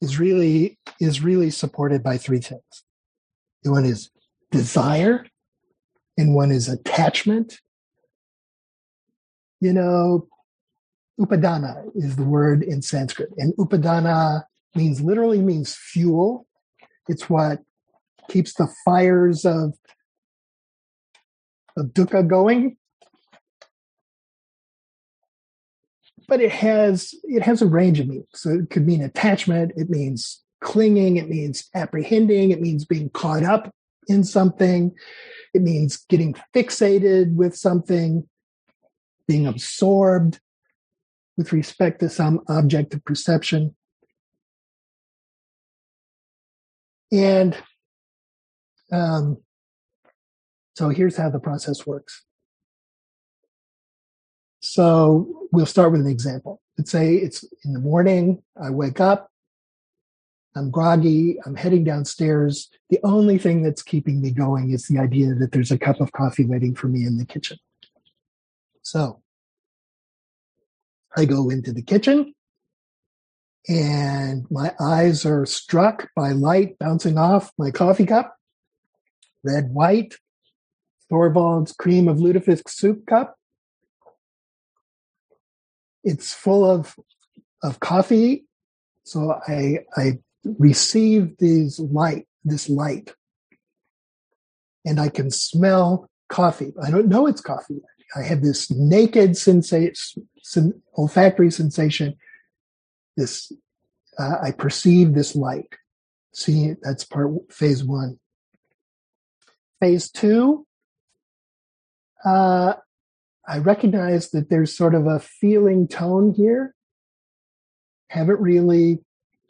is 0.00 0.18
really 0.18 0.78
is 1.00 1.22
really 1.22 1.50
supported 1.50 2.02
by 2.02 2.18
three 2.18 2.40
things. 2.40 2.84
The 3.62 3.72
One 3.72 3.84
is 3.84 4.10
desire, 4.50 5.26
and 6.16 6.34
one 6.34 6.50
is 6.50 6.68
attachment. 6.68 7.60
You 9.60 9.72
know, 9.72 10.28
upadana 11.18 11.90
is 11.94 12.16
the 12.16 12.24
word 12.24 12.62
in 12.62 12.82
Sanskrit, 12.82 13.30
and 13.38 13.54
upadana 13.56 14.44
means 14.74 15.00
literally 15.00 15.40
means 15.40 15.74
fuel. 15.74 16.46
It's 17.08 17.30
what 17.30 17.60
keeps 18.28 18.54
the 18.54 18.68
fires 18.84 19.44
of 19.44 19.74
of 21.76 21.86
dukkha 21.88 22.26
going. 22.26 22.76
but 26.28 26.40
it 26.40 26.52
has 26.52 27.14
it 27.24 27.42
has 27.42 27.62
a 27.62 27.66
range 27.66 28.00
of 28.00 28.08
meanings. 28.08 28.26
So 28.34 28.50
it 28.50 28.70
could 28.70 28.86
mean 28.86 29.02
attachment, 29.02 29.72
it 29.76 29.90
means 29.90 30.42
clinging, 30.60 31.16
it 31.16 31.28
means 31.28 31.68
apprehending, 31.74 32.50
it 32.50 32.60
means 32.60 32.84
being 32.84 33.10
caught 33.10 33.42
up 33.42 33.72
in 34.08 34.24
something, 34.24 34.92
it 35.54 35.62
means 35.62 35.96
getting 36.08 36.34
fixated 36.54 37.34
with 37.34 37.56
something, 37.56 38.28
being 39.26 39.46
absorbed 39.46 40.40
with 41.36 41.52
respect 41.52 42.00
to 42.00 42.08
some 42.08 42.40
object 42.48 42.94
of 42.94 43.04
perception. 43.04 43.74
And 47.12 47.56
um, 48.92 49.38
so 50.74 50.88
here's 50.88 51.16
how 51.16 51.30
the 51.30 51.38
process 51.38 51.86
works. 51.86 52.24
So 54.60 55.48
we'll 55.52 55.66
start 55.66 55.92
with 55.92 56.00
an 56.00 56.06
example. 56.06 56.60
Let's 56.76 56.90
say 56.90 57.14
it's 57.14 57.44
in 57.64 57.72
the 57.72 57.78
morning, 57.78 58.42
I 58.60 58.70
wake 58.70 59.00
up, 59.00 59.30
I'm 60.56 60.70
groggy, 60.70 61.38
I'm 61.44 61.54
heading 61.54 61.84
downstairs. 61.84 62.70
The 62.90 62.98
only 63.04 63.38
thing 63.38 63.62
that's 63.62 63.82
keeping 63.82 64.20
me 64.20 64.30
going 64.30 64.70
is 64.70 64.86
the 64.86 64.98
idea 64.98 65.34
that 65.34 65.52
there's 65.52 65.70
a 65.70 65.78
cup 65.78 66.00
of 66.00 66.12
coffee 66.12 66.44
waiting 66.44 66.74
for 66.74 66.88
me 66.88 67.04
in 67.04 67.18
the 67.18 67.26
kitchen. 67.26 67.58
So 68.82 69.22
I 71.16 71.24
go 71.26 71.50
into 71.50 71.72
the 71.72 71.82
kitchen 71.82 72.34
and 73.68 74.46
my 74.50 74.74
eyes 74.80 75.26
are 75.26 75.44
struck 75.44 76.08
by 76.16 76.30
light 76.30 76.78
bouncing 76.78 77.18
off 77.18 77.52
my 77.58 77.70
coffee 77.70 78.06
cup, 78.06 78.36
red, 79.44 79.70
white, 79.72 80.14
Thorvald's 81.10 81.72
cream 81.72 82.08
of 82.08 82.16
lutefisk 82.16 82.68
soup 82.68 83.06
cup 83.06 83.36
it's 86.06 86.32
full 86.32 86.64
of 86.64 86.96
of 87.62 87.80
coffee. 87.80 88.46
So 89.02 89.38
I 89.46 89.80
I 89.96 90.18
receive 90.58 91.36
these 91.38 91.78
light, 91.78 92.26
this 92.44 92.68
light, 92.68 93.14
and 94.84 95.00
I 95.00 95.08
can 95.08 95.30
smell 95.30 96.08
coffee. 96.28 96.72
I 96.82 96.90
don't 96.90 97.08
know 97.08 97.26
it's 97.26 97.40
coffee. 97.40 97.80
I 98.14 98.22
have 98.22 98.42
this 98.42 98.70
naked 98.70 99.36
sensation, 99.36 100.28
olfactory 100.96 101.50
sensation. 101.50 102.16
This 103.16 103.50
uh, 104.18 104.36
I 104.42 104.52
perceive 104.52 105.14
this 105.14 105.34
light. 105.34 105.68
See, 106.32 106.74
that's 106.82 107.04
part 107.04 107.30
phase 107.50 107.82
one. 107.82 108.18
Phase 109.80 110.10
two, 110.10 110.66
uh, 112.24 112.74
I 113.46 113.58
recognize 113.58 114.30
that 114.30 114.48
there's 114.50 114.76
sort 114.76 114.94
of 114.94 115.06
a 115.06 115.20
feeling 115.20 115.88
tone 115.88 116.34
here. 116.34 116.74
Haven't 118.08 118.40
really 118.40 119.00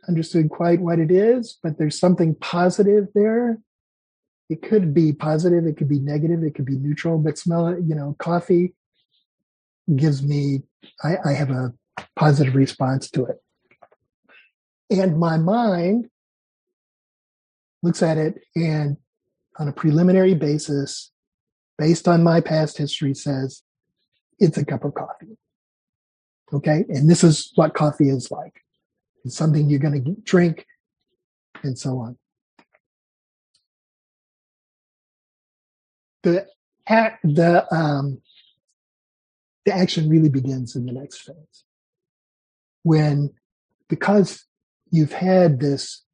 understood 0.09 0.51
quite 0.51 0.81
what 0.81 0.99
it 0.99 1.11
is, 1.11 1.59
but 1.63 1.79
there's 1.79 1.99
something 1.99 2.35
positive 2.37 3.09
there. 3.15 3.59
It 4.49 4.63
could 4.63 4.95
be 4.95 5.13
positive, 5.13 5.67
it 5.67 5.77
could 5.77 5.89
be 5.89 5.99
negative, 5.99 6.43
it 6.43 6.55
could 6.55 6.65
be 6.65 6.77
neutral, 6.77 7.19
but 7.19 7.39
smell 7.39 7.69
it, 7.69 7.81
you 7.85 7.95
know, 7.95 8.15
coffee 8.19 8.75
gives 9.95 10.23
me, 10.23 10.63
I, 11.03 11.17
I 11.25 11.33
have 11.33 11.51
a 11.51 11.75
positive 12.15 12.55
response 12.55 13.11
to 13.11 13.27
it. 13.27 13.37
And 14.91 15.19
my 15.19 15.37
mind 15.37 16.09
looks 17.83 18.03
at 18.03 18.19
it 18.19 18.41
and 18.55 18.97
on 19.59 19.69
a 19.69 19.73
preliminary 19.73 20.35
basis, 20.35 21.11
based 21.79 22.07
on 22.07 22.23
my 22.23 22.41
past 22.41 22.79
history, 22.79 23.15
says 23.15 23.63
it's 24.39 24.59
a 24.59 24.65
cup 24.65 24.85
of 24.85 24.95
coffee. 24.95 25.39
Okay. 26.53 26.85
And 26.89 27.11
this 27.11 27.25
is 27.25 27.53
what 27.55 27.75
coffee 27.75 28.11
is 28.11 28.31
like. 28.31 28.63
Something 29.29 29.69
you're 29.69 29.81
going 29.81 30.05
to 30.05 30.17
drink 30.23 30.67
and 31.63 31.79
so 31.79 31.99
on. 31.99 32.17
The, 36.23 36.47
the, 37.23 37.75
um, 37.75 38.21
the 39.65 39.75
action 39.75 40.09
really 40.09 40.29
begins 40.29 40.77
in 40.77 40.87
the 40.87 40.93
next 40.93 41.19
phase 41.19 41.65
when, 42.83 43.31
because 43.89 44.45
you've 44.91 45.13
had 45.13 45.61
this 45.61 46.05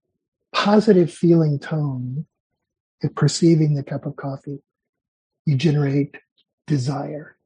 positive 0.53 1.13
feeling 1.13 1.59
tone 1.59 2.27
of 3.03 3.15
perceiving 3.15 3.75
the 3.75 3.83
cup 3.83 4.07
of 4.07 4.17
coffee, 4.17 4.63
you 5.45 5.57
generate 5.57 6.17
desire. 6.67 7.37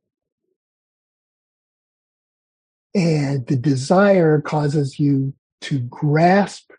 And 2.94 3.46
the 3.46 3.56
desire 3.56 4.40
causes 4.40 4.98
you 4.98 5.34
to 5.62 5.80
grasp 5.80 6.70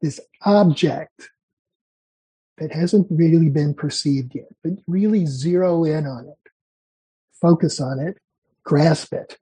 this 0.00 0.20
object 0.44 1.30
that 2.58 2.72
hasn't 2.72 3.06
really 3.10 3.48
been 3.48 3.74
perceived 3.74 4.34
yet, 4.34 4.48
but 4.62 4.72
really 4.86 5.26
zero 5.26 5.84
in 5.84 6.06
on 6.06 6.26
it, 6.26 6.50
focus 7.40 7.80
on 7.80 7.98
it, 7.98 8.18
grasp 8.64 9.12
it. 9.12 9.38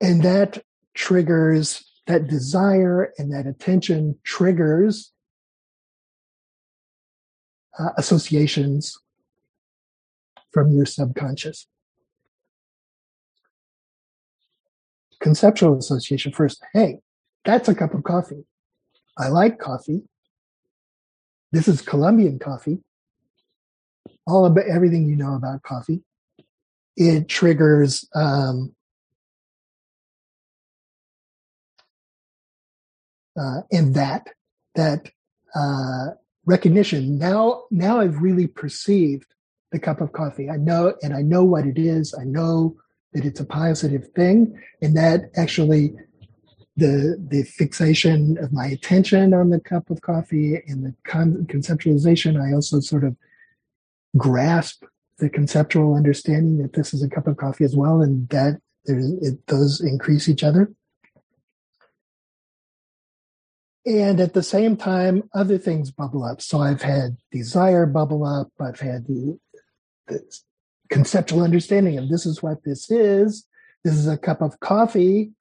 And 0.00 0.22
that 0.22 0.62
triggers 0.94 1.84
that 2.08 2.26
desire 2.26 3.12
and 3.18 3.32
that 3.32 3.46
attention 3.46 4.18
triggers 4.24 5.12
uh, 7.78 7.90
associations 7.96 8.98
from 10.50 10.72
your 10.72 10.86
subconscious. 10.86 11.66
Conceptual 15.20 15.76
association 15.78 16.32
first. 16.32 16.62
Hey, 16.72 17.00
that's 17.44 17.68
a 17.68 17.74
cup 17.74 17.94
of 17.94 18.04
coffee. 18.04 18.44
I 19.16 19.28
like 19.28 19.58
coffee. 19.58 20.02
This 21.50 21.66
is 21.66 21.82
Colombian 21.82 22.38
coffee. 22.38 22.78
All 24.26 24.44
about 24.44 24.66
everything 24.68 25.08
you 25.08 25.16
know 25.16 25.34
about 25.34 25.62
coffee. 25.62 26.02
It 26.96 27.28
triggers 27.28 28.06
um, 28.14 28.74
uh, 33.38 33.62
and 33.72 33.94
that 33.94 34.28
that 34.74 35.10
uh, 35.54 36.08
recognition. 36.44 37.18
Now, 37.18 37.64
now 37.70 38.00
I've 38.00 38.20
really 38.22 38.46
perceived 38.46 39.26
the 39.72 39.78
cup 39.78 40.00
of 40.00 40.12
coffee. 40.12 40.48
I 40.50 40.56
know, 40.56 40.94
and 41.02 41.14
I 41.14 41.22
know 41.22 41.44
what 41.44 41.66
it 41.66 41.78
is. 41.78 42.14
I 42.18 42.24
know 42.24 42.76
that 43.18 43.26
it's 43.26 43.40
a 43.40 43.44
positive 43.44 44.08
thing, 44.14 44.56
and 44.80 44.96
that 44.96 45.30
actually 45.36 45.94
the 46.76 47.16
the 47.28 47.42
fixation 47.42 48.38
of 48.38 48.52
my 48.52 48.66
attention 48.66 49.34
on 49.34 49.50
the 49.50 49.58
cup 49.58 49.90
of 49.90 50.00
coffee 50.00 50.62
and 50.68 50.84
the 50.84 50.94
con- 51.04 51.44
conceptualization. 51.50 52.40
I 52.40 52.54
also 52.54 52.78
sort 52.78 53.02
of 53.02 53.16
grasp 54.16 54.84
the 55.18 55.28
conceptual 55.28 55.94
understanding 55.94 56.58
that 56.58 56.74
this 56.74 56.94
is 56.94 57.02
a 57.02 57.08
cup 57.08 57.26
of 57.26 57.36
coffee 57.36 57.64
as 57.64 57.74
well, 57.74 58.00
and 58.02 58.28
that 58.28 58.60
there's 58.84 59.10
it, 59.20 59.44
those 59.48 59.80
increase 59.80 60.28
each 60.28 60.44
other. 60.44 60.72
And 63.84 64.20
at 64.20 64.34
the 64.34 64.42
same 64.42 64.76
time, 64.76 65.28
other 65.34 65.58
things 65.58 65.90
bubble 65.90 66.22
up. 66.22 66.42
So 66.42 66.60
I've 66.60 66.82
had 66.82 67.16
desire 67.32 67.86
bubble 67.86 68.24
up. 68.24 68.52
I've 68.60 68.78
had 68.80 69.06
the, 69.06 69.38
the 70.06 70.20
conceptual 70.90 71.42
understanding 71.42 71.98
of 71.98 72.08
this 72.08 72.26
is 72.26 72.42
what 72.42 72.64
this 72.64 72.90
is. 72.90 73.46
This 73.84 73.94
is 73.94 74.08
a 74.08 74.18
cup 74.18 74.40
of 74.40 74.60
coffee. 74.60 75.32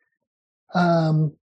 Um, 0.74 1.34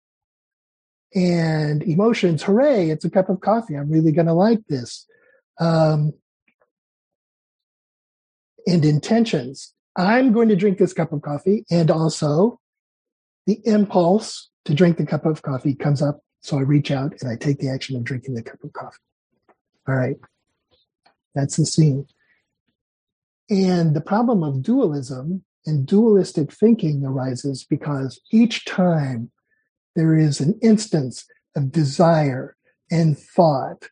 and 1.14 1.82
emotions, 1.82 2.42
hooray, 2.42 2.90
it's 2.90 3.04
a 3.04 3.10
cup 3.10 3.28
of 3.28 3.40
coffee. 3.40 3.74
I'm 3.74 3.90
really 3.90 4.12
going 4.12 4.26
to 4.26 4.32
like 4.32 4.66
this. 4.68 5.06
Um, 5.60 6.12
and 8.66 8.84
intentions. 8.84 9.72
I'm 9.96 10.32
going 10.32 10.48
to 10.48 10.56
drink 10.56 10.78
this 10.78 10.92
cup 10.92 11.12
of 11.12 11.22
coffee. 11.22 11.64
And 11.70 11.90
also 11.90 12.58
the 13.46 13.60
impulse 13.64 14.50
to 14.64 14.74
drink 14.74 14.96
the 14.96 15.06
cup 15.06 15.26
of 15.26 15.42
coffee 15.42 15.74
comes 15.74 16.02
up 16.02 16.20
so 16.40 16.58
I 16.58 16.62
reach 16.62 16.90
out 16.90 17.14
and 17.20 17.30
I 17.30 17.36
take 17.36 17.58
the 17.58 17.70
action 17.70 17.96
of 17.96 18.04
drinking 18.04 18.34
the 18.34 18.42
cup 18.42 18.62
of 18.62 18.72
coffee. 18.72 18.98
All 19.88 19.94
right. 19.94 20.16
That's 21.34 21.56
the 21.56 21.66
scene. 21.66 22.06
And 23.50 23.94
the 23.94 24.00
problem 24.00 24.42
of 24.42 24.62
dualism 24.62 25.44
and 25.66 25.86
dualistic 25.86 26.52
thinking 26.52 27.04
arises 27.04 27.64
because 27.64 28.20
each 28.32 28.64
time 28.64 29.30
there 29.96 30.16
is 30.16 30.40
an 30.40 30.58
instance 30.62 31.26
of 31.56 31.72
desire 31.72 32.56
and 32.90 33.18
thought 33.18 33.88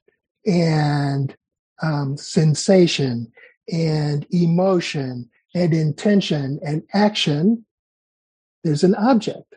and 0.46 1.36
um, 1.82 2.16
sensation 2.16 3.30
and 3.70 4.26
emotion 4.30 5.28
and 5.54 5.74
intention 5.74 6.58
and 6.64 6.82
action, 6.94 7.64
there's 8.64 8.84
an 8.84 8.94
object. 8.94 9.54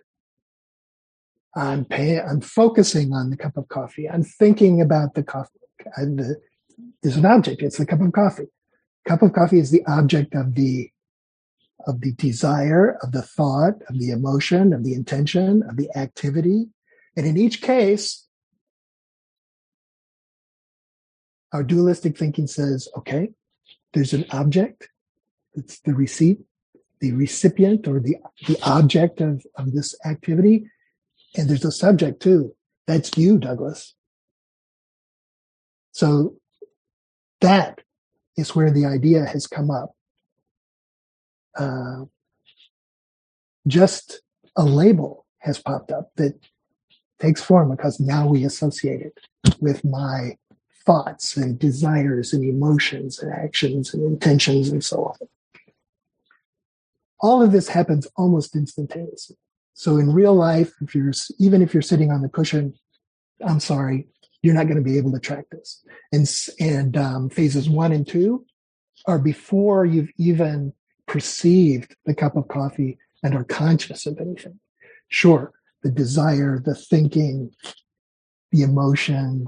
I'm 1.55 1.85
paying, 1.85 2.19
I'm 2.19 2.41
focusing 2.41 3.13
on 3.13 3.29
the 3.29 3.37
cup 3.37 3.55
of 3.55 3.67
coffee. 3.69 4.09
I'm 4.09 4.23
thinking 4.23 4.81
about 4.81 5.13
the 5.15 5.23
coffee. 5.23 5.59
The, 5.97 6.35
there's 7.01 7.15
an 7.15 7.25
object. 7.25 7.61
It's 7.61 7.77
the 7.77 7.85
cup 7.85 8.01
of 8.01 8.11
coffee. 8.11 8.47
Cup 9.05 9.21
of 9.21 9.33
coffee 9.33 9.59
is 9.59 9.71
the 9.71 9.85
object 9.85 10.33
of 10.35 10.55
the 10.55 10.91
of 11.87 12.01
the 12.01 12.13
desire, 12.13 12.97
of 13.03 13.11
the 13.11 13.21
thought, 13.21 13.75
of 13.89 13.99
the 13.99 14.09
emotion, 14.09 14.73
of 14.73 14.83
the 14.83 14.95
intention, 14.95 15.61
of 15.69 15.77
the 15.77 15.95
activity. 15.95 16.67
And 17.15 17.27
in 17.27 17.37
each 17.37 17.61
case, 17.61 18.25
our 21.53 21.63
dualistic 21.63 22.17
thinking 22.17 22.47
says, 22.47 22.87
okay, 22.97 23.29
there's 23.93 24.13
an 24.13 24.25
object. 24.31 24.89
It's 25.53 25.79
the 25.81 25.93
receipt, 25.93 26.39
the 26.99 27.11
recipient 27.13 27.87
or 27.87 27.99
the, 27.99 28.17
the 28.47 28.57
object 28.63 29.21
of, 29.21 29.45
of 29.55 29.73
this 29.73 29.95
activity. 30.05 30.65
And 31.37 31.47
there's 31.47 31.65
a 31.65 31.71
subject 31.71 32.19
too. 32.21 32.55
That's 32.87 33.15
you, 33.15 33.37
Douglas. 33.37 33.93
So 35.91 36.35
that 37.41 37.81
is 38.37 38.55
where 38.55 38.71
the 38.71 38.85
idea 38.85 39.25
has 39.25 39.47
come 39.47 39.71
up. 39.71 39.95
Uh, 41.57 42.05
just 43.67 44.21
a 44.55 44.63
label 44.63 45.25
has 45.39 45.59
popped 45.59 45.91
up 45.91 46.11
that 46.15 46.37
takes 47.19 47.41
form 47.41 47.71
because 47.71 47.99
now 47.99 48.27
we 48.27 48.43
associate 48.43 49.01
it 49.01 49.19
with 49.59 49.83
my 49.85 50.37
thoughts 50.85 51.35
and 51.37 51.57
desires 51.57 52.33
and 52.33 52.43
emotions 52.43 53.19
and 53.19 53.31
actions 53.31 53.93
and 53.93 54.03
intentions 54.03 54.69
and 54.69 54.83
so 54.83 55.05
on. 55.05 55.27
All 57.21 57.41
of 57.41 57.51
this 57.51 57.69
happens 57.69 58.07
almost 58.17 58.55
instantaneously. 58.55 59.37
So 59.73 59.97
in 59.97 60.13
real 60.13 60.35
life, 60.35 60.73
if 60.81 60.93
you're 60.93 61.13
even 61.39 61.61
if 61.61 61.73
you're 61.73 61.81
sitting 61.81 62.11
on 62.11 62.21
the 62.21 62.29
cushion, 62.29 62.75
I'm 63.45 63.59
sorry, 63.59 64.07
you're 64.45 64.55
not 64.55 64.67
going 64.67 64.77
to 64.77 64.83
be 64.83 64.97
able 64.97 65.11
to 65.11 65.19
track 65.19 65.45
this. 65.51 65.83
And 66.11 66.29
and 66.59 66.97
um, 66.97 67.29
phases 67.29 67.69
one 67.69 67.91
and 67.91 68.07
two 68.07 68.45
are 69.07 69.19
before 69.19 69.85
you've 69.85 70.11
even 70.17 70.73
perceived 71.07 71.95
the 72.05 72.15
cup 72.15 72.35
of 72.35 72.47
coffee 72.47 72.97
and 73.23 73.35
are 73.35 73.43
conscious 73.43 74.05
of 74.05 74.19
anything. 74.19 74.59
Sure, 75.09 75.51
the 75.83 75.91
desire, 75.91 76.59
the 76.63 76.75
thinking, 76.75 77.51
the 78.51 78.63
emotion, 78.63 79.47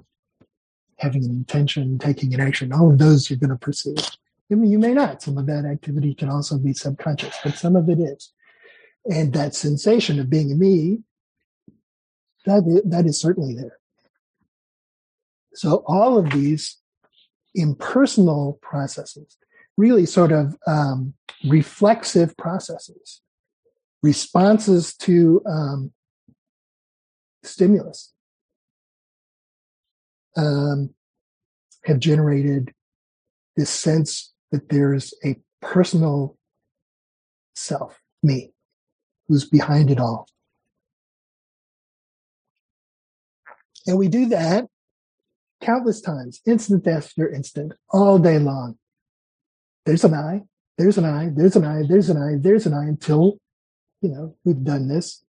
having 0.98 1.24
an 1.26 1.32
intention, 1.32 1.98
taking 1.98 2.34
an 2.34 2.42
action, 2.42 2.74
all 2.74 2.92
of 2.92 2.98
those 2.98 3.30
you're 3.30 3.40
going 3.40 3.50
to 3.50 3.56
perceive. 3.56 3.98
I 4.52 4.56
mean, 4.56 4.72
you 4.72 4.80
may 4.80 4.94
not. 4.94 5.22
Some 5.22 5.38
of 5.38 5.46
that 5.48 5.66
activity 5.66 6.14
can 6.14 6.30
also 6.30 6.58
be 6.58 6.74
subconscious, 6.74 7.36
but 7.44 7.56
some 7.56 7.76
of 7.76 7.90
it 7.90 8.00
is 8.00 8.32
and 9.10 9.34
that 9.34 9.56
sensation 9.56 10.20
of 10.20 10.30
being 10.30 10.58
me 10.58 11.00
that 12.46 12.64
is, 12.66 12.82
that 12.86 13.06
is 13.06 13.20
certainly 13.20 13.56
there 13.56 13.77
so 15.58 15.84
all 15.88 16.20
of 16.20 16.30
these 16.30 16.78
impersonal 17.56 18.60
processes, 18.62 19.38
really 19.76 20.06
sort 20.06 20.32
of 20.32 20.56
um, 20.68 21.16
reflexive 21.50 22.38
processes, 22.38 23.22
responses 24.04 24.96
to 24.98 25.42
um, 25.48 25.92
stimulus, 27.44 28.14
um, 30.36 30.92
have 31.86 32.00
generated 32.00 32.72
this 33.56 33.72
sense 33.72 34.32
that 34.52 34.70
there's 34.70 35.12
a 35.26 35.38
personal 35.60 36.38
self, 37.56 38.00
me, 38.22 38.52
who's 39.28 39.50
behind 39.50 39.90
it 39.90 40.00
all. 40.00 40.28
And 43.88 43.98
we 43.98 44.08
do 44.08 44.28
that 44.28 44.68
countless 45.62 46.02
times, 46.02 46.42
instant 46.46 46.88
after 46.88 47.30
instant, 47.30 47.74
all 47.90 48.20
day 48.20 48.40
long. 48.40 48.78
There's 49.86 50.04
an 50.04 50.14
I, 50.14 50.42
there's 50.78 50.98
an 50.98 51.06
I, 51.06 51.30
there's 51.34 51.56
an 51.56 51.66
I, 51.66 51.82
there's 51.88 52.10
an 52.10 52.18
I, 52.18 52.38
there's 52.40 52.66
an 52.66 52.74
I 52.74 52.84
until, 52.84 53.40
you 54.02 54.10
know, 54.10 54.36
we've 54.44 54.64
done 54.64 54.88
this 54.88 55.24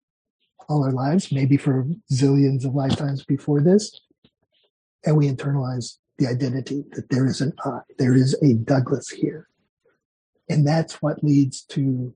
all 0.67 0.83
our 0.83 0.91
lives, 0.91 1.31
maybe 1.31 1.57
for 1.57 1.85
zillions 2.11 2.65
of 2.65 2.75
lifetimes 2.75 3.23
before 3.23 3.61
this. 3.61 4.01
And 5.05 5.15
we 5.15 5.29
internalize 5.29 5.97
the 6.17 6.27
identity 6.27 6.83
that 6.93 7.09
there 7.09 7.25
is 7.25 7.41
an 7.41 7.53
I, 7.63 7.79
there 7.97 8.13
is 8.13 8.33
a 8.41 8.53
Douglas 8.53 9.09
here. 9.09 9.47
And 10.49 10.67
that's 10.67 11.01
what 11.01 11.23
leads 11.23 11.61
to 11.63 12.13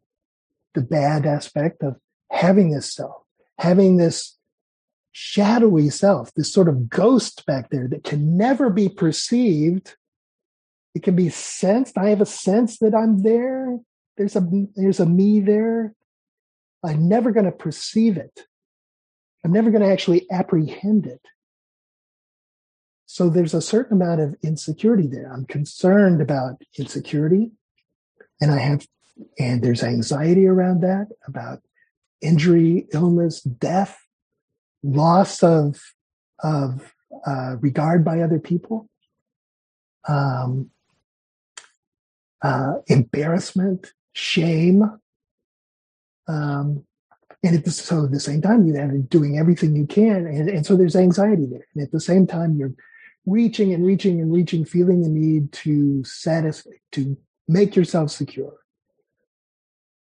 the 0.74 0.82
bad 0.82 1.26
aspect 1.26 1.84
of 1.84 1.97
having 2.32 2.72
this 2.72 2.93
self, 2.93 3.24
having 3.59 3.97
this 3.97 4.38
shadowy 5.12 5.89
self, 5.89 6.34
this 6.34 6.51
sort 6.51 6.70
of 6.70 6.89
ghost 6.89 7.45
back 7.45 7.70
there 7.70 7.88
that 7.88 8.03
can 8.03 8.38
never 8.38 8.70
be 8.70 8.89
perceived. 8.89 9.95
It 10.95 11.03
can 11.03 11.16
be 11.16 11.30
sensed. 11.30 11.97
I 11.97 12.09
have 12.09 12.22
a 12.22 12.26
sense 12.26 12.80
that 12.80 12.95
I'm 12.95 13.24
there. 13.24 13.80
There's 14.18 14.36
a 14.36 14.47
there's 14.76 14.99
a 14.99 15.05
me 15.05 15.39
there. 15.39 15.93
I'm 16.84 17.07
never 17.07 17.32
going 17.32 17.45
to 17.45 17.51
perceive 17.51 18.18
it. 18.18 18.45
I'm 19.43 19.51
never 19.51 19.72
going 19.72 19.84
to 19.84 19.91
actually 19.91 20.30
apprehend 20.32 21.05
it. 21.05 21.22
So 23.05 23.30
there's 23.30 23.53
a 23.53 23.62
certain 23.62 24.01
amount 24.01 24.22
of 24.22 24.36
insecurity 24.41 25.07
there. 25.07 25.32
I'm 25.32 25.45
concerned 25.45 26.22
about 26.22 26.62
insecurity. 26.78 27.51
And 28.39 28.51
I 28.51 28.59
have, 28.59 28.88
and 29.38 29.62
there's 29.62 29.84
anxiety 29.84 30.47
around 30.47 30.82
that 30.82 31.07
about 31.28 31.62
injury, 32.22 32.88
illness, 32.93 33.41
death 33.41 33.99
loss 34.84 35.43
of 35.43 35.79
of 36.43 36.93
uh, 37.25 37.55
regard 37.59 38.03
by 38.03 38.21
other 38.21 38.39
people, 38.39 38.89
um, 40.07 40.71
uh, 42.41 42.75
embarrassment, 42.88 43.93
shame, 44.13 44.84
um, 46.27 46.84
and 47.43 47.55
at 47.55 47.65
the, 47.65 47.71
so 47.71 48.05
at 48.05 48.11
the 48.11 48.19
same 48.19 48.41
time 48.41 48.65
you 48.65 48.75
are 48.75 48.97
doing 48.97 49.38
everything 49.38 49.75
you 49.75 49.86
can, 49.86 50.25
and, 50.25 50.49
and 50.49 50.65
so 50.65 50.75
there's 50.75 50.95
anxiety 50.95 51.45
there, 51.45 51.67
and 51.73 51.84
at 51.84 51.91
the 51.91 51.99
same 51.99 52.25
time 52.25 52.55
you're 52.55 52.73
reaching 53.25 53.73
and 53.73 53.86
reaching 53.86 54.19
and 54.19 54.34
reaching, 54.34 54.65
feeling 54.65 55.01
the 55.01 55.09
need 55.09 55.51
to 55.51 56.03
satisfy, 56.03 56.71
to 56.91 57.17
make 57.47 57.75
yourself 57.75 58.11
secure, 58.11 58.53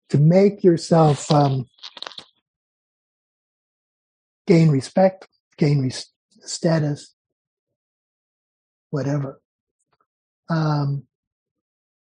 to 0.09 0.17
make 0.17 0.63
yourself 0.63 1.29
um, 1.31 1.68
gain 4.49 4.69
respect, 4.69 5.27
gain 5.57 5.79
res- 5.79 6.11
status, 6.41 7.13
whatever. 8.89 9.39
Um, 10.49 11.03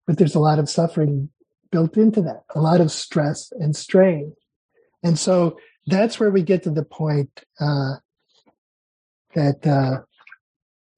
but 0.06 0.18
there's 0.18 0.34
a 0.34 0.40
lot 0.40 0.58
of 0.58 0.68
suffering 0.68 1.30
built 1.72 1.96
into 1.96 2.20
that, 2.20 2.42
a 2.54 2.60
lot 2.60 2.82
of 2.82 2.92
stress 2.92 3.50
and 3.52 3.74
strain. 3.74 4.34
And 5.02 5.18
so 5.18 5.56
that's 5.86 6.20
where 6.20 6.30
we 6.30 6.42
get 6.42 6.62
to 6.64 6.70
the 6.70 6.84
point 6.84 7.30
uh, 7.58 7.94
that, 9.34 9.66
uh, 9.66 10.02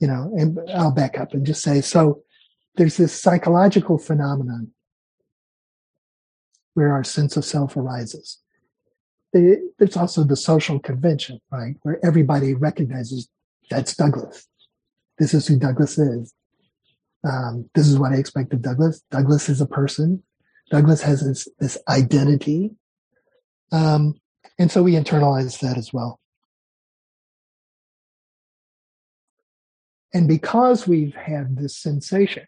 you 0.00 0.08
know, 0.08 0.32
and 0.36 0.58
I'll 0.74 0.90
back 0.90 1.16
up 1.16 1.32
and 1.32 1.46
just 1.46 1.62
say 1.62 1.80
so 1.80 2.22
there's 2.74 2.96
this 2.96 3.12
psychological 3.18 3.98
phenomenon 3.98 4.72
where 6.74 6.92
our 6.92 7.04
sense 7.04 7.36
of 7.36 7.44
self 7.44 7.76
arises 7.76 8.40
there's 9.78 9.96
also 9.96 10.24
the 10.24 10.36
social 10.36 10.78
convention, 10.78 11.40
right, 11.50 11.74
where 11.82 11.98
everybody 12.04 12.54
recognizes 12.54 13.28
that's 13.70 13.96
Douglas. 13.96 14.46
This 15.18 15.34
is 15.34 15.46
who 15.46 15.58
Douglas 15.58 15.98
is. 15.98 16.32
Um, 17.24 17.68
this 17.74 17.88
is 17.88 17.98
what 17.98 18.12
I 18.12 18.16
expect 18.16 18.52
of 18.52 18.62
Douglas. 18.62 19.02
Douglas 19.10 19.48
is 19.48 19.60
a 19.60 19.66
person. 19.66 20.22
Douglas 20.70 21.02
has 21.02 21.24
this, 21.24 21.48
this 21.58 21.78
identity. 21.88 22.72
Um, 23.72 24.14
and 24.58 24.70
so 24.70 24.82
we 24.82 24.92
internalize 24.92 25.60
that 25.60 25.76
as 25.76 25.92
well. 25.92 26.20
And 30.14 30.28
because 30.28 30.86
we've 30.86 31.14
had 31.14 31.56
this 31.56 31.76
sensation 31.76 32.46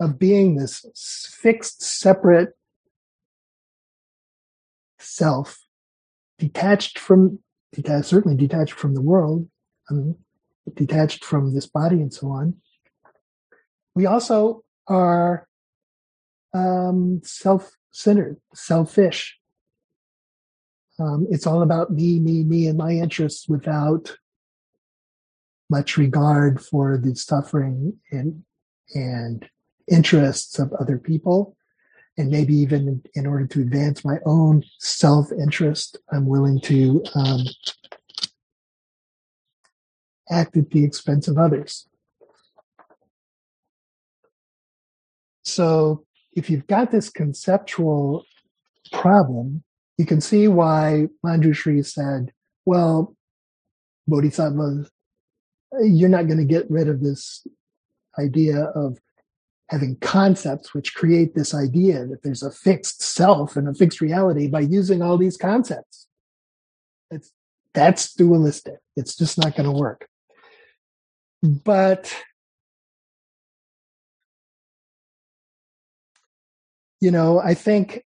of 0.00 0.18
being 0.18 0.56
this 0.56 0.84
fixed, 1.40 1.82
separate 1.82 2.54
self, 5.14 5.58
detached 6.38 6.98
from, 6.98 7.38
detached, 7.72 8.08
certainly 8.08 8.36
detached 8.36 8.72
from 8.72 8.94
the 8.94 9.02
world, 9.02 9.48
um, 9.90 10.16
detached 10.74 11.24
from 11.24 11.54
this 11.54 11.66
body 11.66 11.96
and 11.96 12.12
so 12.12 12.28
on. 12.28 12.54
We 13.94 14.06
also 14.06 14.64
are 14.88 15.46
um, 16.54 17.20
self-centered, 17.24 18.38
selfish. 18.54 19.38
Um, 20.98 21.26
it's 21.30 21.46
all 21.46 21.62
about 21.62 21.90
me, 21.90 22.20
me, 22.20 22.44
me, 22.44 22.66
and 22.66 22.78
my 22.78 22.92
interests 22.92 23.48
without 23.48 24.16
much 25.70 25.96
regard 25.96 26.60
for 26.60 26.98
the 26.98 27.14
suffering 27.16 27.98
and 28.10 28.44
and 28.94 29.48
interests 29.90 30.58
of 30.58 30.70
other 30.74 30.98
people 30.98 31.56
and 32.18 32.30
maybe 32.30 32.54
even 32.54 33.02
in 33.14 33.26
order 33.26 33.46
to 33.46 33.60
advance 33.60 34.04
my 34.04 34.18
own 34.26 34.62
self-interest, 34.78 35.98
I'm 36.12 36.26
willing 36.26 36.60
to 36.62 37.02
um, 37.14 37.40
act 40.30 40.56
at 40.56 40.70
the 40.70 40.84
expense 40.84 41.28
of 41.28 41.38
others. 41.38 41.88
So 45.44 46.04
if 46.34 46.48
you've 46.48 46.66
got 46.66 46.90
this 46.90 47.10
conceptual 47.10 48.24
problem, 48.92 49.62
you 49.98 50.06
can 50.06 50.20
see 50.20 50.48
why 50.48 51.08
Manjushri 51.24 51.84
said, 51.84 52.32
well, 52.64 53.16
Bodhisattva, 54.06 54.86
you're 55.80 56.08
not 56.08 56.26
going 56.26 56.38
to 56.38 56.44
get 56.44 56.70
rid 56.70 56.88
of 56.88 57.02
this 57.02 57.46
idea 58.18 58.64
of 58.64 58.98
having 59.72 59.96
concepts 59.96 60.74
which 60.74 60.94
create 60.94 61.34
this 61.34 61.54
idea 61.54 62.06
that 62.06 62.22
there's 62.22 62.42
a 62.42 62.50
fixed 62.50 63.00
self 63.00 63.56
and 63.56 63.66
a 63.66 63.72
fixed 63.72 64.02
reality 64.02 64.46
by 64.46 64.60
using 64.60 65.00
all 65.00 65.16
these 65.16 65.38
concepts. 65.38 66.06
It's, 67.10 67.32
that's 67.72 68.12
dualistic. 68.12 68.80
It's 68.96 69.16
just 69.16 69.38
not 69.38 69.56
going 69.56 69.64
to 69.64 69.72
work. 69.72 70.06
But, 71.42 72.14
you 77.00 77.10
know, 77.10 77.40
I 77.40 77.54
think, 77.54 78.04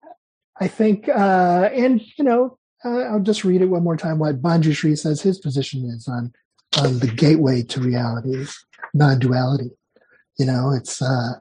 I 0.60 0.68
think, 0.68 1.08
uh, 1.08 1.70
and, 1.74 2.02
you 2.18 2.26
know, 2.26 2.58
uh, 2.84 3.04
I'll 3.04 3.22
just 3.22 3.46
read 3.46 3.62
it 3.62 3.68
one 3.68 3.86
more 3.86 3.96
time 3.96 4.20
what 4.20 4.42
Manjushri 4.42 5.00
says 5.00 5.22
his 5.22 5.40
position 5.40 5.86
is 5.86 6.10
on, 6.10 6.34
on 6.78 7.00
the 7.00 7.08
gateway 7.08 7.64
to 7.64 7.80
reality, 7.80 8.46
non-duality. 8.94 9.72
You 10.38 10.46
know, 10.46 10.74
it's, 10.74 11.02
uh, 11.02 11.36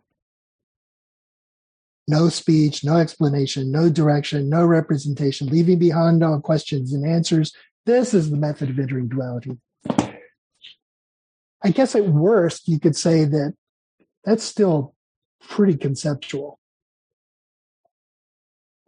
no 2.08 2.28
speech, 2.28 2.84
no 2.84 2.96
explanation, 2.96 3.70
no 3.70 3.88
direction, 3.88 4.48
no 4.48 4.66
representation, 4.66 5.48
leaving 5.48 5.78
behind 5.78 6.22
all 6.22 6.40
questions 6.40 6.92
and 6.92 7.06
answers. 7.06 7.52
This 7.86 8.12
is 8.14 8.30
the 8.30 8.36
method 8.36 8.70
of 8.70 8.78
entering 8.78 9.08
duality. 9.08 9.58
I 11.64 11.70
guess 11.70 11.94
at 11.94 12.08
worst, 12.08 12.66
you 12.66 12.80
could 12.80 12.96
say 12.96 13.24
that 13.24 13.54
that's 14.24 14.42
still 14.42 14.94
pretty 15.40 15.76
conceptual. 15.76 16.58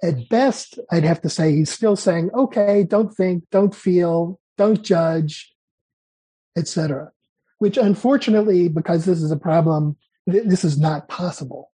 At 0.03 0.29
best, 0.29 0.79
I'd 0.91 1.05
have 1.05 1.23
to 1.23 1.31
say 1.31 1.53
he's 1.53 1.71
still 1.71 1.97
saying, 1.97 2.31
okay, 2.35 2.85
don't 2.85 3.15
think, 3.15 3.45
don't 3.51 3.75
feel, 3.75 4.41
don't 4.59 4.83
judge, 4.83 5.55
etc. 6.57 7.12
Which 7.59 7.79
unfortunately, 7.79 8.69
because 8.69 9.05
this 9.05 9.23
is 9.23 9.31
a 9.31 9.37
problem, 9.37 9.97
this 10.27 10.65
is 10.65 10.79
not 10.79 11.09
possible 11.09 11.71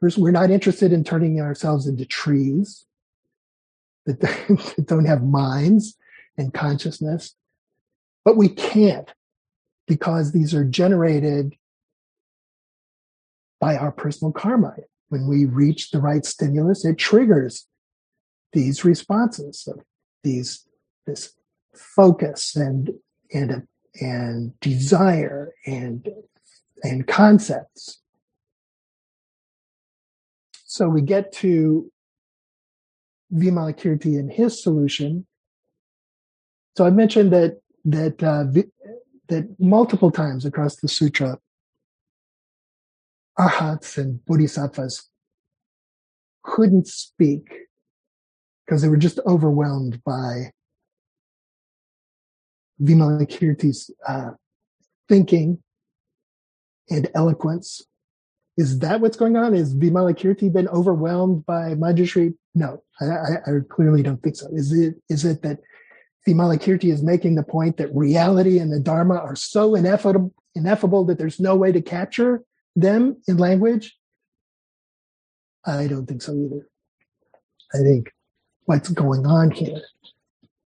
We're 0.00 0.30
not 0.30 0.50
interested 0.50 0.92
in 0.92 1.04
turning 1.04 1.40
ourselves 1.40 1.86
into 1.86 2.04
trees 2.04 2.84
that, 4.04 4.20
that 4.76 4.86
don't 4.86 5.06
have 5.06 5.22
minds 5.22 5.96
and 6.36 6.52
consciousness, 6.52 7.34
but 8.24 8.36
we 8.36 8.48
can't. 8.48 9.12
because 9.86 10.32
these 10.32 10.52
are 10.54 10.64
generated 10.64 11.54
by 13.60 13.76
our 13.76 13.92
personal 13.92 14.32
karma. 14.32 14.74
When 15.08 15.28
we 15.28 15.44
reach 15.44 15.90
the 15.90 16.00
right 16.00 16.24
stimulus, 16.24 16.84
it 16.84 16.98
triggers 16.98 17.66
these 18.52 18.84
responses 18.84 19.66
of 19.68 19.80
these 20.24 20.66
this 21.06 21.32
focus 21.74 22.56
and 22.56 22.90
and 23.32 23.66
and 24.00 24.58
desire 24.60 25.54
and 25.64 26.08
and 26.82 27.06
concepts. 27.06 28.00
So 30.76 30.90
we 30.90 31.00
get 31.00 31.32
to 31.36 31.90
Vimalakirti 33.32 34.18
and 34.18 34.30
his 34.30 34.62
solution. 34.62 35.26
So 36.76 36.84
I 36.84 36.90
mentioned 36.90 37.32
that 37.32 37.60
that 37.86 38.22
uh, 38.22 38.44
that 39.28 39.58
multiple 39.58 40.10
times 40.10 40.44
across 40.44 40.76
the 40.76 40.88
sutra, 40.88 41.38
arhats 43.38 43.96
and 43.96 44.22
bodhisattvas 44.26 45.08
couldn't 46.42 46.88
speak 46.88 47.48
because 48.66 48.82
they 48.82 48.90
were 48.90 48.98
just 48.98 49.18
overwhelmed 49.24 50.04
by 50.04 50.50
Vimalakirti's 52.82 53.90
uh, 54.06 54.32
thinking 55.08 55.62
and 56.90 57.08
eloquence. 57.14 57.86
Is 58.56 58.78
that 58.78 59.00
what's 59.00 59.16
going 59.16 59.36
on? 59.36 59.54
Is 59.54 59.74
Vimalakirti 59.74 60.52
been 60.52 60.68
overwhelmed 60.68 61.44
by 61.44 61.74
Manjushri? 61.74 62.34
No, 62.54 62.82
I, 63.00 63.04
I, 63.04 63.34
I, 63.46 63.50
clearly 63.68 64.02
don't 64.02 64.22
think 64.22 64.36
so. 64.36 64.48
Is 64.52 64.72
it 64.72 64.94
is 65.10 65.24
it 65.26 65.42
that 65.42 65.60
Vimalakirti 66.26 66.90
is 66.90 67.02
making 67.02 67.34
the 67.34 67.42
point 67.42 67.76
that 67.76 67.94
reality 67.94 68.58
and 68.58 68.72
the 68.72 68.80
Dharma 68.80 69.16
are 69.16 69.36
so 69.36 69.74
ineffable, 69.74 70.32
ineffable 70.54 71.04
that 71.04 71.18
there's 71.18 71.38
no 71.38 71.54
way 71.54 71.70
to 71.70 71.82
capture 71.82 72.42
them 72.74 73.20
in 73.28 73.36
language? 73.36 73.96
I 75.66 75.86
don't 75.86 76.06
think 76.06 76.22
so 76.22 76.32
either. 76.32 76.66
I 77.74 77.78
think 77.78 78.12
what's 78.64 78.88
going 78.88 79.26
on 79.26 79.50
here 79.50 79.82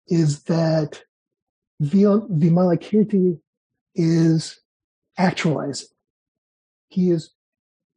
is 0.08 0.42
that 0.44 1.02
Vimalakirti 1.82 3.38
is 3.94 4.60
actualizing. 5.16 5.88
He 6.88 7.10
is 7.10 7.30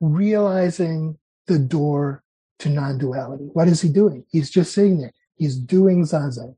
realizing 0.02 1.18
the 1.48 1.60
door 1.60 2.24
to 2.60 2.70
non-duality. 2.70 3.46
What 3.54 3.68
is 3.68 3.82
he 3.82 3.90
doing? 3.90 4.26
He's 4.30 4.50
just 4.50 4.74
sitting 4.74 5.00
there. 5.00 5.14
He's 5.36 5.56
doing 5.56 6.04
zazen. 6.04 6.56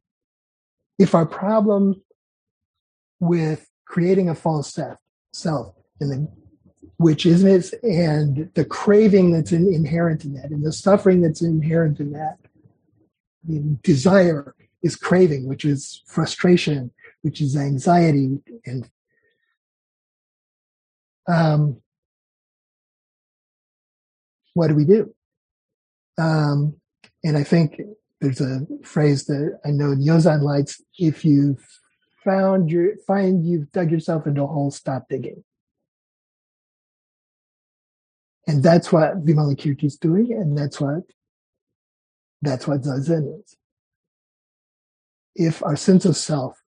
If 0.97 1.13
our 1.13 1.25
problem 1.25 2.01
with 3.19 3.69
creating 3.85 4.29
a 4.29 4.35
false 4.35 4.73
self, 4.73 4.97
self 5.33 5.75
and 5.99 6.11
the, 6.11 6.31
which 6.97 7.25
isn't 7.25 7.47
it, 7.47 7.73
and 7.83 8.49
the 8.53 8.65
craving 8.65 9.31
that's 9.31 9.51
in, 9.51 9.73
inherent 9.73 10.25
in 10.25 10.33
that, 10.33 10.51
and 10.51 10.65
the 10.65 10.73
suffering 10.73 11.21
that's 11.21 11.41
inherent 11.41 11.99
in 11.99 12.11
that, 12.11 12.37
the 13.43 13.59
desire 13.83 14.55
is 14.81 14.95
craving, 14.95 15.47
which 15.47 15.65
is 15.65 16.01
frustration, 16.05 16.91
which 17.21 17.41
is 17.41 17.55
anxiety 17.55 18.39
and 18.65 18.89
um, 21.27 21.81
what 24.53 24.67
do 24.67 24.75
we 24.75 24.85
do? 24.85 25.13
Um, 26.17 26.75
and 27.23 27.37
I 27.37 27.43
think 27.43 27.81
there's 28.21 28.41
a 28.41 28.65
phrase 28.83 29.25
that 29.25 29.59
I 29.65 29.71
know 29.71 29.95
Yozan 29.95 30.41
likes: 30.41 30.81
"If 30.97 31.25
you 31.25 31.57
found 32.23 32.69
your 32.69 32.97
find 33.07 33.45
you've 33.45 33.71
dug 33.71 33.91
yourself 33.91 34.27
into 34.27 34.43
a 34.43 34.47
hole, 34.47 34.71
stop 34.71 35.07
digging." 35.09 35.43
And 38.47 38.61
that's 38.61 38.91
what 38.91 39.25
Vimalakirti 39.25 39.85
is 39.85 39.97
doing, 39.97 40.33
and 40.33 40.57
that's 40.57 40.79
what 40.79 41.03
that's 42.41 42.67
what 42.67 42.81
Zazen 42.81 43.39
is. 43.39 43.55
If 45.35 45.63
our 45.63 45.75
sense 45.75 46.05
of 46.05 46.15
self 46.15 46.61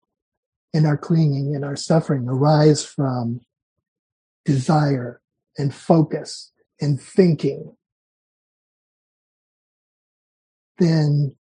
and 0.73 0.87
our 0.87 0.97
clinging 0.97 1.55
and 1.55 1.65
our 1.65 1.77
suffering 1.77 2.27
arise 2.29 2.85
from 2.85 3.41
desire 4.45 5.21
and 5.59 5.75
focus 5.75 6.53
and 6.81 7.01
thinking, 7.01 7.77
then 10.79 11.37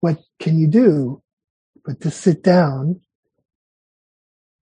what 0.00 0.18
can 0.40 0.58
you 0.58 0.66
do 0.66 1.22
but 1.84 2.00
to 2.00 2.10
sit 2.10 2.42
down 2.42 3.00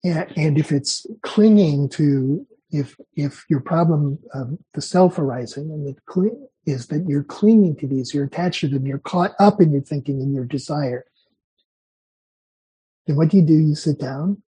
and, 0.04 0.58
if 0.58 0.72
it's 0.72 1.06
clinging 1.24 1.90
to 1.90 2.46
if 2.70 2.96
if 3.16 3.44
your 3.50 3.60
problem 3.60 4.20
of 4.34 4.58
the 4.74 4.82
self 4.82 5.18
arising 5.18 5.72
and 5.72 5.88
the 5.88 6.48
is 6.66 6.88
that 6.88 7.06
you're 7.08 7.24
clinging 7.24 7.76
to 7.76 7.88
these 7.88 8.14
you're 8.14 8.26
attached 8.26 8.62
to 8.62 8.68
them 8.68 8.86
you're 8.86 9.00
caught 9.00 9.34
up 9.40 9.60
in 9.60 9.72
your 9.72 9.82
thinking 9.82 10.22
and 10.22 10.34
your 10.34 10.46
desire 10.46 11.06
then 13.08 13.16
what 13.16 13.30
do 13.30 13.38
you 13.38 13.44
do? 13.44 13.54
You 13.54 13.74
sit 13.74 14.00
down 14.00 14.44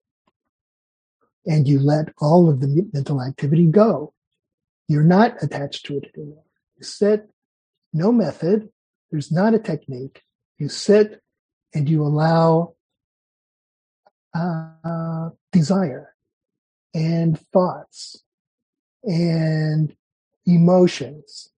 and 1.46 1.68
you 1.68 1.80
let 1.80 2.14
all 2.20 2.50
of 2.50 2.60
the 2.60 2.88
mental 2.94 3.24
activity 3.24 3.66
go. 3.66 4.14
You're 4.90 5.04
not 5.04 5.42
attached 5.44 5.86
to 5.86 5.98
it 5.98 6.12
anymore. 6.18 6.44
You 6.76 6.84
sit, 6.84 7.30
no 7.94 8.12
method. 8.12 8.70
There's 9.12 9.32
not 9.32 9.54
a 9.54 9.60
technique. 9.60 10.24
You 10.58 10.68
sit 10.68 11.22
and 11.76 11.88
you 11.88 12.04
allow 12.04 12.74
uh, 14.34 15.30
desire 15.52 16.16
and 16.96 17.40
thoughts 17.54 18.24
and 19.04 19.96
emotions, 20.48 21.52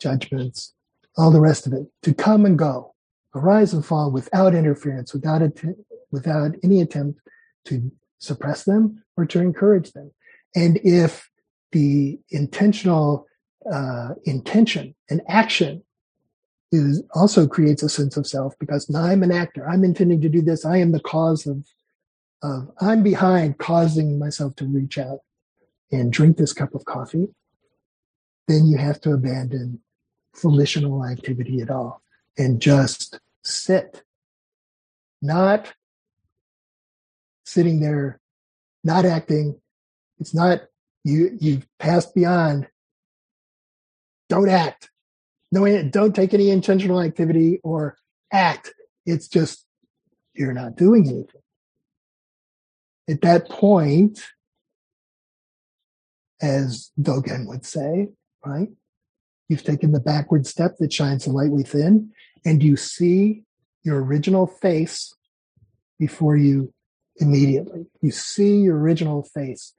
judgments, 0.00 0.72
all 1.18 1.30
the 1.30 1.40
rest 1.40 1.66
of 1.66 1.74
it 1.74 1.86
to 2.02 2.14
come 2.14 2.46
and 2.46 2.58
go 2.58 2.94
arise 3.34 3.74
and 3.74 3.84
fall 3.84 4.10
without 4.10 4.54
interference, 4.54 5.12
without 5.12 5.42
att- 5.42 5.76
without 6.10 6.52
any 6.64 6.80
attempt 6.80 7.20
to 7.66 7.92
suppress 8.18 8.64
them 8.64 9.04
or 9.18 9.26
to 9.26 9.40
encourage 9.40 9.92
them. 9.92 10.12
And 10.56 10.78
if 10.82 11.30
the 11.70 12.18
intentional 12.30 13.26
uh, 13.70 14.14
intention 14.24 14.94
and 15.10 15.20
action 15.28 15.82
is 16.72 17.02
also 17.14 17.46
creates 17.46 17.82
a 17.82 17.88
sense 17.88 18.16
of 18.16 18.26
self 18.26 18.58
because 18.58 18.90
now 18.90 19.02
I'm 19.02 19.22
an 19.22 19.30
actor. 19.30 19.68
I'm 19.68 19.84
intending 19.84 20.20
to 20.22 20.28
do 20.28 20.42
this. 20.42 20.64
I 20.64 20.78
am 20.78 20.92
the 20.92 21.00
cause 21.00 21.46
of, 21.46 21.64
of 22.42 22.70
I'm 22.80 23.02
behind 23.02 23.58
causing 23.58 24.18
myself 24.18 24.56
to 24.56 24.66
reach 24.66 24.98
out 24.98 25.20
and 25.92 26.12
drink 26.12 26.36
this 26.36 26.52
cup 26.52 26.74
of 26.74 26.84
coffee. 26.84 27.28
Then 28.48 28.66
you 28.66 28.78
have 28.78 29.00
to 29.02 29.12
abandon 29.12 29.80
volitional 30.40 31.04
activity 31.04 31.60
at 31.60 31.70
all 31.70 32.02
and 32.38 32.60
just 32.60 33.20
sit, 33.42 34.02
not 35.22 35.72
sitting 37.44 37.80
there, 37.80 38.20
not 38.84 39.04
acting. 39.04 39.60
It's 40.18 40.34
not 40.34 40.62
you, 41.04 41.36
you've 41.40 41.66
passed 41.78 42.14
beyond. 42.14 42.68
Don't 44.28 44.48
act. 44.48 44.90
No, 45.52 45.82
don't 45.84 46.14
take 46.14 46.34
any 46.34 46.50
intentional 46.50 47.00
activity 47.00 47.60
or 47.62 47.96
act. 48.32 48.72
It's 49.04 49.28
just 49.28 49.64
you're 50.34 50.52
not 50.52 50.76
doing 50.76 51.08
anything. 51.08 51.42
At 53.08 53.20
that 53.20 53.48
point, 53.48 54.20
as 56.42 56.90
Dogen 57.00 57.46
would 57.46 57.64
say, 57.64 58.08
right? 58.44 58.68
You've 59.48 59.62
taken 59.62 59.92
the 59.92 60.00
backward 60.00 60.46
step 60.46 60.76
that 60.78 60.92
shines 60.92 61.24
the 61.24 61.32
light 61.32 61.52
within, 61.52 62.10
and 62.44 62.62
you 62.62 62.76
see 62.76 63.44
your 63.84 64.02
original 64.02 64.46
face 64.46 65.14
before 65.98 66.36
you 66.36 66.72
immediately. 67.18 67.86
You 68.02 68.10
see 68.10 68.56
your 68.56 68.78
original 68.78 69.22
face 69.22 69.72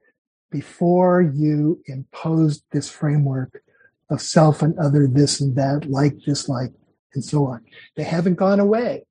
before 0.51 1.21
you 1.21 1.81
imposed 1.85 2.63
this 2.71 2.89
framework 2.89 3.61
of 4.09 4.21
self 4.21 4.61
and 4.61 4.77
other, 4.79 5.07
this 5.07 5.41
and 5.41 5.55
that, 5.55 5.89
like, 5.89 6.17
dislike, 6.19 6.71
and 7.13 7.23
so 7.23 7.45
on. 7.47 7.63
They 7.95 8.03
haven't 8.03 8.35
gone 8.35 8.59
away, 8.59 9.05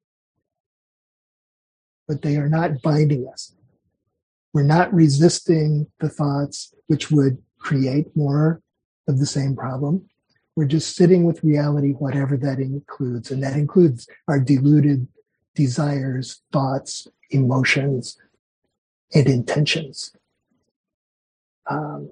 but 2.08 2.22
they 2.22 2.36
are 2.36 2.48
not 2.48 2.82
binding 2.82 3.28
us. 3.28 3.54
We're 4.52 4.62
not 4.62 4.94
resisting 4.94 5.88
the 6.00 6.08
thoughts 6.08 6.74
which 6.86 7.10
would 7.10 7.42
create 7.58 8.16
more 8.16 8.62
of 9.06 9.18
the 9.18 9.26
same 9.26 9.54
problem. 9.54 10.08
We're 10.54 10.66
just 10.66 10.96
sitting 10.96 11.24
with 11.24 11.44
reality, 11.44 11.92
whatever 11.92 12.38
that 12.38 12.58
includes. 12.58 13.30
And 13.30 13.42
that 13.42 13.56
includes 13.56 14.08
our 14.26 14.40
deluded 14.40 15.06
desires, 15.54 16.40
thoughts, 16.52 17.06
emotions, 17.30 18.16
and 19.14 19.26
intentions. 19.26 20.12
Um, 21.68 22.10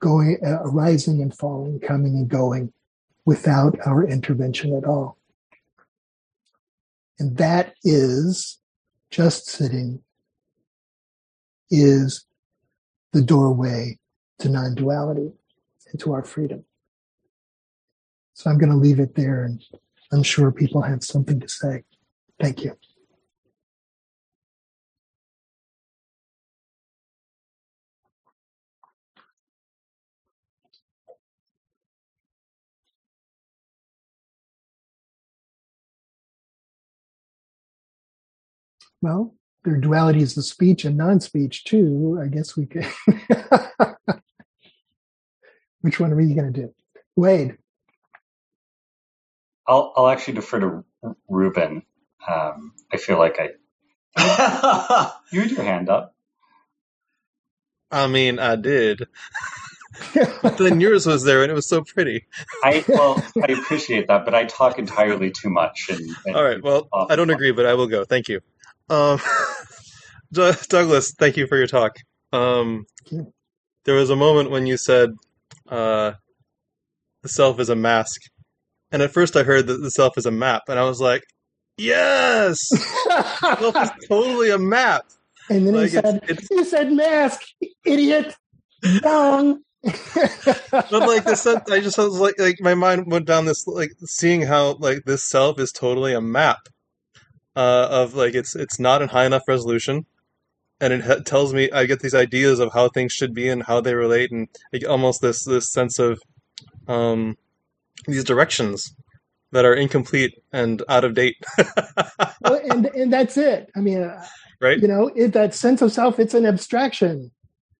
going, 0.00 0.38
uh, 0.44 0.60
arising 0.62 1.20
and 1.20 1.36
falling, 1.36 1.78
coming 1.80 2.14
and 2.14 2.28
going 2.28 2.72
without 3.24 3.76
our 3.86 4.04
intervention 4.04 4.74
at 4.74 4.84
all. 4.84 5.18
And 7.18 7.36
that 7.36 7.74
is 7.84 8.58
just 9.10 9.46
sitting 9.46 10.02
is 11.70 12.24
the 13.12 13.22
doorway 13.22 13.98
to 14.38 14.48
non-duality 14.48 15.30
and 15.90 16.00
to 16.00 16.12
our 16.12 16.24
freedom. 16.24 16.64
So 18.34 18.50
I'm 18.50 18.58
going 18.58 18.70
to 18.70 18.76
leave 18.76 19.00
it 19.00 19.14
there 19.14 19.44
and 19.44 19.62
I'm 20.12 20.22
sure 20.22 20.50
people 20.50 20.82
have 20.82 21.04
something 21.04 21.38
to 21.40 21.48
say. 21.48 21.82
Thank 22.40 22.64
you. 22.64 22.76
Well, 39.02 39.34
there 39.64 39.74
are 39.74 39.80
dualities 39.80 40.36
of 40.36 40.44
speech 40.44 40.84
and 40.84 40.96
non-speech 40.96 41.64
too. 41.64 42.20
I 42.22 42.28
guess 42.28 42.56
we 42.56 42.66
could. 42.66 42.86
Which 45.80 45.98
one 45.98 46.12
are 46.12 46.20
you 46.20 46.34
going 46.34 46.52
to 46.52 46.60
do, 46.60 46.74
Wade? 47.16 47.56
I'll 49.66 49.92
I'll 49.96 50.08
actually 50.08 50.34
defer 50.34 50.60
to 50.60 50.84
Ruben. 51.28 51.82
Um, 52.28 52.74
I 52.92 52.96
feel 52.96 53.18
like 53.18 53.38
I. 53.38 53.50
you 55.32 55.40
had 55.42 55.50
your 55.52 55.62
hand 55.62 55.88
up. 55.88 56.14
I 57.90 58.06
mean, 58.06 58.38
I 58.38 58.56
did. 58.56 59.06
but 60.42 60.58
then 60.58 60.80
yours 60.80 61.06
was 61.06 61.24
there, 61.24 61.42
and 61.42 61.50
it 61.50 61.54
was 61.54 61.68
so 61.68 61.82
pretty. 61.82 62.26
I 62.62 62.84
well, 62.88 63.22
I 63.42 63.52
appreciate 63.52 64.08
that, 64.08 64.24
but 64.24 64.34
I 64.34 64.44
talk 64.44 64.78
entirely 64.78 65.30
too 65.30 65.50
much. 65.50 65.88
And, 65.88 66.00
and 66.26 66.36
all 66.36 66.44
right, 66.44 66.62
well, 66.62 66.88
I 66.92 67.16
don't 67.16 67.30
agree, 67.30 67.52
but 67.52 67.66
I 67.66 67.74
will 67.74 67.86
go. 67.86 68.04
Thank 68.04 68.28
you. 68.28 68.40
Um, 68.90 69.20
Douglas, 70.32 71.14
thank 71.18 71.36
you 71.36 71.46
for 71.46 71.56
your 71.56 71.68
talk. 71.68 71.96
Um, 72.32 72.84
there 73.84 73.94
was 73.94 74.10
a 74.10 74.16
moment 74.16 74.50
when 74.50 74.66
you 74.66 74.76
said 74.76 75.10
uh, 75.68 76.12
the 77.22 77.28
self 77.28 77.60
is 77.60 77.68
a 77.68 77.76
mask, 77.76 78.20
and 78.90 79.00
at 79.00 79.12
first 79.12 79.36
I 79.36 79.44
heard 79.44 79.68
that 79.68 79.78
the 79.78 79.90
self 79.90 80.18
is 80.18 80.26
a 80.26 80.30
map, 80.30 80.62
and 80.68 80.78
I 80.78 80.84
was 80.84 81.00
like, 81.00 81.22
"Yes, 81.78 82.58
self 83.38 83.76
is 83.76 83.90
totally 84.08 84.50
a 84.50 84.58
map." 84.58 85.06
And 85.48 85.66
then 85.66 85.74
like 85.74 85.90
he 85.90 85.96
said, 85.96 86.20
it's, 86.28 86.42
it's, 86.42 86.50
"You 86.50 86.64
said 86.64 86.92
mask, 86.92 87.42
idiot, 87.84 88.36
wrong." 89.04 89.60
but 89.82 90.92
like 90.92 91.24
this, 91.24 91.46
I 91.46 91.80
just 91.80 91.96
was 91.96 92.18
like, 92.18 92.38
like 92.38 92.60
my 92.60 92.74
mind 92.74 93.10
went 93.10 93.26
down 93.26 93.46
this, 93.46 93.66
like 93.66 93.92
seeing 94.04 94.42
how 94.42 94.74
like 94.74 95.04
this 95.06 95.24
self 95.24 95.58
is 95.58 95.72
totally 95.72 96.12
a 96.12 96.20
map 96.20 96.58
uh, 97.60 97.88
of 97.90 98.14
like 98.14 98.34
it's 98.34 98.56
it's 98.56 98.80
not 98.80 99.02
in 99.02 99.08
high 99.08 99.26
enough 99.26 99.42
resolution, 99.46 100.06
and 100.80 100.94
it 100.94 101.02
ha- 101.02 101.20
tells 101.26 101.52
me 101.52 101.70
I 101.70 101.84
get 101.84 102.00
these 102.00 102.14
ideas 102.14 102.58
of 102.58 102.72
how 102.72 102.88
things 102.88 103.12
should 103.12 103.34
be 103.34 103.50
and 103.50 103.62
how 103.62 103.82
they 103.82 103.94
relate, 103.94 104.30
and 104.30 104.48
like, 104.72 104.88
almost 104.88 105.20
this 105.20 105.44
this 105.44 105.70
sense 105.70 105.98
of 105.98 106.22
um, 106.88 107.36
these 108.06 108.24
directions 108.24 108.94
that 109.52 109.66
are 109.66 109.74
incomplete 109.74 110.32
and 110.54 110.82
out 110.88 111.04
of 111.04 111.12
date. 111.12 111.36
well, 112.40 112.60
and 112.70 112.86
and 112.86 113.12
that's 113.12 113.36
it. 113.36 113.70
I 113.76 113.80
mean, 113.80 114.04
uh, 114.04 114.24
right? 114.58 114.80
You 114.80 114.88
know, 114.88 115.10
it, 115.14 115.34
that 115.34 115.54
sense 115.54 115.82
of 115.82 115.92
self, 115.92 116.18
it's 116.18 116.34
an 116.34 116.46
abstraction. 116.46 117.30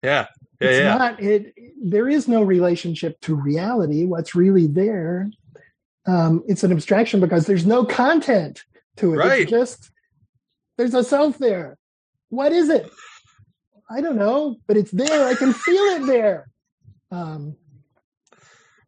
Yeah. 0.02 0.26
Yeah, 0.60 0.68
it's 0.68 0.78
yeah. 0.78 0.98
not 0.98 1.22
it 1.22 1.54
there 1.82 2.06
is 2.06 2.28
no 2.28 2.42
relationship 2.42 3.18
to 3.22 3.34
reality 3.34 4.04
what's 4.04 4.34
really 4.34 4.66
there 4.66 5.30
um, 6.06 6.44
it's 6.46 6.62
an 6.62 6.70
abstraction 6.70 7.18
because 7.18 7.46
there's 7.46 7.64
no 7.64 7.82
content 7.82 8.64
to 8.96 9.14
it. 9.14 9.16
Right. 9.16 9.42
It's 9.42 9.50
just 9.50 9.90
there's 10.76 10.94
a 10.94 11.04
self 11.04 11.38
there. 11.38 11.78
What 12.28 12.52
is 12.52 12.68
it? 12.68 12.90
I 13.90 14.00
don't 14.00 14.16
know, 14.16 14.56
but 14.66 14.76
it's 14.76 14.92
there. 14.92 15.26
I 15.26 15.34
can 15.34 15.52
feel 15.52 15.82
it 15.84 16.06
there. 16.06 16.48
Um, 17.10 17.56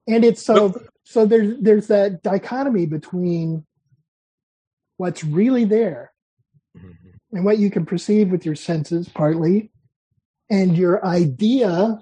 and 0.07 0.25
it's 0.25 0.45
so 0.45 0.81
so 1.05 1.27
there's 1.27 1.59
there's 1.61 1.87
that 1.89 2.23
dichotomy 2.23 2.87
between 2.87 3.65
what's 4.97 5.25
really 5.25 5.65
there 5.65 6.13
mm-hmm. 6.77 7.11
and 7.33 7.45
what 7.45 7.59
you 7.59 7.71
can 7.71 7.85
perceive 7.85 8.31
with 8.31 8.47
your 8.47 8.55
senses 8.55 9.09
partly 9.09 9.71
and 10.51 10.77
your 10.77 11.05
idea 11.05 11.99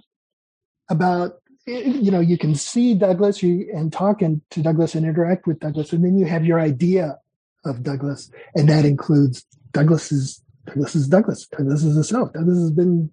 about 0.89 1.41
you 1.67 2.11
know 2.11 2.21
you 2.21 2.37
can 2.37 2.55
see 2.55 2.95
douglas 2.95 3.43
you 3.43 3.71
and 3.75 3.93
talk 3.93 4.23
and, 4.23 4.43
to 4.51 4.63
douglas 4.63 4.95
and 4.95 5.07
interact 5.07 5.47
with 5.47 5.61
douglas 5.61 5.93
and 5.93 6.05
then 6.05 6.19
you 6.19 6.27
have 6.27 6.45
your 6.45 6.61
idea 6.61 7.19
of 7.65 7.83
Douglas, 7.83 8.31
and 8.55 8.69
that 8.69 8.85
includes 8.85 9.45
Douglas 9.73 10.13
is 10.13 10.43
Douglas 10.67 10.95
is 10.95 11.09
Douglas. 11.09 11.47
Douglas 11.47 11.85
is 11.85 11.97
a 11.97 12.05
self. 12.05 12.33
Douglas 12.33 12.59
has 12.59 12.71
been 12.71 13.11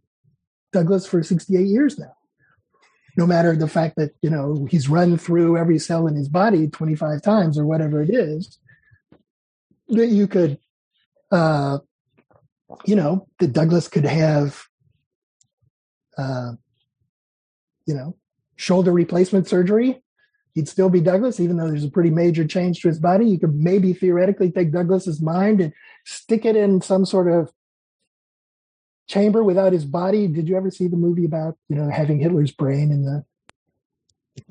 Douglas 0.72 1.06
for 1.06 1.24
68 1.24 1.66
years 1.66 1.98
now. 1.98 2.14
No 3.18 3.26
matter 3.26 3.56
the 3.56 3.68
fact 3.68 3.96
that 3.98 4.12
you 4.22 4.30
know 4.30 4.68
he's 4.70 4.90
run 4.90 5.18
through 5.18 5.58
every 5.58 5.80
cell 5.80 6.08
in 6.08 6.16
his 6.16 6.30
body 6.30 6.68
25 6.68 7.22
times 7.22 7.58
or 7.58 7.66
whatever 7.66 8.02
it 8.02 8.10
is, 8.10 8.60
that 9.90 10.08
you 10.08 10.28
could, 10.28 10.60
uh, 11.32 11.80
you 12.86 12.96
know, 12.96 13.28
that 13.40 13.54
Douglas 13.54 13.88
could 13.88 14.06
have, 14.06 14.64
uh, 16.18 16.52
you 17.86 17.96
know, 17.96 18.16
shoulder 18.56 18.92
replacement 18.92 19.48
surgery 19.48 20.04
he'd 20.58 20.68
still 20.68 20.90
be 20.90 21.00
Douglas, 21.00 21.40
even 21.40 21.56
though 21.56 21.68
there's 21.68 21.84
a 21.84 21.92
pretty 21.92 22.10
major 22.10 22.44
change 22.44 22.82
to 22.82 22.88
his 22.88 22.98
body. 22.98 23.28
You 23.28 23.38
could 23.38 23.54
maybe 23.54 23.94
theoretically 23.94 24.50
take 24.50 24.72
Douglas's 24.72 25.22
mind 25.22 25.62
and 25.62 25.72
stick 26.04 26.46
it 26.46 26.56
in 26.56 26.82
some 26.82 27.06
sort 27.06 27.32
of 27.32 27.52
chamber 29.08 29.44
without 29.44 29.72
his 29.72 29.86
body. 29.86 30.26
Did 30.26 30.50
you 30.50 30.58
ever 30.58 30.72
see 30.72 30.88
the 30.88 30.98
movie 30.98 31.26
about 31.26 31.60
you 31.70 31.76
know 31.76 31.92
having 31.92 32.20
Hitler's 32.20 32.52
brain 32.52 32.92
in 32.92 33.06
the? 33.06 33.24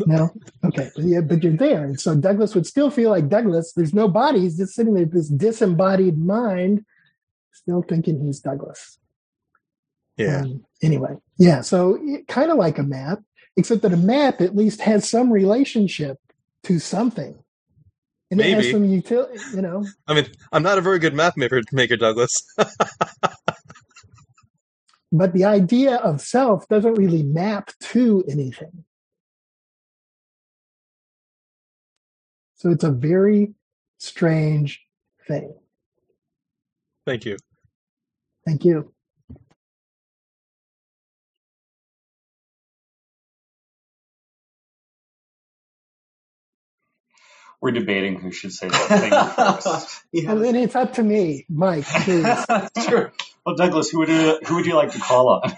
No, 0.06 0.30
okay, 0.64 0.90
yeah, 0.96 1.22
but 1.22 1.42
you're 1.42 1.56
there, 1.56 1.84
and 1.84 2.00
so 2.00 2.14
Douglas 2.14 2.54
would 2.54 2.68
still 2.68 2.90
feel 2.90 3.10
like 3.10 3.28
Douglas. 3.28 3.72
There's 3.72 3.94
no 3.94 4.06
body; 4.06 4.40
he's 4.40 4.58
just 4.58 4.74
sitting 4.74 4.94
there, 4.94 5.06
this 5.06 5.28
disembodied 5.28 6.18
mind, 6.18 6.84
still 7.50 7.82
thinking 7.82 8.24
he's 8.24 8.38
Douglas. 8.38 9.00
Yeah. 10.16 10.42
Um, 10.42 10.64
anyway, 10.82 11.16
yeah. 11.36 11.62
So 11.62 11.98
kind 12.28 12.52
of 12.52 12.58
like 12.58 12.78
a 12.78 12.84
map, 12.84 13.22
except 13.56 13.82
that 13.82 13.92
a 13.92 13.96
map 13.96 14.40
at 14.40 14.56
least 14.56 14.80
has 14.82 15.08
some 15.08 15.32
relationship 15.32 16.18
to 16.64 16.78
something. 16.78 17.38
And 18.30 18.38
Maybe. 18.38 18.52
it 18.52 18.56
has 18.56 18.70
some 18.72 18.84
utility, 18.84 19.38
you 19.54 19.62
know. 19.62 19.86
I 20.08 20.14
mean, 20.14 20.26
I'm 20.52 20.62
not 20.62 20.78
a 20.78 20.80
very 20.80 20.98
good 20.98 21.14
map 21.14 21.36
maker, 21.36 21.62
maker 21.72 21.96
Douglas. 21.96 22.44
but 25.12 25.32
the 25.32 25.44
idea 25.44 25.96
of 25.96 26.20
self 26.20 26.66
doesn't 26.68 26.94
really 26.94 27.22
map 27.22 27.70
to 27.80 28.24
anything. 28.28 28.84
So 32.56 32.70
it's 32.70 32.84
a 32.84 32.90
very 32.90 33.54
strange 33.98 34.82
thing. 35.28 35.54
Thank 37.06 37.24
you. 37.24 37.36
Thank 38.44 38.64
you. 38.64 38.92
We're 47.66 47.72
debating 47.72 48.20
who 48.20 48.30
should 48.30 48.52
say 48.52 48.68
that 48.68 48.86
thing 48.86 49.10
first. 49.10 50.04
yeah. 50.12 50.32
Well, 50.32 50.40
then 50.40 50.54
it's 50.54 50.76
up 50.76 50.92
to 50.94 51.02
me, 51.02 51.46
Mike. 51.48 51.84
True. 52.86 53.10
Well, 53.44 53.56
Douglas, 53.56 53.90
who 53.90 53.98
would 53.98 54.08
you, 54.08 54.38
who 54.46 54.54
would 54.54 54.66
you 54.66 54.76
like 54.76 54.92
to 54.92 55.00
call 55.00 55.28
on? 55.42 55.52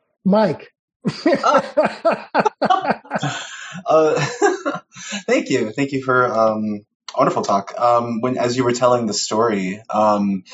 Mike. 0.24 0.72
uh, 3.86 4.26
thank 5.26 5.50
you, 5.50 5.70
thank 5.72 5.92
you 5.92 6.02
for 6.02 6.32
um, 6.32 6.80
wonderful 7.14 7.42
talk. 7.42 7.78
Um, 7.78 8.22
when 8.22 8.38
as 8.38 8.56
you 8.56 8.64
were 8.64 8.72
telling 8.72 9.04
the 9.04 9.12
story, 9.12 9.82
um, 9.90 10.44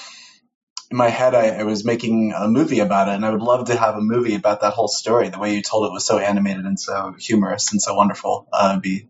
in 0.90 0.96
my 0.96 1.08
head, 1.08 1.36
I, 1.36 1.50
I, 1.50 1.62
was 1.64 1.84
making 1.84 2.32
a 2.36 2.48
movie 2.48 2.80
about 2.80 3.08
it, 3.08 3.14
and 3.14 3.24
I 3.24 3.30
would 3.30 3.42
love 3.42 3.66
to 3.66 3.76
have 3.76 3.94
a 3.94 4.00
movie 4.00 4.34
about 4.34 4.62
that 4.62 4.72
whole 4.72 4.88
story. 4.88 5.28
The 5.28 5.38
way 5.38 5.54
you 5.54 5.62
told 5.62 5.86
it 5.86 5.92
was 5.92 6.04
so 6.04 6.18
animated 6.18 6.64
and 6.64 6.80
so 6.80 7.14
humorous 7.16 7.70
and 7.70 7.80
so 7.80 7.94
wonderful. 7.94 8.48
Uh, 8.52 8.70
it'd 8.72 8.82
be 8.82 9.06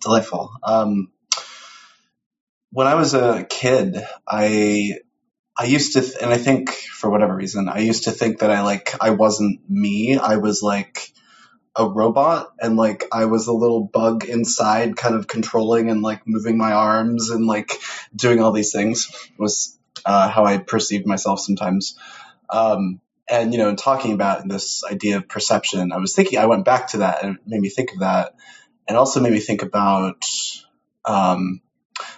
delightful. 0.00 0.52
Um, 0.62 1.10
when 2.70 2.86
I 2.86 2.94
was 2.94 3.14
a 3.14 3.44
kid, 3.48 3.96
I 4.28 4.94
I 5.58 5.64
used 5.64 5.94
to, 5.94 6.02
th- 6.02 6.16
and 6.20 6.32
I 6.32 6.36
think 6.38 6.70
for 6.70 7.10
whatever 7.10 7.34
reason, 7.34 7.68
I 7.68 7.78
used 7.78 8.04
to 8.04 8.10
think 8.10 8.40
that 8.40 8.50
I 8.50 8.62
like 8.62 8.94
I 9.00 9.10
wasn't 9.10 9.60
me. 9.70 10.18
I 10.18 10.36
was 10.36 10.62
like 10.62 11.12
a 11.76 11.88
robot, 11.88 12.52
and 12.60 12.76
like 12.76 13.04
I 13.12 13.26
was 13.26 13.46
a 13.46 13.52
little 13.52 13.84
bug 13.84 14.24
inside, 14.24 14.96
kind 14.96 15.14
of 15.14 15.26
controlling 15.26 15.90
and 15.90 16.02
like 16.02 16.22
moving 16.26 16.58
my 16.58 16.72
arms 16.72 17.30
and 17.30 17.46
like 17.46 17.72
doing 18.14 18.42
all 18.42 18.52
these 18.52 18.72
things. 18.72 19.10
Was 19.38 19.78
uh, 20.04 20.28
how 20.28 20.44
I 20.44 20.58
perceived 20.58 21.06
myself 21.06 21.40
sometimes. 21.40 21.98
Um, 22.50 23.00
and 23.28 23.52
you 23.52 23.58
know, 23.58 23.74
talking 23.74 24.12
about 24.12 24.48
this 24.48 24.84
idea 24.84 25.16
of 25.18 25.28
perception, 25.28 25.92
I 25.92 25.98
was 25.98 26.14
thinking 26.14 26.38
I 26.38 26.46
went 26.46 26.64
back 26.64 26.88
to 26.88 26.98
that 26.98 27.24
and 27.24 27.36
it 27.36 27.42
made 27.46 27.60
me 27.60 27.70
think 27.70 27.92
of 27.92 28.00
that 28.00 28.34
and 28.88 28.96
also 28.96 29.20
made 29.20 29.32
me 29.32 29.40
think 29.40 29.62
about 29.62 30.24
um, 31.04 31.60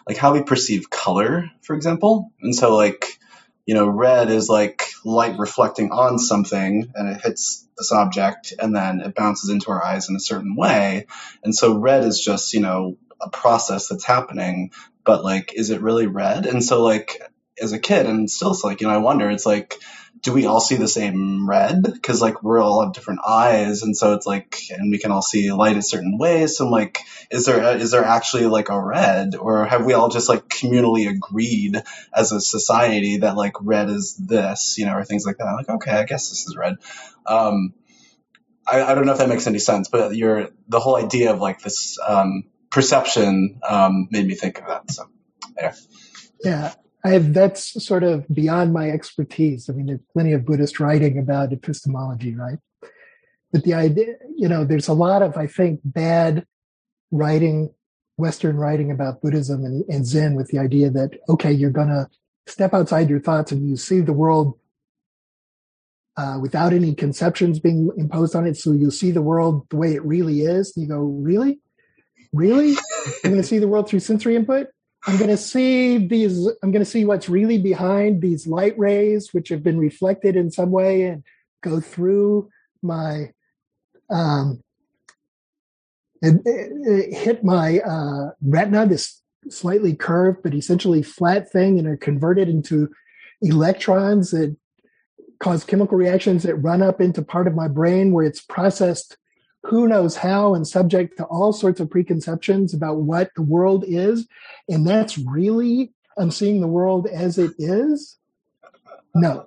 like 0.07 0.17
how 0.17 0.33
we 0.33 0.43
perceive 0.43 0.91
color, 0.91 1.51
for 1.63 1.75
example. 1.75 2.33
And 2.41 2.55
so 2.55 2.77
like, 2.77 3.19
you 3.67 3.75
know, 3.75 3.89
red 3.89 4.31
is 4.31 4.49
like 4.49 4.89
light 5.05 5.39
reflecting 5.39 5.91
on 5.93 6.19
something 6.19 6.91
and 6.95 7.09
it 7.09 7.21
hits 7.23 7.67
this 7.77 7.93
object 7.93 8.55
and 8.59 8.75
then 8.75 9.01
it 9.01 9.15
bounces 9.15 9.51
into 9.51 9.71
our 9.71 9.85
eyes 9.85 10.09
in 10.09 10.17
a 10.17 10.21
certain 10.21 10.57
way. 10.57 11.07
And 11.45 11.55
so 11.55 11.79
red 11.79 12.05
is 12.05 12.21
just, 12.21 12.55
you 12.55 12.61
know, 12.61 12.97
a 13.21 13.29
process 13.29 13.89
that's 13.89 14.05
happening, 14.05 14.73
but 15.05 15.23
like, 15.25 15.53
is 15.55 15.71
it 15.71 15.83
really 15.83 16.07
red? 16.07 16.47
And 16.47 16.65
so 16.65 16.83
like, 16.83 17.21
as 17.61 17.73
a 17.73 17.79
kid 17.79 18.07
and 18.07 18.31
still 18.31 18.53
it's 18.53 18.63
like, 18.63 18.81
you 18.81 18.87
know, 18.87 18.95
I 18.95 18.99
wonder, 18.99 19.29
it's 19.29 19.47
like, 19.47 19.75
do 20.23 20.33
we 20.33 20.47
all 20.47 20.61
see 20.61 20.77
the 20.77 20.89
same 20.89 21.49
red? 21.49 21.83
Because 21.83 22.21
like 22.21 22.43
we're 22.43 22.61
all 22.61 22.83
have 22.83 22.93
different 22.93 23.21
eyes, 23.27 23.83
and 23.83 23.97
so 23.97 24.15
it's 24.15 24.27
like, 24.27 24.61
and 24.71 24.91
we 24.91 24.99
can 24.99 25.11
all 25.11 25.23
see 25.23 25.53
light 25.53 25.77
a 25.77 25.83
certain 25.83 26.19
way. 26.19 26.47
So 26.47 26.67
I'm 26.67 26.71
like, 26.71 27.01
is 27.31 27.45
there 27.45 27.61
a, 27.61 27.75
is 27.75 27.91
there 27.91 28.05
actually 28.05 28.47
like 28.47 28.69
a 28.69 28.81
red, 28.81 29.35
or 29.37 29.67
have 29.67 29.85
we 29.85 29.93
all 29.93 30.09
just 30.09 30.29
like 30.29 30.49
communally 30.49 31.09
agreed 31.09 31.83
as 32.15 32.33
a 32.33 32.41
society 32.41 33.19
that 33.19 33.37
like 33.37 33.55
red 33.61 33.91
is 33.91 34.17
this, 34.17 34.77
you 34.79 34.87
know, 34.87 34.95
or 34.95 35.05
things 35.05 35.27
like 35.27 35.39
that? 35.39 35.55
like, 35.55 35.69
okay, 35.69 35.93
I 35.93 36.05
guess 36.05 36.29
this 36.31 36.47
is 36.47 36.57
red. 36.57 36.77
Um, 37.27 37.75
I, 38.67 38.83
I 38.83 38.95
don't 38.95 39.07
know 39.07 39.13
if 39.13 39.19
that 39.19 39.29
makes 39.29 39.47
any 39.47 39.59
sense, 39.59 39.89
but 39.89 40.15
your 40.15 40.51
the 40.69 40.81
whole 40.81 40.97
idea 40.97 41.33
of 41.33 41.41
like 41.41 41.61
this 41.61 41.99
um, 42.07 42.45
perception 42.71 43.61
um, 43.69 44.09
made 44.11 44.27
me 44.27 44.35
think 44.35 44.59
of 44.59 44.67
that. 44.67 44.91
So, 44.91 45.09
yeah. 45.57 45.75
Yeah, 46.45 46.75
I 47.05 47.11
have, 47.11 47.33
that's 47.33 47.85
sort 47.85 48.03
of 48.03 48.27
beyond 48.29 48.73
my 48.73 48.91
expertise. 48.91 49.71
I 49.71 49.73
mean, 49.73 49.87
there's 49.87 50.01
plenty 50.13 50.33
of 50.33 50.45
Buddhist 50.45 50.81
writing 50.81 51.19
about 51.19 51.53
epistemology, 51.53 52.35
right? 52.35 52.59
But 53.53 53.65
the 53.65 53.75
idea, 53.75 54.15
you 54.37 54.49
know, 54.49 54.65
there's 54.65 54.89
a 54.89 54.93
lot 54.95 55.23
of, 55.23 55.37
I 55.37 55.47
think, 55.47 55.81
bad 55.85 56.45
writing, 57.11 57.71
Western 58.17 58.57
writing 58.57 58.91
about 58.91 59.23
Buddhism 59.23 59.65
and, 59.65 59.85
and 59.89 60.05
Zen 60.05 60.35
with 60.35 60.49
the 60.49 60.59
idea 60.59 60.91
that, 60.91 61.19
okay, 61.29 61.53
you're 61.53 61.71
going 61.71 61.89
to 61.89 62.09
step 62.47 62.75
outside 62.75 63.09
your 63.09 63.21
thoughts 63.21 63.53
and 63.53 63.69
you 63.69 63.77
see 63.77 64.01
the 64.01 64.13
world 64.13 64.59
uh, 66.17 66.39
without 66.43 66.73
any 66.73 66.95
conceptions 66.95 67.61
being 67.61 67.91
imposed 67.97 68.35
on 68.35 68.47
it. 68.47 68.57
So 68.57 68.73
you'll 68.73 68.91
see 68.91 69.13
the 69.13 69.23
world 69.23 69.69
the 69.71 69.77
way 69.77 69.95
it 69.95 70.05
really 70.05 70.41
is. 70.41 70.73
You 70.77 70.89
go, 70.89 70.99
really? 70.99 71.61
Really? 72.33 72.75
I'm 73.25 73.31
going 73.31 73.37
to 73.37 73.43
see 73.43 73.59
the 73.59 73.69
world 73.69 73.89
through 73.89 74.01
sensory 74.01 74.35
input? 74.35 74.67
I'm 75.07 75.17
going 75.17 75.31
to 75.31 75.37
see 75.37 75.99
these, 75.99 76.47
I'm 76.63 76.73
going 76.73 76.85
to 76.85 76.91
see 76.91 77.05
what's 77.05 77.29
really 77.29 77.59
behind 77.59 78.21
these 78.21 78.47
light 78.47 78.79
rays, 78.79 79.33
which 79.33 79.49
have 79.49 79.63
been 79.63 79.79
reflected 79.79 80.37
in 80.37 80.51
some 80.51 80.71
way 80.71 81.05
and 81.05 81.23
go 81.63 81.81
through 81.81 82.51
my, 82.83 83.31
um, 84.11 84.63
it, 86.21 86.35
it, 86.45 86.73
it 86.87 87.15
hit 87.15 87.45
my 87.45 87.79
uh, 87.79 88.31
retina, 88.43 88.87
this 88.87 89.23
slightly 89.49 89.95
curved 89.95 90.43
but 90.43 90.55
essentially 90.55 91.03
flat 91.03 91.51
thing, 91.51 91.79
and 91.79 91.87
are 91.87 91.97
converted 91.97 92.49
into 92.49 92.91
electrons 93.41 94.33
that 94.33 94.57
cause 95.39 95.63
chemical 95.65 95.97
reactions 95.97 96.43
that 96.43 96.57
run 96.57 96.83
up 96.83 97.01
into 97.01 97.23
part 97.23 97.47
of 97.47 97.55
my 97.55 97.69
brain 97.69 98.13
where 98.13 98.25
it's 98.25 98.41
processed 98.41 99.17
who 99.69 99.87
knows 99.87 100.17
how 100.17 100.55
and 100.55 100.67
subject 100.67 101.19
to 101.19 101.25
all 101.25 101.53
sorts 101.53 101.79
of 101.79 101.91
preconceptions 101.91 102.73
about 102.73 103.01
what 103.01 103.31
the 103.37 103.43
world 103.43 103.85
is. 103.87 104.27
And 104.69 104.87
that's 104.87 105.19
really, 105.19 105.93
I'm 106.17 106.31
seeing 106.31 106.61
the 106.61 106.67
world 106.67 107.07
as 107.07 107.37
it 107.37 107.53
is. 107.59 108.19
No, 109.15 109.47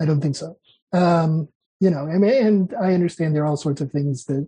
I 0.00 0.04
don't 0.04 0.20
think 0.20 0.36
so. 0.36 0.56
Um, 0.92 1.48
you 1.80 1.90
know, 1.90 2.06
I 2.06 2.16
mean, 2.18 2.46
and 2.46 2.74
I 2.80 2.94
understand 2.94 3.34
there 3.34 3.42
are 3.42 3.46
all 3.46 3.56
sorts 3.56 3.80
of 3.80 3.90
things 3.90 4.26
that 4.26 4.46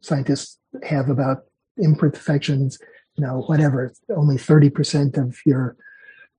scientists 0.00 0.58
have 0.84 1.10
about 1.10 1.44
imperfections, 1.76 2.78
you 3.16 3.26
know, 3.26 3.42
whatever, 3.46 3.92
only 4.16 4.36
30% 4.36 5.16
of 5.16 5.38
your 5.44 5.76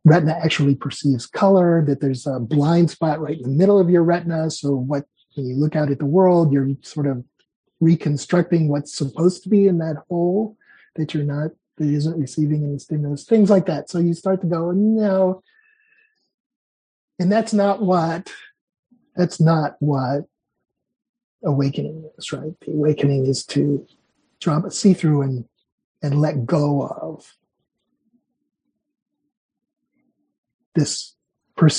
retina 0.05 0.39
actually 0.41 0.75
perceives 0.75 1.25
color, 1.25 1.83
that 1.85 1.99
there's 1.99 2.25
a 2.25 2.39
blind 2.39 2.89
spot 2.89 3.19
right 3.19 3.35
in 3.35 3.43
the 3.43 3.49
middle 3.49 3.79
of 3.79 3.89
your 3.89 4.03
retina. 4.03 4.49
So 4.49 4.71
what 4.71 5.03
when 5.35 5.45
you 5.45 5.55
look 5.55 5.75
out 5.75 5.91
at 5.91 5.99
the 5.99 6.05
world, 6.05 6.53
you're 6.53 6.69
sort 6.81 7.05
of 7.05 7.23
reconstructing 7.79 8.67
what's 8.67 8.95
supposed 8.95 9.43
to 9.43 9.49
be 9.49 9.67
in 9.67 9.77
that 9.79 10.03
hole 10.09 10.57
that 10.95 11.13
you're 11.13 11.23
not 11.23 11.51
that 11.77 11.87
isn't 11.87 12.19
receiving 12.19 12.65
any 12.65 12.77
stimulus 12.77 13.23
things 13.23 13.49
like 13.49 13.65
that. 13.65 13.89
So 13.89 13.99
you 13.99 14.13
start 14.13 14.41
to 14.41 14.47
go 14.47 14.71
no. 14.71 15.41
And 17.19 17.31
that's 17.31 17.53
not 17.53 17.81
what 17.81 18.31
that's 19.15 19.39
not 19.39 19.75
what 19.79 20.25
awakening 21.43 22.09
is 22.17 22.31
right? 22.31 22.53
The 22.61 22.71
awakening 22.71 23.25
is 23.25 23.45
to 23.47 23.85
drop 24.39 24.71
see 24.71 24.93
through 24.93 25.21
and 25.21 25.45
and 26.01 26.21
let 26.21 26.45
go 26.45 26.83
of 26.83 27.35
this 30.75 31.15
per- 31.55 31.69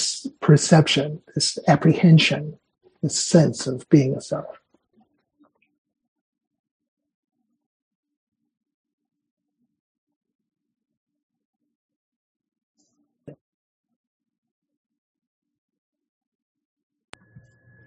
perception 0.41 1.23
this 1.35 1.59
apprehension 1.67 2.59
this 3.03 3.23
sense 3.23 3.67
of 3.67 3.89
being 3.89 4.15
a 4.15 4.21
self 4.21 4.60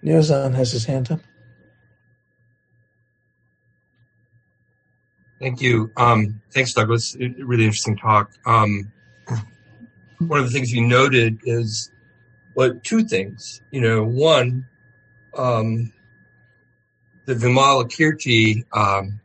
Neozan 0.04 0.54
has 0.54 0.72
his 0.72 0.84
hand 0.84 1.10
up. 1.10 1.20
Thank 5.40 5.60
you. 5.60 5.90
Um, 5.96 6.40
thanks, 6.52 6.72
Douglas. 6.72 7.16
Really 7.18 7.64
interesting 7.64 7.96
talk. 7.96 8.30
Um, 8.46 8.92
one 10.18 10.38
of 10.38 10.46
the 10.46 10.52
things 10.52 10.72
you 10.72 10.86
noted 10.86 11.40
is, 11.44 11.90
well, 12.54 12.78
two 12.82 13.04
things. 13.04 13.60
You 13.70 13.80
know, 13.80 14.04
one, 14.04 14.66
um, 15.36 15.92
the 17.26 17.34
Vimalakirti 17.34 18.64
um, 18.72 19.20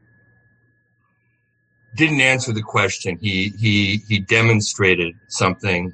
didn't 1.96 2.22
answer 2.22 2.54
the 2.54 2.64
question. 2.64 3.18
He 3.22 3.50
he 3.50 3.98
he 4.08 4.20
demonstrated 4.20 5.16
something, 5.28 5.94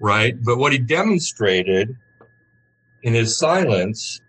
right? 0.00 0.34
But 0.42 0.58
what 0.58 0.72
he 0.72 0.78
demonstrated 0.78 1.96
in 3.06 3.14
his 3.14 3.38
silence, 3.38 4.20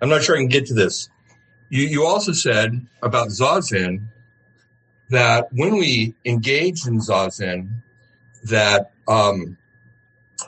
I'm 0.00 0.08
not 0.08 0.22
sure 0.22 0.34
I 0.34 0.38
can 0.38 0.48
get 0.48 0.64
to 0.66 0.74
this. 0.74 1.10
You, 1.68 1.84
you 1.84 2.06
also 2.06 2.32
said 2.32 2.86
about 3.02 3.28
Zazen 3.28 4.06
that 5.10 5.48
when 5.52 5.76
we 5.76 6.14
engage 6.24 6.86
in 6.86 6.98
Zazen, 7.00 7.68
that 8.44 8.92
um, 9.06 9.58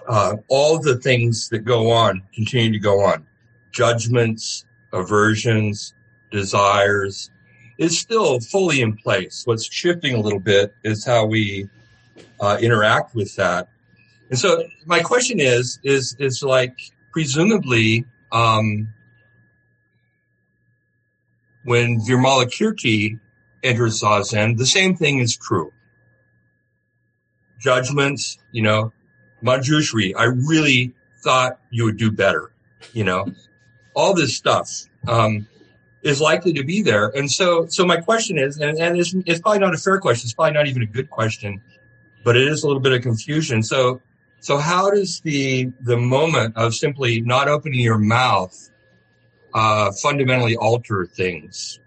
uh, 0.08 0.36
all 0.48 0.78
the 0.78 0.96
things 0.96 1.50
that 1.50 1.58
go 1.58 1.90
on 1.90 2.22
continue 2.34 2.72
to 2.72 2.78
go 2.78 3.04
on. 3.04 3.26
Judgments, 3.70 4.64
aversions, 4.90 5.92
desires 6.30 7.30
is 7.76 7.98
still 7.98 8.40
fully 8.40 8.80
in 8.80 8.96
place. 8.96 9.42
What's 9.44 9.70
shifting 9.70 10.14
a 10.14 10.20
little 10.20 10.40
bit 10.40 10.74
is 10.84 11.04
how 11.04 11.26
we 11.26 11.68
uh, 12.40 12.56
interact 12.62 13.14
with 13.14 13.36
that. 13.36 13.68
And 14.30 14.38
so 14.38 14.64
my 14.86 15.00
question 15.00 15.38
is, 15.38 15.78
is, 15.82 16.16
is 16.18 16.42
like, 16.42 16.78
presumably, 17.12 18.06
um, 18.32 18.88
when 21.64 22.00
Vimalakirti 22.00 23.20
enters 23.62 24.02
Zazen, 24.02 24.56
the 24.56 24.66
same 24.66 24.96
thing 24.96 25.18
is 25.18 25.36
true. 25.36 25.72
Judgments, 27.60 28.38
you 28.50 28.62
know, 28.62 28.92
Manjushri, 29.42 30.14
I 30.16 30.24
really 30.24 30.94
thought 31.22 31.58
you 31.70 31.84
would 31.84 31.96
do 31.96 32.10
better, 32.10 32.52
you 32.92 33.04
know, 33.04 33.26
all 33.94 34.14
this 34.14 34.36
stuff, 34.36 34.68
um, 35.06 35.46
is 36.02 36.20
likely 36.20 36.52
to 36.54 36.64
be 36.64 36.82
there. 36.82 37.08
And 37.08 37.30
so, 37.30 37.66
so 37.66 37.84
my 37.86 37.98
question 37.98 38.38
is, 38.38 38.58
and, 38.58 38.76
and 38.78 38.98
it's, 38.98 39.14
it's 39.26 39.40
probably 39.40 39.60
not 39.60 39.74
a 39.74 39.78
fair 39.78 40.00
question. 40.00 40.26
It's 40.26 40.34
probably 40.34 40.54
not 40.54 40.66
even 40.66 40.82
a 40.82 40.86
good 40.86 41.10
question, 41.10 41.60
but 42.24 42.36
it 42.36 42.48
is 42.48 42.64
a 42.64 42.66
little 42.66 42.82
bit 42.82 42.92
of 42.92 43.02
confusion. 43.02 43.62
So 43.62 44.00
so 44.42 44.58
how 44.58 44.90
does 44.90 45.20
the 45.20 45.70
the 45.80 45.96
moment 45.96 46.56
of 46.56 46.74
simply 46.74 47.20
not 47.20 47.46
opening 47.46 47.78
your 47.78 47.96
mouth 47.96 48.70
uh, 49.54 49.92
fundamentally 50.02 50.56
alter 50.56 51.06
things? 51.06 51.78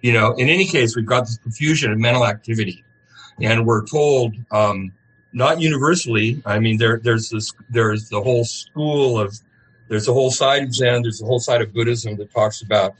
You 0.00 0.12
know, 0.12 0.32
in 0.32 0.48
any 0.48 0.64
case, 0.66 0.96
we've 0.96 1.06
got 1.06 1.26
this 1.26 1.38
profusion 1.38 1.92
of 1.92 1.98
mental 2.00 2.26
activity, 2.26 2.84
and 3.40 3.64
we're 3.64 3.86
told 3.86 4.34
um, 4.50 4.92
not 5.32 5.60
universally. 5.60 6.42
I 6.44 6.58
mean, 6.58 6.76
there 6.76 6.98
there's 6.98 7.30
this 7.30 7.52
there's 7.70 8.08
the 8.08 8.20
whole 8.20 8.44
school 8.44 9.20
of 9.20 9.38
there's 9.86 10.08
a 10.08 10.12
whole 10.12 10.32
side 10.32 10.64
of 10.64 10.74
Zen, 10.74 11.02
there's 11.02 11.22
a 11.22 11.24
whole 11.24 11.38
side 11.38 11.62
of 11.62 11.72
Buddhism 11.72 12.16
that 12.16 12.32
talks 12.32 12.62
about 12.62 12.96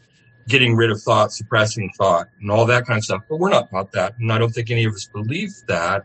getting 0.47 0.77
rid 0.77 0.93
of 0.93 1.03
thought, 1.03 1.33
suppressing 1.33 1.91
thought, 1.99 2.29
and 2.41 2.53
all 2.53 2.67
that 2.67 2.87
kind 2.87 2.99
of 2.99 3.05
stuff. 3.05 3.23
But 3.29 3.41
we're 3.41 3.51
not 3.51 3.69
taught 3.69 3.91
that, 3.93 4.17
and 4.21 4.33
I 4.33 4.39
don't 4.39 4.53
think 4.53 4.71
any 4.71 4.85
of 4.85 4.95
us 4.95 5.07
believe 5.07 5.51
that. 5.67 6.05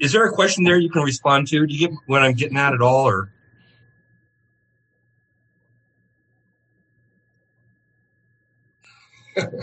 Is 0.00 0.12
there 0.12 0.24
a 0.24 0.32
question 0.32 0.64
there 0.64 0.78
you 0.78 0.88
can 0.90 1.02
respond 1.02 1.46
to? 1.48 1.66
Do 1.66 1.74
you 1.74 1.88
get 1.88 1.96
what 2.06 2.22
I'm 2.22 2.32
getting 2.32 2.56
at 2.56 2.72
at 2.72 2.80
all, 2.80 3.06
or? 3.06 3.30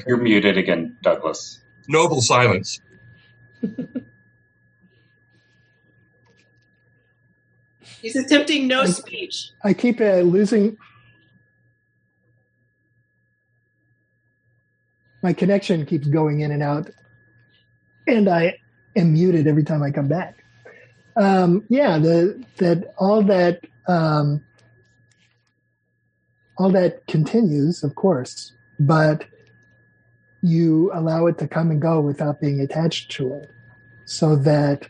You're 0.07 0.17
muted 0.17 0.57
again, 0.57 0.97
Douglas. 1.01 1.59
Noble 1.87 2.21
silence. 2.21 2.79
He's 8.01 8.15
attempting 8.15 8.67
no 8.67 8.81
I- 8.81 8.85
speech. 8.85 9.49
I 9.63 9.73
keep 9.73 9.99
uh, 9.99 10.19
losing. 10.19 10.77
My 15.23 15.33
connection 15.33 15.83
keeps 15.85 16.07
going 16.07 16.41
in 16.41 16.51
and 16.51 16.61
out, 16.61 16.91
and 18.05 18.29
I 18.29 18.59
am 18.97 19.13
muted 19.13 19.47
every 19.47 19.63
time 19.63 19.83
I 19.83 19.91
come 19.91 20.07
back. 20.07 20.43
Um, 21.15 21.63
yeah, 21.69 21.97
the 21.97 22.43
that 22.57 22.93
all 22.97 23.21
that 23.23 23.65
um, 23.87 24.43
all 26.57 26.69
that 26.71 27.05
continues, 27.07 27.83
of 27.83 27.95
course, 27.95 28.53
but 28.79 29.25
you 30.41 30.91
allow 30.93 31.25
it 31.27 31.37
to 31.39 31.47
come 31.47 31.71
and 31.71 31.81
go 31.81 31.99
without 31.99 32.39
being 32.39 32.59
attached 32.59 33.11
to 33.11 33.33
it, 33.33 33.49
so 34.05 34.35
that 34.35 34.87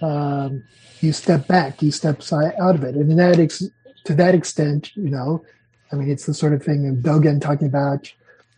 um, 0.00 0.64
you 1.00 1.12
step 1.12 1.46
back, 1.46 1.82
you 1.82 1.90
step 1.90 2.22
out 2.32 2.74
of 2.74 2.84
it, 2.84 2.94
and 2.94 3.10
in 3.10 3.16
that 3.18 3.38
ex- 3.38 3.70
to 4.04 4.14
that 4.14 4.34
extent, 4.34 4.96
you 4.96 5.10
know, 5.10 5.44
I 5.92 5.96
mean, 5.96 6.10
it's 6.10 6.26
the 6.26 6.34
sort 6.34 6.54
of 6.54 6.62
thing 6.62 6.88
of 6.88 6.96
Dogen 6.96 7.40
talking 7.40 7.66
about, 7.66 8.10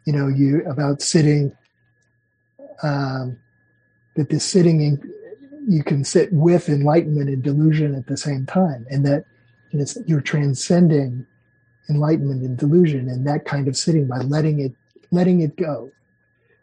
you 0.05 0.13
know, 0.13 0.29
you 0.29 0.65
about 0.67 1.03
sitting, 1.03 1.57
um, 2.83 3.39
that 4.17 4.29
this 4.31 4.45
sitting 4.45 4.81
in, 4.81 5.01
you 5.69 5.83
can 5.83 6.05
sit 6.05 6.33
with 6.33 6.69
enlightenment 6.69 7.29
and 7.29 7.43
delusion 7.43 7.95
at 7.95 8.07
the 8.07 8.17
same 8.17 8.47
time, 8.47 8.87
and 8.91 9.07
that 9.07 9.25
you're 10.07 10.21
transcending 10.21 11.27
enlightenment 11.89 12.43
and 12.43 12.57
delusion, 12.57 13.09
and 13.09 13.27
that 13.27 13.45
kind 13.45 13.69
of 13.69 13.77
sitting 13.77 14.07
by 14.07 14.19
letting 14.19 14.61
it 14.61 14.73
letting 15.13 15.41
it 15.41 15.57
go, 15.57 15.91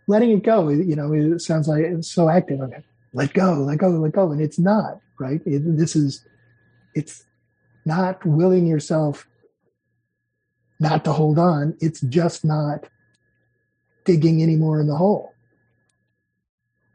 letting 0.07 0.31
it 0.31 0.43
go. 0.43 0.69
You 0.69 0.95
know, 0.95 1.13
it 1.13 1.41
sounds 1.41 1.67
like 1.67 1.83
it's 1.83 2.09
so 2.09 2.29
active. 2.29 2.61
Okay, 2.61 2.83
let 3.13 3.33
go, 3.33 3.53
let 3.53 3.77
go, 3.77 3.89
let 3.89 4.11
go, 4.11 4.31
and 4.31 4.41
it's 4.41 4.59
not 4.59 4.99
right. 5.19 5.41
It, 5.45 5.77
this 5.77 5.95
is 5.95 6.25
it's 6.93 7.23
not 7.85 8.25
willing 8.25 8.67
yourself 8.67 9.27
not 10.79 11.05
to 11.05 11.13
hold 11.13 11.39
on. 11.39 11.75
It's 11.79 12.01
just 12.01 12.45
not 12.45 12.87
digging 14.05 14.43
anymore 14.43 14.79
in 14.79 14.87
the 14.87 14.95
hole. 14.95 15.33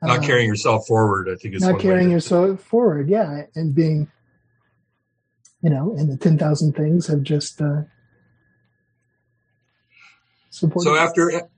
Not 0.02 0.18
Um, 0.18 0.24
carrying 0.24 0.48
yourself 0.48 0.86
forward, 0.88 1.28
I 1.28 1.36
think 1.36 1.54
is 1.54 1.62
not 1.62 1.78
carrying 1.78 2.10
yourself 2.10 2.60
forward, 2.60 3.08
yeah, 3.08 3.44
and 3.54 3.72
being, 3.72 4.10
you 5.62 5.70
know, 5.70 5.94
and 5.96 6.10
the 6.10 6.16
ten 6.16 6.36
thousand 6.36 6.74
things 6.74 7.06
have 7.06 7.22
just 7.22 7.62
uh, 7.62 7.82
supported. 10.50 10.88
So 10.88 10.96
after 10.96 11.48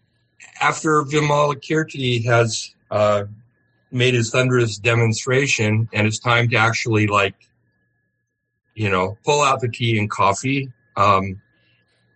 after 0.61 1.03
Vimalakirti 1.05 2.23
has 2.27 2.75
uh, 2.91 3.25
made 3.91 4.13
his 4.13 4.31
thunderous 4.31 4.77
demonstration, 4.77 5.89
and 5.95 6.07
it's 6.07 6.19
time 6.19 6.51
to 6.51 6.57
actually 6.57 7.07
like, 7.07 7.35
you 8.75 8.91
know, 8.91 9.17
pull 9.25 9.41
out 9.41 9.63
the 9.63 9.69
tea 9.69 9.99
and 9.99 10.11
coffee. 10.11 10.71
Um, 10.97 11.41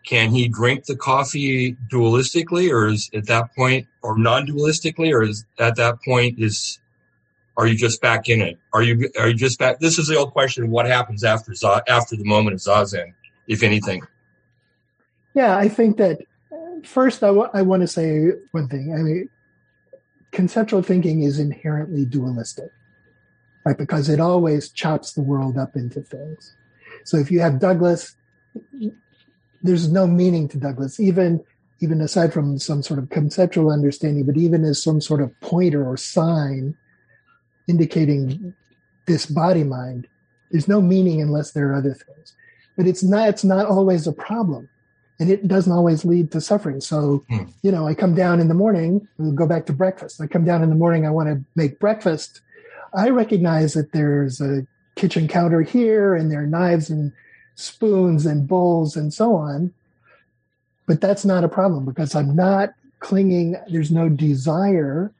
can 0.08 0.30
he 0.30 0.48
drink 0.48 0.86
the 0.86 0.96
coffee 0.96 1.76
dualistically, 1.92 2.72
or 2.72 2.88
is 2.88 3.10
at 3.12 3.26
that 3.26 3.54
point, 3.54 3.86
or 4.02 4.16
non-dualistically, 4.16 5.12
or 5.12 5.22
is 5.22 5.44
at 5.58 5.76
that 5.76 6.02
point 6.02 6.38
is 6.38 6.78
are 7.58 7.66
you 7.66 7.76
just 7.76 8.00
back 8.00 8.28
in 8.30 8.40
it? 8.40 8.58
Are 8.72 8.82
you 8.82 9.10
are 9.18 9.28
you 9.28 9.34
just 9.34 9.58
back? 9.58 9.80
This 9.80 9.98
is 9.98 10.08
the 10.08 10.16
old 10.16 10.32
question: 10.32 10.70
What 10.70 10.86
happens 10.86 11.24
after 11.24 11.52
after 11.86 12.16
the 12.16 12.24
moment 12.24 12.54
of 12.54 12.60
zazen, 12.60 13.12
if 13.48 13.62
anything? 13.62 14.00
Yeah, 15.34 15.58
I 15.58 15.68
think 15.68 15.98
that 15.98 16.20
first 16.84 17.22
I 17.22 17.30
want 17.30 17.82
to 17.82 17.86
say 17.86 18.30
one 18.52 18.68
thing. 18.68 18.94
I 18.94 19.02
mean, 19.02 19.28
conceptual 20.32 20.82
thinking 20.82 21.22
is 21.22 21.38
inherently 21.38 22.06
dualistic, 22.06 22.70
right? 23.66 23.76
Because 23.76 24.08
it 24.08 24.20
always 24.20 24.70
chops 24.70 25.12
the 25.12 25.22
world 25.22 25.58
up 25.58 25.76
into 25.76 26.00
things. 26.00 26.56
So 27.04 27.18
if 27.18 27.30
you 27.30 27.40
have 27.40 27.60
Douglas, 27.60 28.16
there's 29.62 29.90
no 29.90 30.06
meaning 30.06 30.48
to 30.48 30.58
Douglas, 30.58 31.00
even 31.00 31.42
even 31.80 32.00
aside 32.00 32.32
from 32.32 32.58
some 32.58 32.82
sort 32.82 32.98
of 32.98 33.08
conceptual 33.10 33.70
understanding, 33.70 34.26
but 34.26 34.36
even 34.36 34.64
as 34.64 34.82
some 34.82 35.00
sort 35.00 35.20
of 35.20 35.38
pointer 35.40 35.88
or 35.88 35.96
sign 35.96 36.74
indicating 37.68 38.52
this 39.06 39.26
body 39.26 39.62
mind, 39.62 40.08
there's 40.50 40.66
no 40.66 40.80
meaning 40.80 41.22
unless 41.22 41.52
there 41.52 41.70
are 41.70 41.76
other 41.76 41.94
things. 41.94 42.34
But 42.76 42.86
it's 42.86 43.02
not 43.02 43.28
it's 43.28 43.44
not 43.44 43.66
always 43.66 44.06
a 44.06 44.12
problem 44.12 44.68
and 45.20 45.30
it 45.30 45.48
doesn't 45.48 45.72
always 45.72 46.04
lead 46.04 46.30
to 46.32 46.40
suffering. 46.40 46.80
So, 46.80 47.24
Hmm. 47.28 47.44
you 47.62 47.72
know, 47.72 47.86
I 47.86 47.94
come 47.94 48.14
down 48.14 48.40
in 48.40 48.48
the 48.48 48.54
morning, 48.54 49.06
we'll 49.18 49.32
go 49.32 49.46
back 49.46 49.66
to 49.66 49.72
breakfast. 49.72 50.20
I 50.20 50.26
come 50.26 50.44
down 50.44 50.62
in 50.62 50.70
the 50.70 50.76
morning, 50.76 51.06
I 51.06 51.10
want 51.10 51.28
to 51.28 51.44
make 51.56 51.80
breakfast. 51.80 52.40
I 52.94 53.10
recognize 53.10 53.74
that 53.74 53.92
there's 53.92 54.40
a 54.40 54.66
kitchen 54.94 55.28
counter 55.28 55.62
here 55.62 56.14
and 56.14 56.30
there 56.30 56.42
are 56.42 56.46
knives 56.46 56.88
and 56.90 57.12
spoons 57.58 58.24
and 58.24 58.46
bowls 58.46 58.96
and 58.96 59.12
so 59.12 59.34
on. 59.34 59.72
But 60.86 61.00
that's 61.00 61.24
not 61.24 61.44
a 61.44 61.48
problem 61.48 61.84
because 61.84 62.14
I'm 62.14 62.34
not 62.34 62.70
clinging, 63.00 63.56
there's 63.70 63.90
no 63.90 64.08
desire 64.08 65.12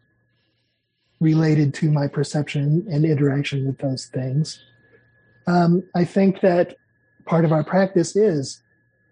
related 1.21 1.75
to 1.75 1.91
my 1.91 2.07
perception 2.07 2.87
and 2.91 3.05
interaction 3.05 3.67
with 3.67 3.79
those 3.79 4.07
things. 4.07 4.65
Um, 5.47 5.83
I 5.95 6.05
think 6.05 6.41
that 6.41 6.77
part 7.27 7.45
of 7.45 7.53
our 7.53 7.65
practice 7.65 8.17
is 8.17 8.63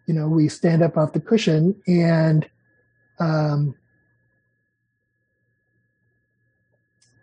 you 0.06 0.14
know, 0.14 0.28
we 0.28 0.48
stand 0.48 0.82
up 0.82 0.96
off 0.96 1.12
the 1.12 1.20
cushion 1.20 1.74
and 1.86 2.48
um, 3.18 3.74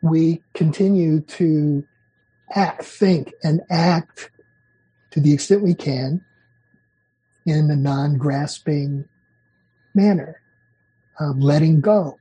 we 0.01 0.41
continue 0.53 1.21
to 1.21 1.83
act, 2.53 2.83
think, 2.83 3.33
and 3.41 3.61
act 3.69 4.29
to 5.13 5.19
the 5.19 5.31
extent 5.31 5.61
we 5.61 5.75
can 5.75 6.25
in 7.45 7.69
a 7.69 7.75
non 7.75 8.17
grasping 8.17 9.05
manner, 9.93 10.41
um, 11.19 11.39
letting 11.39 11.81
go 11.81 12.17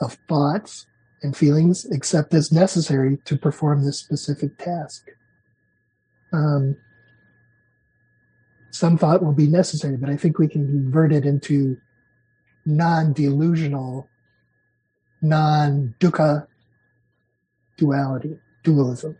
of 0.00 0.16
thoughts 0.28 0.86
and 1.24 1.36
feelings 1.36 1.86
except 1.86 2.32
as 2.32 2.52
necessary 2.52 3.18
to 3.24 3.36
perform 3.36 3.84
this 3.84 3.98
specific 3.98 4.56
task. 4.58 5.08
Um, 6.32 6.76
some 8.70 8.96
thought 8.96 9.24
will 9.24 9.32
be 9.32 9.48
necessary, 9.48 9.96
but 9.96 10.08
I 10.08 10.16
think 10.16 10.38
we 10.38 10.46
can 10.46 10.68
convert 10.68 11.12
it 11.12 11.26
into 11.26 11.78
non 12.64 13.12
delusional, 13.12 14.08
non 15.20 15.96
dukkha 15.98 16.46
duality, 17.76 18.38
dualism. 18.62 19.16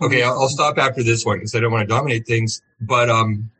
Okay, 0.00 0.22
I'll, 0.22 0.48
stop 0.48 0.78
after 0.78 1.02
this 1.02 1.24
one 1.24 1.38
because 1.38 1.54
I 1.54 1.60
don't 1.60 1.72
want 1.72 1.88
to 1.88 1.94
dominate 1.94 2.26
things. 2.26 2.62
But 2.80 3.08
um, 3.08 3.50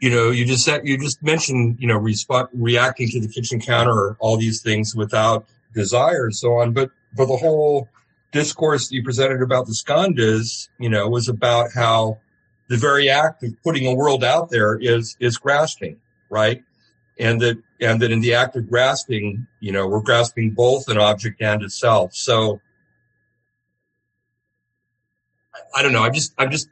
you 0.00 0.10
know, 0.10 0.30
you 0.30 0.44
just 0.44 0.64
said 0.64 0.86
you 0.86 0.98
just 0.98 1.22
mentioned 1.22 1.78
you 1.78 1.86
know 1.86 1.98
resp- 1.98 2.48
reacting 2.52 3.08
to 3.10 3.20
the 3.20 3.28
kitchen 3.28 3.60
counter 3.60 3.92
or 3.92 4.16
all 4.20 4.36
these 4.36 4.62
things 4.62 4.94
without 4.94 5.46
desire 5.74 6.24
and 6.24 6.34
so 6.34 6.54
on. 6.54 6.72
But 6.72 6.90
but 7.16 7.26
the 7.26 7.36
whole 7.36 7.88
discourse 8.32 8.90
you 8.90 9.02
presented 9.02 9.42
about 9.42 9.66
the 9.66 9.72
skandhas, 9.72 10.68
you 10.78 10.88
know, 10.88 11.08
was 11.08 11.28
about 11.28 11.70
how 11.74 12.18
the 12.68 12.76
very 12.76 13.08
act 13.08 13.42
of 13.42 13.54
putting 13.62 13.86
a 13.86 13.94
world 13.94 14.24
out 14.24 14.50
there 14.50 14.76
is 14.76 15.16
is 15.20 15.38
grasping, 15.38 15.98
right? 16.30 16.62
And 17.18 17.40
that 17.40 17.58
and 17.80 18.00
that 18.02 18.10
in 18.10 18.20
the 18.20 18.34
act 18.34 18.56
of 18.56 18.68
grasping, 18.68 19.46
you 19.60 19.72
know, 19.72 19.86
we're 19.88 20.02
grasping 20.02 20.50
both 20.50 20.88
an 20.88 20.98
object 20.98 21.40
and 21.40 21.62
itself. 21.62 22.14
So 22.14 22.60
I 25.74 25.82
don't 25.82 25.92
know. 25.92 26.02
I'm 26.02 26.14
just, 26.14 26.34
I'm 26.38 26.50
just, 26.50 26.68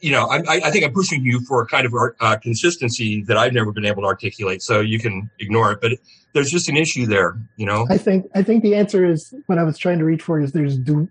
you 0.00 0.12
know, 0.12 0.26
I, 0.26 0.42
I 0.46 0.70
think 0.70 0.84
I'm 0.84 0.92
pushing 0.92 1.24
you 1.24 1.40
for 1.40 1.62
a 1.62 1.66
kind 1.66 1.86
of 1.86 1.92
uh, 2.20 2.36
consistency 2.36 3.22
that 3.24 3.36
I've 3.36 3.52
never 3.52 3.72
been 3.72 3.84
able 3.84 4.02
to 4.02 4.06
articulate. 4.06 4.62
So 4.62 4.80
you 4.80 4.98
can 4.98 5.28
ignore 5.40 5.72
it, 5.72 5.80
but 5.80 5.92
there's 6.32 6.50
just 6.50 6.68
an 6.68 6.76
issue 6.76 7.06
there, 7.06 7.36
you 7.56 7.66
know. 7.66 7.86
I 7.90 7.98
think 7.98 8.26
I 8.34 8.42
think 8.42 8.62
the 8.62 8.74
answer 8.74 9.04
is 9.04 9.34
what 9.46 9.58
I 9.58 9.64
was 9.64 9.78
trying 9.78 9.98
to 9.98 10.04
reach 10.04 10.22
for 10.22 10.40
is 10.40 10.52
there's 10.52 10.78
du- 10.78 11.08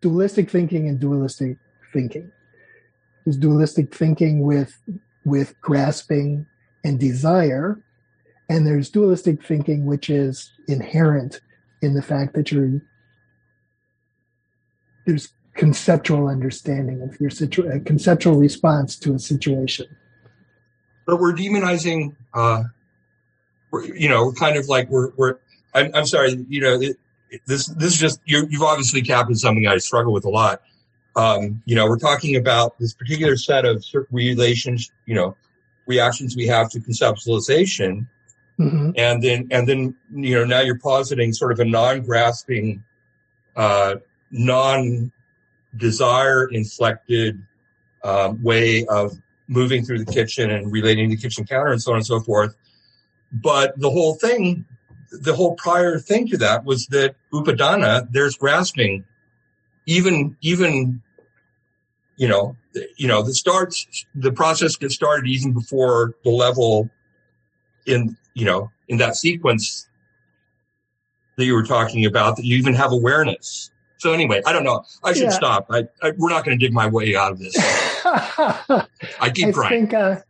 dualistic 0.00 0.50
thinking 0.50 0.88
and 0.88 0.98
dualistic 0.98 1.58
thinking. 1.92 2.30
There's 3.24 3.36
dualistic 3.36 3.94
thinking 3.94 4.40
with 4.40 4.78
with 5.24 5.60
grasping 5.60 6.46
and 6.84 6.98
desire, 6.98 7.78
and 8.48 8.66
there's 8.66 8.88
dualistic 8.88 9.44
thinking 9.44 9.84
which 9.84 10.08
is 10.08 10.50
inherent 10.66 11.40
in 11.82 11.94
the 11.94 12.02
fact 12.02 12.34
that 12.34 12.50
you're 12.50 12.80
there's 15.06 15.32
conceptual 15.54 16.28
understanding 16.28 17.02
of 17.02 17.20
your 17.20 17.30
situation, 17.30 17.72
a 17.72 17.80
conceptual 17.80 18.36
response 18.36 18.96
to 18.96 19.14
a 19.14 19.18
situation. 19.18 19.86
But 21.06 21.20
we're 21.20 21.34
demonizing, 21.34 22.14
uh, 22.34 22.64
we're, 23.70 23.84
you 23.84 24.08
know, 24.08 24.26
we're 24.26 24.32
kind 24.32 24.56
of 24.56 24.68
like 24.68 24.88
we're, 24.88 25.10
we're, 25.16 25.36
I'm, 25.74 25.90
I'm 25.94 26.06
sorry, 26.06 26.44
you 26.48 26.60
know, 26.60 26.80
it, 26.80 26.96
it, 27.30 27.42
this, 27.46 27.66
this 27.66 27.94
is 27.94 27.98
just, 27.98 28.20
you, 28.24 28.46
you've 28.48 28.62
obviously 28.62 29.02
captured 29.02 29.38
something 29.38 29.66
I 29.66 29.78
struggle 29.78 30.12
with 30.12 30.24
a 30.24 30.30
lot. 30.30 30.62
Um, 31.16 31.62
you 31.64 31.74
know, 31.74 31.86
we're 31.86 31.98
talking 31.98 32.36
about 32.36 32.78
this 32.78 32.94
particular 32.94 33.36
set 33.36 33.64
of 33.64 33.84
certain 33.84 34.14
relations, 34.14 34.90
you 35.06 35.14
know, 35.14 35.36
reactions 35.86 36.36
we 36.36 36.46
have 36.46 36.70
to 36.70 36.80
conceptualization. 36.80 38.06
Mhm. 38.58 38.92
And 38.96 39.22
then, 39.22 39.48
and 39.50 39.68
then, 39.68 39.96
you 40.14 40.38
know, 40.38 40.44
now 40.44 40.60
you're 40.60 40.78
positing 40.78 41.32
sort 41.32 41.50
of 41.50 41.60
a 41.60 41.64
non-grasping, 41.64 42.84
uh, 43.56 43.96
non 44.30 45.10
desire 45.76 46.48
inflected 46.48 47.40
uh, 48.02 48.34
way 48.42 48.86
of 48.86 49.12
moving 49.48 49.84
through 49.84 50.04
the 50.04 50.12
kitchen 50.12 50.50
and 50.50 50.72
relating 50.72 51.10
to 51.10 51.16
the 51.16 51.22
kitchen 51.22 51.44
counter 51.44 51.72
and 51.72 51.82
so 51.82 51.92
on 51.92 51.98
and 51.98 52.06
so 52.06 52.20
forth. 52.20 52.54
But 53.32 53.78
the 53.78 53.90
whole 53.90 54.14
thing, 54.14 54.64
the 55.10 55.34
whole 55.34 55.54
prior 55.54 55.98
thing 55.98 56.28
to 56.28 56.36
that 56.38 56.64
was 56.64 56.86
that 56.88 57.16
upadana, 57.32 58.08
there's 58.10 58.36
grasping, 58.36 59.04
even 59.86 60.36
even 60.40 61.02
you 62.20 62.28
know, 62.28 62.54
you 62.96 63.08
know, 63.08 63.22
the 63.22 63.32
starts, 63.32 64.04
the 64.14 64.30
process 64.30 64.76
gets 64.76 64.94
started 64.94 65.26
even 65.26 65.54
before 65.54 66.14
the 66.22 66.28
level 66.28 66.90
in, 67.86 68.14
you 68.34 68.44
know, 68.44 68.70
in 68.88 68.98
that 68.98 69.16
sequence 69.16 69.88
that 71.38 71.46
you 71.46 71.54
were 71.54 71.64
talking 71.64 72.04
about 72.04 72.36
that 72.36 72.44
you 72.44 72.58
even 72.58 72.74
have 72.74 72.92
awareness. 72.92 73.70
So 74.00 74.12
anyway, 74.12 74.42
I 74.46 74.52
don't 74.52 74.64
know. 74.64 74.84
I 75.04 75.12
should 75.12 75.24
yeah. 75.24 75.30
stop. 75.30 75.66
I, 75.70 75.86
I, 76.02 76.12
we're 76.16 76.30
not 76.30 76.44
going 76.44 76.58
to 76.58 76.64
dig 76.64 76.72
my 76.72 76.86
way 76.86 77.14
out 77.16 77.32
of 77.32 77.38
this. 77.38 77.54
I 78.04 79.30
keep 79.32 79.48
I 79.48 79.52
trying. 79.52 79.88
Think, 79.88 79.94
uh, 79.94 80.20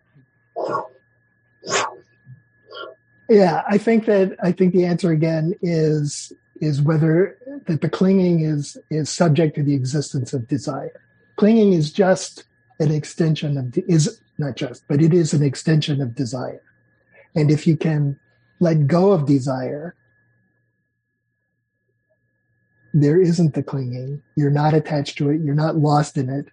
yeah, 3.28 3.62
I 3.68 3.78
think 3.78 4.06
that 4.06 4.36
I 4.42 4.52
think 4.52 4.72
the 4.72 4.84
answer 4.84 5.12
again 5.12 5.54
is 5.62 6.32
is 6.60 6.82
whether 6.82 7.38
that 7.66 7.80
the 7.80 7.88
clinging 7.88 8.40
is 8.40 8.76
is 8.90 9.08
subject 9.08 9.54
to 9.54 9.62
the 9.62 9.74
existence 9.74 10.32
of 10.32 10.46
desire 10.46 11.00
clinging 11.40 11.72
is 11.72 11.90
just 11.90 12.44
an 12.80 12.92
extension 12.92 13.56
of 13.56 13.76
is 13.88 14.20
not 14.36 14.56
just 14.56 14.86
but 14.88 15.00
it 15.00 15.14
is 15.14 15.32
an 15.32 15.42
extension 15.42 16.02
of 16.02 16.14
desire 16.14 16.60
and 17.34 17.50
if 17.50 17.66
you 17.66 17.78
can 17.78 18.18
let 18.58 18.86
go 18.86 19.12
of 19.12 19.24
desire 19.24 19.94
there 22.92 23.20
isn't 23.20 23.54
the 23.54 23.62
clinging. 23.62 24.22
You're 24.36 24.50
not 24.50 24.74
attached 24.74 25.18
to 25.18 25.30
it. 25.30 25.40
You're 25.40 25.54
not 25.54 25.76
lost 25.76 26.16
in 26.16 26.28
it. 26.28 26.46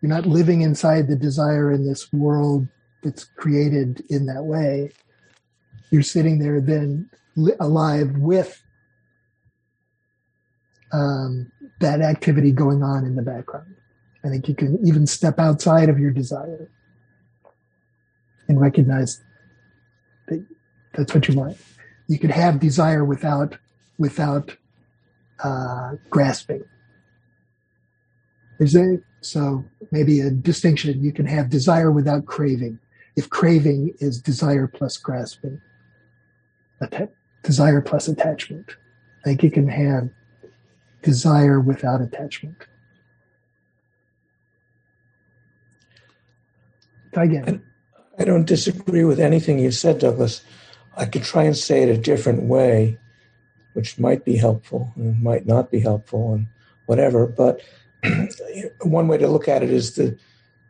You're 0.00 0.10
not 0.10 0.26
living 0.26 0.62
inside 0.62 1.08
the 1.08 1.16
desire 1.16 1.70
in 1.70 1.86
this 1.86 2.12
world 2.12 2.68
that's 3.02 3.24
created 3.24 4.02
in 4.08 4.26
that 4.26 4.44
way. 4.44 4.92
You're 5.90 6.02
sitting 6.02 6.38
there 6.38 6.60
then 6.60 7.10
alive 7.58 8.16
with 8.16 8.62
um, 10.92 11.50
that 11.80 12.00
activity 12.00 12.52
going 12.52 12.82
on 12.82 13.04
in 13.04 13.16
the 13.16 13.22
background. 13.22 13.74
I 14.24 14.28
think 14.28 14.48
you 14.48 14.54
can 14.54 14.78
even 14.86 15.06
step 15.06 15.38
outside 15.38 15.88
of 15.88 15.98
your 15.98 16.10
desire 16.10 16.70
and 18.48 18.60
recognize 18.60 19.22
that 20.28 20.44
that's 20.94 21.14
what 21.14 21.26
you 21.28 21.34
want. 21.34 21.56
You 22.08 22.18
can 22.18 22.30
have 22.30 22.60
desire 22.60 23.04
without 23.04 23.56
without 23.98 24.56
uh, 25.42 25.92
grasping. 26.10 26.64
Is 28.58 28.72
there 28.72 29.02
so 29.20 29.64
maybe 29.90 30.20
a 30.20 30.30
distinction? 30.30 31.02
You 31.02 31.12
can 31.12 31.26
have 31.26 31.48
desire 31.48 31.90
without 31.90 32.26
craving. 32.26 32.78
If 33.16 33.28
craving 33.30 33.94
is 33.98 34.20
desire 34.20 34.66
plus 34.66 34.96
grasping, 34.96 35.60
att- 36.80 37.12
desire 37.42 37.80
plus 37.80 38.08
attachment, 38.08 38.70
think 39.24 39.42
you 39.42 39.50
can 39.50 39.68
have 39.68 40.10
desire 41.02 41.60
without 41.60 42.00
attachment. 42.00 42.56
again. 47.16 47.62
I 48.18 48.24
don't 48.24 48.46
disagree 48.46 49.04
with 49.04 49.18
anything 49.18 49.58
you 49.58 49.72
said, 49.72 49.98
Douglas. 49.98 50.42
I 50.96 51.06
could 51.06 51.22
try 51.22 51.44
and 51.44 51.56
say 51.56 51.82
it 51.82 51.88
a 51.88 51.98
different 51.98 52.44
way, 52.44 52.98
which 53.72 53.98
might 53.98 54.24
be 54.24 54.36
helpful 54.36 54.92
and 54.96 55.22
might 55.22 55.46
not 55.46 55.70
be 55.70 55.80
helpful 55.80 56.34
and 56.34 56.46
whatever. 56.86 57.26
But 57.26 57.60
one 58.82 59.08
way 59.08 59.18
to 59.18 59.28
look 59.28 59.48
at 59.48 59.62
it 59.62 59.70
is 59.70 59.94
the 59.94 60.18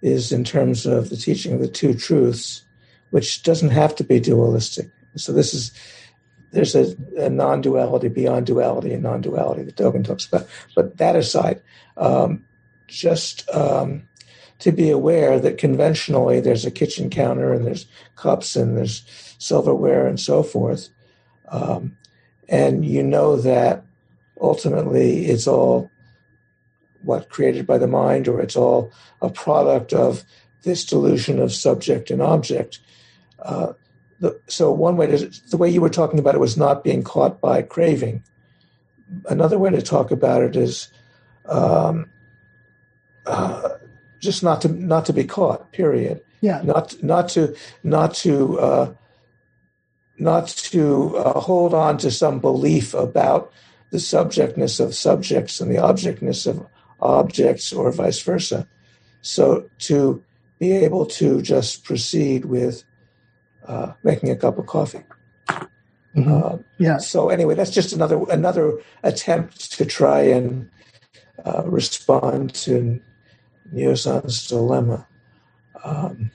is 0.03 0.33
in 0.33 0.45
terms 0.45 0.87
of 0.87 1.11
the 1.11 1.17
teaching 1.17 1.53
of 1.53 1.61
the 1.61 1.69
two 1.69 1.93
truths, 1.95 2.63
which 3.11 3.43
doesn't 3.43 3.71
have 3.71 3.95
to 3.97 4.05
be 4.05 4.19
dualistic. 4.19 4.91
So 5.17 5.33
this 5.33 5.53
is 5.53 5.73
there's 6.53 6.75
a, 6.75 6.97
a 7.17 7.31
non-duality 7.31 8.09
beyond 8.09 8.47
duality 8.47 8.93
and 8.93 9.03
non-duality 9.03 9.63
that 9.63 9.77
Dogen 9.77 10.05
talks 10.05 10.27
about. 10.27 10.49
But 10.75 10.97
that 10.99 11.17
aside, 11.17 11.63
um, 11.97 12.45
just 12.89 13.49
um, 13.51 14.09
to 14.59 14.73
be 14.73 14.91
aware 14.91 15.39
that 15.39 15.59
conventionally 15.59 16.41
there's 16.41 16.65
a 16.65 16.71
kitchen 16.71 17.09
counter 17.09 17.53
and 17.53 17.65
there's 17.65 17.87
cups 18.17 18.57
and 18.57 18.77
there's 18.77 19.05
silverware 19.39 20.07
and 20.07 20.19
so 20.19 20.43
forth. 20.43 20.89
Um, 21.49 21.97
and 22.51 22.85
you 22.85 23.03
know 23.03 23.37
that 23.37 23.85
ultimately 24.41 25.27
it's 25.27 25.47
all 25.47 25.91
what 27.03 27.31
created 27.31 27.67
by 27.67 27.79
the 27.79 27.87
mind 27.87 28.29
or 28.29 28.41
it's 28.41 28.57
all 28.57 28.93
a 29.23 29.31
product 29.31 29.93
of 29.93 30.25
this 30.63 30.85
delusion 30.85 31.39
of 31.39 31.53
subject 31.53 32.11
and 32.11 32.21
object. 32.21 32.81
Uh, 33.39 33.73
the, 34.19 34.39
so 34.49 34.71
one 34.71 34.99
way 34.99 35.07
to 35.07 35.31
the 35.49 35.57
way 35.57 35.71
you 35.71 35.81
were 35.81 35.89
talking 35.89 36.19
about 36.19 36.35
it 36.35 36.41
was 36.41 36.57
not 36.57 36.85
being 36.85 37.03
caught 37.03 37.41
by 37.41 37.63
craving. 37.63 38.23
Another 39.29 39.59
way 39.59 39.71
to 39.71 39.81
talk 39.81 40.11
about 40.11 40.43
it 40.43 40.57
is 40.57 40.89
um, 41.47 42.11
uh, 43.25 43.71
just 44.19 44.43
not 44.43 44.61
to 44.61 44.69
not 44.69 45.07
to 45.07 45.15
be 45.15 45.25
caught. 45.25 45.73
Period. 45.73 46.21
Yeah. 46.43 46.61
Not 46.63 47.03
not 47.03 47.31
to 47.31 47.57
not 47.83 48.15
to 48.17 48.61
uh, 48.61 48.95
not 50.21 50.49
to 50.49 51.17
uh, 51.17 51.41
hold 51.41 51.75
on 51.75 51.99
to 51.99 52.11
some 52.11 52.39
belief 52.39 52.95
about 52.95 53.53
the 53.91 53.99
subjectness 53.99 54.79
of 54.79 54.95
subjects 54.95 55.61
and 55.61 55.71
the 55.71 55.79
objectness 55.79 56.47
of 56.47 56.67
objects, 57.01 57.73
or 57.73 57.91
vice 57.91 58.21
versa. 58.21 58.69
So 59.23 59.69
to 59.81 60.23
be 60.59 60.73
able 60.73 61.07
to 61.07 61.43
just 61.43 61.85
proceed 61.85 62.45
with 62.45 62.85
uh, 63.67 63.93
making 64.03 64.31
a 64.31 64.37
cup 64.37 64.59
of 64.59 64.67
coffee. 64.67 65.03
Mm-hmm. 66.17 66.33
Uh, 66.33 66.59
yeah. 66.79 66.99
So 66.99 67.29
anyway, 67.29 67.55
that's 67.55 67.71
just 67.71 67.93
another 67.93 68.23
another 68.31 68.79
attempt 69.03 69.73
to 69.73 69.85
try 69.85 70.21
and 70.23 70.69
uh, 71.45 71.63
respond 71.65 72.55
to 72.55 73.01
Nyosan's 73.73 74.49
dilemma. 74.49 75.07
Um, 75.85 76.31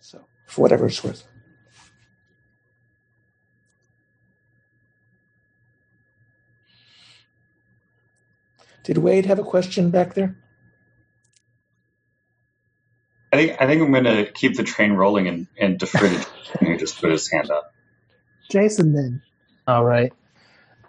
so, 0.00 0.24
for 0.56 0.62
whatever 0.62 0.86
it's 0.86 1.04
worth. 1.04 1.22
Did 8.82 8.98
Wade 8.98 9.26
have 9.26 9.38
a 9.38 9.44
question 9.44 9.90
back 9.90 10.14
there? 10.14 10.34
I 13.32 13.36
think 13.36 13.60
I 13.60 13.66
think 13.66 13.82
I'm 13.82 13.92
going 13.92 14.04
to 14.04 14.32
keep 14.32 14.56
the 14.56 14.62
train 14.62 14.92
rolling 14.92 15.28
and, 15.28 15.46
and 15.58 15.78
defer 15.78 16.08
to 16.08 16.26
who 16.64 16.78
just 16.78 17.00
put 17.00 17.10
his 17.10 17.30
hand 17.30 17.50
up. 17.50 17.74
Jason, 18.50 18.94
then. 18.94 19.20
All 19.66 19.84
right. 19.84 20.12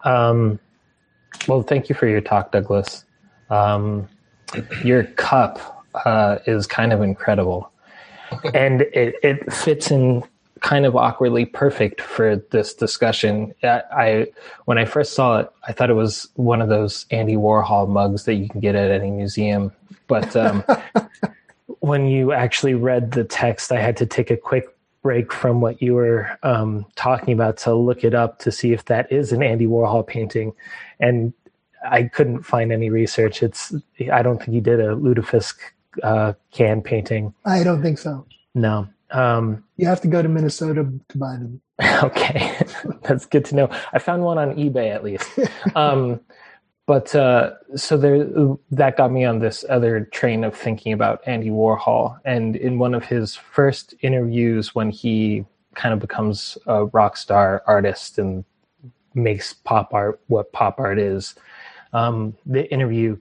Um, 0.06 0.60
well, 1.48 1.62
thank 1.62 1.90
you 1.90 1.96
for 1.96 2.08
your 2.08 2.22
talk, 2.22 2.54
Douglas. 2.54 3.04
Um, 3.50 4.08
your 4.84 5.04
cup 5.04 5.84
uh, 6.06 6.38
is 6.46 6.68
kind 6.68 6.94
of 6.94 7.02
incredible, 7.02 7.70
and 8.54 8.82
it, 8.82 9.16
it 9.24 9.52
fits 9.52 9.92
in 9.92 10.24
kind 10.60 10.86
of 10.86 10.96
awkwardly 10.96 11.46
perfect 11.46 12.02
for 12.02 12.38
this 12.52 12.74
discussion. 12.74 13.54
I, 13.64 13.82
I, 13.92 14.28
when 14.66 14.78
I 14.78 14.86
first 14.86 15.14
saw 15.14 15.40
it, 15.40 15.50
I 15.68 15.72
thought 15.72 15.90
it 15.90 15.96
was 15.96 16.28
one 16.36 16.62
of 16.62 16.70
those 16.70 17.06
Andy 17.12 17.36
Warhol 17.36 17.88
mugs 17.88 18.26
that 18.26 18.36
you 18.36 18.50
can 18.50 18.60
get 18.60 18.76
at 18.76 18.92
any 18.92 19.12
museum. 19.12 19.72
But 20.08 20.36
um, 20.36 20.64
when 21.80 22.08
you 22.08 22.32
actually 22.32 22.74
read 22.74 23.12
the 23.12 23.24
text, 23.24 23.72
I 23.72 23.80
had 23.80 23.98
to 23.98 24.06
take 24.06 24.32
a 24.32 24.38
quick 24.38 24.66
break 25.04 25.32
from 25.32 25.62
what 25.62 25.82
you 25.82 25.94
were 25.94 26.38
um, 26.44 26.86
talking 26.96 27.34
about 27.34 27.58
to 27.58 27.74
look 27.74 28.04
it 28.04 28.14
up 28.14 28.40
to 28.40 28.52
see 28.52 28.74
if 28.74 28.86
that 28.86 29.12
is 29.12 29.32
an 29.32 29.44
Andy 29.44 29.68
Warhol 29.68 30.06
painting. 30.06 30.54
And 31.00 31.34
I 31.90 32.04
couldn't 32.04 32.44
find 32.44 32.72
any 32.72 32.90
research. 32.90 33.44
It's 33.44 33.74
I 34.12 34.22
don't 34.22 34.40
think 34.40 34.50
he 34.50 34.60
did 34.60 34.80
a 34.80 34.96
lutefisk 34.96 35.56
uh, 36.04 36.34
can 36.52 36.82
painting. 36.82 37.34
I 37.46 37.64
don't 37.64 37.82
think 37.82 37.98
so. 37.98 38.26
No. 38.56 38.88
Um, 39.12 39.64
you 39.78 39.88
have 39.88 40.02
to 40.02 40.08
go 40.08 40.22
to 40.22 40.30
Minnesota 40.30 40.92
to 41.10 41.18
buy 41.18 41.34
them. 41.34 41.62
Okay, 42.04 42.56
that's 43.04 43.26
good 43.26 43.46
to 43.46 43.56
know. 43.56 43.70
I 43.94 44.00
found 44.00 44.24
one 44.24 44.38
on 44.38 44.56
eBay 44.56 44.94
at 44.94 45.04
least. 45.04 45.28
Um, 45.76 46.20
but 46.88 47.14
uh, 47.14 47.52
so 47.76 47.98
there, 47.98 48.26
that 48.72 48.96
got 48.96 49.12
me 49.12 49.26
on 49.26 49.40
this 49.40 49.66
other 49.70 50.06
train 50.06 50.44
of 50.44 50.56
thinking 50.56 50.94
about 50.94 51.22
Andy 51.26 51.50
Warhol. 51.50 52.18
And 52.24 52.56
in 52.56 52.80
one 52.80 52.94
of 52.94 53.04
his 53.04 53.36
first 53.36 53.94
interviews, 54.02 54.74
when 54.74 54.90
he 54.90 55.46
kind 55.76 55.94
of 55.94 56.00
becomes 56.00 56.58
a 56.66 56.86
rock 56.86 57.18
star 57.18 57.62
artist 57.68 58.18
and 58.18 58.46
makes 59.14 59.54
pop 59.54 59.94
art 59.94 60.22
what 60.28 60.54
pop 60.54 60.80
art 60.80 60.98
is, 60.98 61.36
um, 61.92 62.36
the 62.46 62.72
interview 62.72 63.18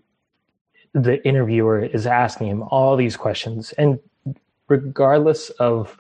the 1.03 1.25
interviewer 1.27 1.85
is 1.85 2.07
asking 2.07 2.49
him 2.49 2.63
all 2.65 2.97
these 2.97 3.17
questions 3.17 3.73
and 3.73 3.99
regardless 4.69 5.51
of 5.51 5.97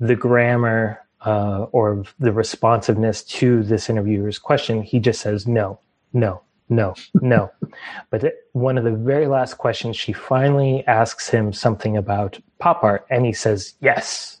the 0.00 0.16
grammar 0.16 1.00
uh, 1.24 1.66
or 1.72 2.04
the 2.18 2.32
responsiveness 2.32 3.22
to 3.24 3.62
this 3.62 3.90
interviewer's 3.90 4.38
question 4.38 4.82
he 4.82 4.98
just 5.00 5.20
says 5.20 5.46
no 5.46 5.78
no 6.12 6.40
no, 6.68 6.94
no. 7.14 7.50
But 8.10 8.24
one 8.52 8.78
of 8.78 8.84
the 8.84 8.92
very 8.92 9.26
last 9.26 9.54
questions, 9.54 9.96
she 9.96 10.12
finally 10.12 10.84
asks 10.86 11.28
him 11.28 11.52
something 11.52 11.96
about 11.96 12.38
pop 12.58 12.82
art, 12.82 13.06
and 13.10 13.24
he 13.26 13.32
says 13.32 13.74
yes. 13.80 14.40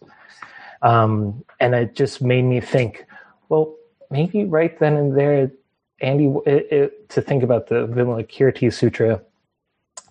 Um, 0.82 1.44
and 1.60 1.74
it 1.74 1.94
just 1.94 2.22
made 2.22 2.42
me 2.42 2.60
think, 2.60 3.04
well, 3.48 3.74
maybe 4.10 4.44
right 4.44 4.78
then 4.78 4.96
and 4.96 5.16
there, 5.16 5.50
Andy, 6.00 6.34
it, 6.46 6.72
it, 6.72 7.08
to 7.10 7.22
think 7.22 7.42
about 7.42 7.68
the 7.68 7.86
Vimalakirti 7.86 8.72
Sutra, 8.72 9.22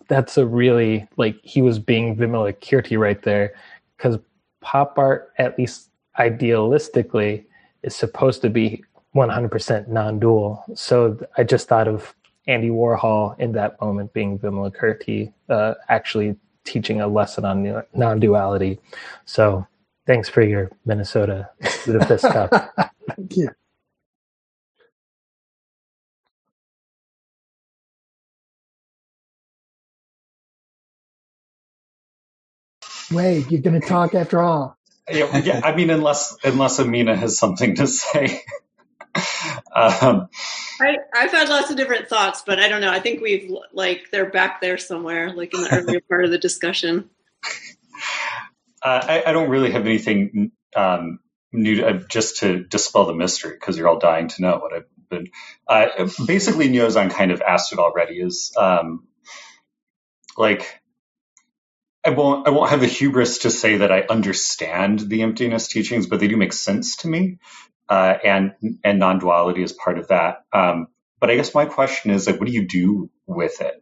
that's 0.07 0.38
a 0.38 0.45
really 0.45 1.07
like 1.18 1.38
he 1.44 1.61
was 1.61 1.80
being 1.80 2.15
Vimalakirti 2.15 2.98
right 2.98 3.22
there, 3.23 3.53
because 3.98 4.18
pop 4.61 4.98
art, 4.98 5.32
at 5.38 5.57
least 5.57 5.90
idealistically, 6.19 7.45
is 7.84 7.95
supposed 7.95 8.41
to 8.41 8.49
be 8.49 8.84
100% 9.15 9.88
non-dual. 9.88 10.64
So 10.76 11.18
I 11.38 11.44
just 11.44 11.68
thought 11.68 11.88
of 11.88 12.14
Andy 12.48 12.69
Warhol 12.69 13.40
in 13.40 13.53
that 13.53 13.80
moment 13.82 14.14
being 14.14 14.38
Vimalakirti, 14.40 15.34
uh, 15.49 15.76
actually 15.90 16.36
teaching 16.64 16.99
a 17.02 17.07
lesson 17.07 17.45
on 17.45 17.84
non-duality. 17.94 18.80
So 19.26 19.65
thanks 20.06 20.27
for 20.30 20.41
your 20.41 20.72
Minnesota 20.86 21.49
Budapest 21.86 22.23
Cup. 22.23 22.52
Thank 23.15 23.38
you. 23.38 23.49
Wait, 33.11 33.52
you're 33.52 33.61
going 33.61 33.80
to 33.80 33.88
talk 33.88 34.15
after 34.15 34.41
all. 34.41 34.77
Yeah, 35.10 35.38
yeah, 35.38 35.61
I 35.64 35.76
mean, 35.76 35.91
unless 35.91 36.36
unless 36.44 36.80
Amina 36.80 37.15
has 37.15 37.38
something 37.38 37.76
to 37.76 37.86
say. 37.86 38.41
um, 39.76 40.30
I, 40.82 40.98
I've 41.14 41.32
had 41.32 41.48
lots 41.48 41.69
of 41.69 41.77
different 41.77 42.07
thoughts, 42.07 42.44
but 42.45 42.60
I 42.60 42.68
don't 42.68 42.82
know. 42.82 42.90
I 42.90 42.99
think 42.99 43.22
we've 43.22 43.52
like 43.72 44.10
they're 44.11 44.30
back 44.30 44.61
there 44.61 44.80
somewhere, 44.80 45.32
like 45.32 45.53
in 45.53 45.61
the 45.61 45.72
earlier 45.72 46.02
part 46.02 46.26
of 46.26 46.32
the 46.32 46.40
discussion. 46.40 47.10
Uh, 48.82 49.02
I, 49.03 49.23
I, 49.27 49.34
don't 49.34 49.49
really 49.49 49.72
have 49.72 49.86
anything 49.86 50.52
um, 50.76 51.19
new 51.52 51.76
to, 51.76 51.88
uh, 51.88 51.94
just 52.07 52.38
to 52.41 52.64
dispel 52.64 53.06
the 53.06 53.15
mystery 53.15 53.53
because 53.53 53.77
you're 53.77 53.88
all 53.88 53.99
dying 53.99 54.27
to 54.27 54.41
know 54.41 54.57
what 54.57 54.73
I've 54.73 55.10
been. 55.10 55.27
Uh, 55.68 56.07
basically, 56.26 56.69
Nyosan 56.69 57.10
kind 57.11 57.32
of 57.32 57.41
asked 57.41 57.73
it 57.73 57.80
already. 57.80 58.19
Is 58.19 58.53
um, 58.57 59.07
like 60.38 60.82
I 62.06 62.11
won't 62.11 62.48
I 62.48 62.52
won't 62.52 62.69
have 62.69 62.82
the 62.82 62.88
hubris 62.88 63.40
to 63.40 63.49
say 63.49 63.77
that 63.77 63.91
I 63.91 64.02
understand 64.02 64.99
the 64.99 65.23
emptiness 65.23 65.68
teachings, 65.68 66.07
but 66.07 66.19
they 66.19 66.27
do 66.27 66.38
make 66.38 66.53
sense 66.53 66.98
to 66.98 67.07
me, 67.07 67.40
uh, 67.90 68.15
and 68.23 68.53
and 68.84 68.99
non 68.99 69.19
duality 69.19 69.64
is 69.64 69.73
part 69.73 69.98
of 69.98 70.10
that. 70.10 70.44
Um, 70.53 70.88
but 71.19 71.32
I 71.32 71.36
guess 71.36 71.56
my 71.56 71.65
question 71.65 72.11
is 72.11 72.27
like, 72.27 72.40
what 72.40 72.48
do 72.48 72.53
you 72.53 72.68
do 72.68 73.10
with 73.26 73.61
it? 73.61 73.76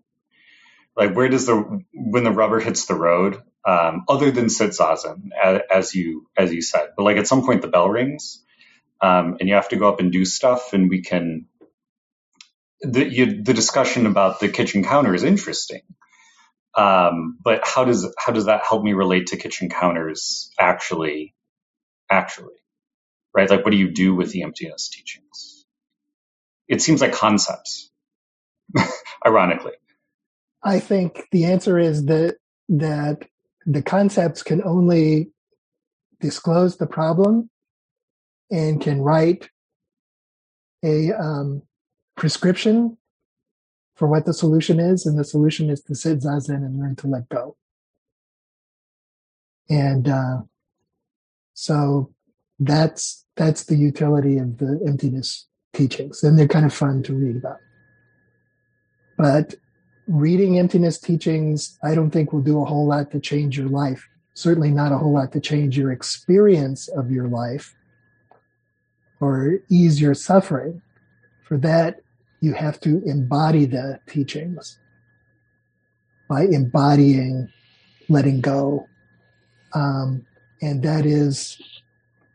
Like, 0.96 1.16
where 1.16 1.30
does 1.30 1.48
the 1.48 1.84
when 1.94 2.24
the 2.24 2.32
rubber 2.32 2.60
hits 2.60 2.86
the 2.86 2.96
road? 2.96 3.42
Um, 3.66 4.04
other 4.10 4.32
than 4.32 4.50
sit 4.50 4.72
zazen, 4.72 5.30
as, 5.72 5.96
you 5.96 6.28
as 6.38 6.54
you 6.54 6.62
said, 6.62 6.90
but 6.98 7.04
like 7.04 7.16
at 7.18 7.28
some 7.28 7.46
point 7.46 7.62
the 7.62 7.70
bell 7.70 7.90
rings, 7.90 8.44
um, 9.02 9.38
and 9.40 9.48
you 9.48 9.56
have 9.56 9.70
to 9.70 9.78
go 9.78 9.88
up 9.88 10.02
and 10.02 10.12
do 10.12 10.26
stuff, 10.26 10.74
and 10.74 10.90
we 10.90 11.02
can. 11.02 11.46
The, 12.82 13.08
you, 13.08 13.42
the 13.44 13.54
discussion 13.54 14.06
about 14.06 14.42
the 14.42 14.50
kitchen 14.50 14.84
counter 14.84 15.16
is 15.16 15.24
interesting 15.24 15.82
um, 16.76 17.38
but 17.44 17.62
how 17.66 17.86
does 17.86 18.08
how 18.18 18.34
does 18.34 18.46
that 18.46 18.64
help 18.68 18.84
me 18.84 18.94
relate 18.94 19.28
to 19.28 19.38
kitchen 19.38 19.70
counters 19.70 20.52
actually? 20.60 21.34
Actually, 22.10 22.56
right? 23.36 23.50
Like, 23.50 23.64
what 23.66 23.72
do 23.72 23.78
you 23.78 23.92
do 23.92 24.16
with 24.16 24.32
the 24.32 24.44
emptiness 24.44 24.90
teachings? 24.90 25.66
It 26.68 26.82
seems 26.82 27.02
like 27.02 27.14
concepts, 27.14 27.92
ironically. 29.26 29.74
I 30.64 30.80
think 30.80 31.28
the 31.32 31.46
answer 31.46 31.78
is 31.80 32.06
that 32.06 32.38
that 32.70 33.28
the 33.66 33.82
concepts 33.82 34.44
can 34.44 34.64
only 34.64 35.32
disclose 36.22 36.78
the 36.78 36.88
problem 36.88 37.50
and 38.52 38.82
can 38.82 39.02
write 39.02 39.50
a 40.84 41.12
um, 41.14 41.64
prescription 42.18 42.98
for 44.04 44.08
what 44.08 44.26
the 44.26 44.34
solution 44.34 44.82
is, 44.82 45.06
and 45.06 45.18
the 45.18 45.24
solution 45.24 45.70
is 45.70 45.82
to 45.82 45.96
sit 45.96 46.20
zazen 46.20 46.58
and 46.58 46.78
learn 46.78 46.94
to 46.94 47.08
let 47.08 47.30
go. 47.30 47.56
And 49.70 50.10
uh, 50.10 50.42
so 51.54 52.12
that's 52.60 53.26
that's 53.38 53.64
the 53.64 53.78
utility 53.78 54.40
of 54.40 54.58
the 54.58 54.84
emptiness 54.86 55.48
teachings, 55.72 56.22
and 56.22 56.38
they're 56.38 56.50
kind 56.50 56.66
of 56.66 56.74
fun 56.74 57.02
to 57.04 57.14
read 57.14 57.38
about. 57.38 57.60
But 59.18 59.56
reading 60.06 60.60
emptiness 60.60 61.00
teachings, 61.00 61.80
I 61.82 61.96
don't 61.96 62.12
think 62.12 62.34
will 62.34 62.42
do 62.42 62.62
a 62.62 62.66
whole 62.66 62.86
lot 62.86 63.10
to 63.12 63.22
change 63.22 63.58
your 63.58 63.70
life. 63.70 64.06
Certainly 64.34 64.72
not 64.72 64.92
a 64.92 64.98
whole 64.98 65.14
lot 65.14 65.32
to 65.32 65.40
change 65.40 65.78
your 65.78 65.94
experience 65.94 66.90
of 66.90 67.10
your 67.10 67.30
life 67.30 67.74
or 69.22 69.60
ease 69.70 70.02
your 70.02 70.14
suffering. 70.14 70.82
For 71.48 71.56
that, 71.60 72.02
you 72.44 72.52
have 72.52 72.78
to 72.78 73.02
embody 73.06 73.64
the 73.64 74.02
teachings 74.06 74.78
by 76.28 76.42
embodying 76.44 77.50
letting 78.10 78.42
go. 78.42 78.86
Um, 79.74 80.26
and 80.62 80.84
that 80.84 81.06
is, 81.06 81.58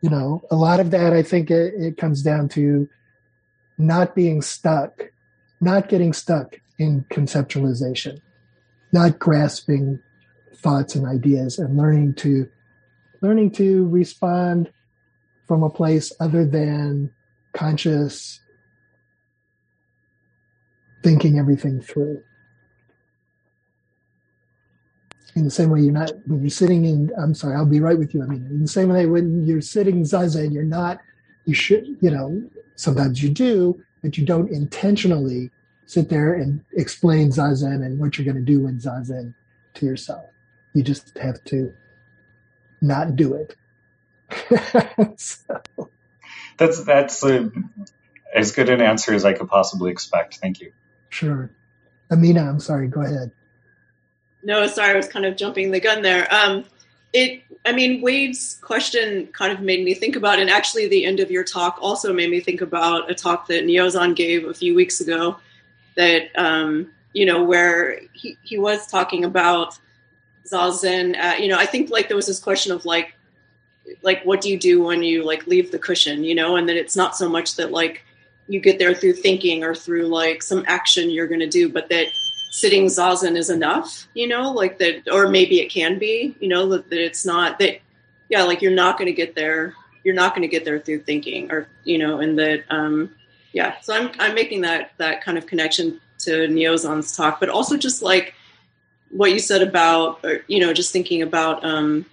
you 0.01 0.09
know, 0.09 0.41
a 0.49 0.55
lot 0.55 0.79
of 0.79 0.89
that, 0.89 1.13
I 1.13 1.21
think 1.21 1.51
it, 1.51 1.75
it 1.75 1.97
comes 1.97 2.23
down 2.23 2.49
to 2.49 2.89
not 3.77 4.15
being 4.15 4.41
stuck, 4.41 5.11
not 5.61 5.89
getting 5.89 6.11
stuck 6.11 6.59
in 6.79 7.05
conceptualization, 7.11 8.19
not 8.91 9.19
grasping 9.19 9.99
thoughts 10.55 10.95
and 10.95 11.05
ideas 11.05 11.59
and 11.59 11.77
learning 11.77 12.15
to 12.15 12.49
learning 13.21 13.51
to 13.51 13.87
respond 13.89 14.71
from 15.47 15.61
a 15.61 15.69
place 15.69 16.11
other 16.19 16.45
than 16.45 17.11
conscious 17.53 18.39
thinking 21.03 21.39
everything 21.39 21.81
through. 21.81 22.23
In 25.35 25.45
the 25.45 25.51
same 25.51 25.71
way, 25.71 25.81
you're 25.81 25.93
not 25.93 26.11
when 26.27 26.41
you're 26.41 26.51
sitting 26.51 26.85
in. 26.85 27.11
I'm 27.17 27.33
sorry, 27.35 27.55
I'll 27.55 27.65
be 27.65 27.81
right 27.81 27.97
with 27.99 28.13
you. 28.13 28.23
I 28.23 28.27
mean, 28.27 28.45
in 28.47 28.61
the 28.61 28.69
same 28.69 28.89
way, 28.89 29.07
when 29.07 29.45
you're 29.45 29.61
sitting 29.61 30.03
zazen, 30.03 30.53
you're 30.53 30.63
not. 30.63 30.99
You 31.45 31.55
should, 31.55 31.87
you 32.01 32.11
know, 32.11 32.43
sometimes 32.75 33.23
you 33.23 33.29
do, 33.29 33.81
but 34.03 34.17
you 34.17 34.25
don't 34.25 34.51
intentionally 34.51 35.51
sit 35.87 36.09
there 36.09 36.35
and 36.35 36.61
explain 36.73 37.31
zazen 37.31 37.85
and 37.85 37.99
what 37.99 38.17
you're 38.17 38.25
going 38.31 38.45
to 38.45 38.53
do 38.53 38.67
in 38.67 38.79
zazen 38.79 39.35
to 39.75 39.85
yourself. 39.87 40.27
You 40.75 40.83
just 40.83 41.17
have 41.19 41.43
to 41.45 41.73
not 42.81 43.15
do 43.15 43.35
it. 43.35 43.55
so. 45.19 45.61
That's 46.57 46.83
that's 46.85 47.23
a, 47.25 47.51
as 48.35 48.53
good 48.53 48.69
an 48.69 48.81
answer 48.81 49.13
as 49.13 49.25
I 49.25 49.33
could 49.33 49.49
possibly 49.49 49.91
expect. 49.91 50.37
Thank 50.37 50.61
you. 50.61 50.73
Sure. 51.09 51.49
Amina, 52.11 52.41
I'm 52.41 52.59
sorry, 52.59 52.87
go 52.87 53.01
ahead. 53.01 53.31
No, 54.43 54.65
sorry, 54.67 54.93
I 54.93 54.95
was 54.95 55.07
kind 55.07 55.25
of 55.25 55.35
jumping 55.35 55.71
the 55.71 55.79
gun 55.79 56.01
there. 56.01 56.33
Um, 56.33 56.65
it, 57.13 57.43
I 57.65 57.71
mean, 57.71 58.01
Wade's 58.01 58.59
question 58.61 59.27
kind 59.27 59.51
of 59.51 59.61
made 59.61 59.83
me 59.83 59.93
think 59.93 60.15
about, 60.15 60.39
and 60.39 60.49
actually, 60.49 60.87
the 60.87 61.05
end 61.05 61.19
of 61.19 61.29
your 61.29 61.43
talk 61.43 61.77
also 61.81 62.13
made 62.13 62.29
me 62.29 62.39
think 62.39 62.61
about 62.61 63.11
a 63.11 63.15
talk 63.15 63.47
that 63.47 63.65
Nyosan 63.65 64.15
gave 64.15 64.45
a 64.45 64.53
few 64.53 64.75
weeks 64.75 65.01
ago. 65.01 65.37
That 65.95 66.29
um, 66.37 66.91
you 67.13 67.25
know, 67.25 67.43
where 67.43 67.99
he 68.13 68.37
he 68.43 68.57
was 68.57 68.87
talking 68.87 69.25
about 69.25 69.77
zazen. 70.49 71.17
Uh, 71.19 71.35
you 71.35 71.49
know, 71.49 71.57
I 71.57 71.65
think 71.65 71.89
like 71.89 72.07
there 72.07 72.17
was 72.17 72.27
this 72.27 72.39
question 72.39 72.71
of 72.71 72.85
like, 72.85 73.15
like 74.03 74.23
what 74.23 74.41
do 74.41 74.49
you 74.49 74.57
do 74.57 74.83
when 74.83 75.03
you 75.03 75.25
like 75.25 75.47
leave 75.47 75.71
the 75.71 75.79
cushion? 75.79 76.23
You 76.23 76.35
know, 76.35 76.55
and 76.55 76.69
then 76.69 76.77
it's 76.77 76.95
not 76.95 77.17
so 77.17 77.27
much 77.27 77.55
that 77.55 77.71
like 77.71 78.03
you 78.49 78.59
get 78.59 78.79
there 78.79 78.95
through 78.95 79.13
thinking 79.13 79.63
or 79.63 79.75
through 79.75 80.07
like 80.07 80.41
some 80.41 80.63
action 80.67 81.09
you're 81.11 81.27
going 81.27 81.39
to 81.39 81.47
do, 81.47 81.69
but 81.69 81.87
that 81.89 82.07
sitting 82.49 82.87
zazen 82.87 83.37
is 83.37 83.51
enough, 83.51 84.07
you 84.15 84.27
know, 84.27 84.51
like 84.51 84.79
that, 84.79 85.07
or 85.11 85.29
maybe 85.29 85.61
it 85.61 85.69
can 85.69 85.99
be, 85.99 86.35
you 86.39 86.47
know, 86.49 86.67
that, 86.67 86.89
that 86.89 86.99
it's 86.99 87.27
not 87.27 87.59
that, 87.59 87.79
yeah, 88.27 88.41
like 88.41 88.61
you're 88.63 88.71
not 88.71 88.97
going 88.97 89.05
to 89.05 89.13
get 89.13 89.35
there. 89.35 89.75
You're 90.03 90.15
not 90.15 90.33
going 90.33 90.41
to 90.41 90.47
get 90.47 90.65
there 90.65 90.79
through 90.79 91.01
thinking 91.03 91.51
or, 91.51 91.67
you 91.83 91.99
know, 91.99 92.21
and 92.21 92.39
that, 92.39 92.63
um, 92.71 93.13
yeah. 93.53 93.79
So 93.81 93.93
I'm, 93.93 94.09
I'm 94.17 94.33
making 94.33 94.61
that, 94.61 94.93
that 94.97 95.23
kind 95.23 95.37
of 95.37 95.45
connection 95.45 96.01
to 96.19 96.47
Nyosan's 96.47 97.15
talk, 97.15 97.39
but 97.39 97.49
also 97.49 97.77
just 97.77 98.01
like 98.01 98.33
what 99.11 99.31
you 99.31 99.37
said 99.39 99.61
about, 99.61 100.25
or, 100.25 100.43
you 100.47 100.59
know, 100.59 100.73
just 100.73 100.91
thinking 100.91 101.21
about, 101.21 101.63
um, 101.63 102.03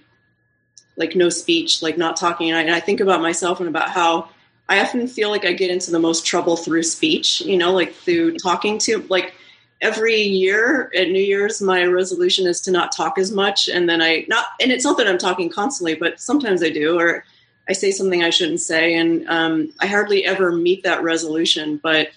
like 0.99 1.17
no 1.17 1.31
speech, 1.31 1.81
like 1.81 1.97
not 1.97 2.17
talking. 2.17 2.51
And 2.51 2.59
I, 2.59 2.63
and 2.63 2.75
I 2.75 2.81
think 2.81 3.01
about 3.01 3.23
myself 3.23 3.59
and 3.61 3.69
about 3.71 3.89
how, 3.89 4.29
I 4.69 4.81
often 4.81 5.07
feel 5.07 5.31
like 5.31 5.45
I 5.45 5.53
get 5.53 5.71
into 5.71 5.91
the 5.91 5.99
most 5.99 6.27
trouble 6.27 6.57
through 6.57 6.83
speech, 6.83 7.41
you 7.41 7.57
know, 7.57 7.73
like 7.73 7.95
through 7.95 8.37
talking 8.37 8.79
to 8.81 8.99
like 9.09 9.35
every 9.81 10.21
year 10.23 10.91
at 10.97 11.09
New 11.09 11.23
Year's, 11.23 11.63
my 11.63 11.85
resolution 11.85 12.47
is 12.47 12.61
to 12.63 12.71
not 12.71 12.95
talk 12.95 13.19
as 13.19 13.31
much. 13.31 13.69
And 13.69 13.89
then 13.89 14.03
I 14.03 14.25
not, 14.29 14.47
and 14.61 14.73
it's 14.73 14.85
not 14.85 14.97
that 14.99 15.07
I'm 15.07 15.19
talking 15.19 15.51
constantly, 15.51 15.95
but 15.95 16.21
sometimes 16.21 16.63
I 16.63 16.71
do, 16.71 16.99
or 16.99 17.25
I 17.69 17.73
say 17.73 17.91
something 17.91 18.23
I 18.23 18.31
shouldn't 18.31 18.61
say. 18.61 18.95
And 18.95 19.29
um, 19.29 19.73
I 19.81 19.87
hardly 19.87 20.25
ever 20.25 20.53
meet 20.53 20.83
that 20.83 21.03
resolution. 21.03 21.79
But 21.81 22.09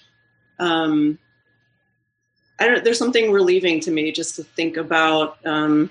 um, 0.58 1.18
I 2.58 2.66
don't. 2.66 2.84
There's 2.84 2.98
something 2.98 3.30
relieving 3.32 3.80
to 3.80 3.90
me 3.90 4.10
just 4.12 4.36
to 4.36 4.44
think 4.44 4.76
about 4.76 5.44
um, 5.46 5.90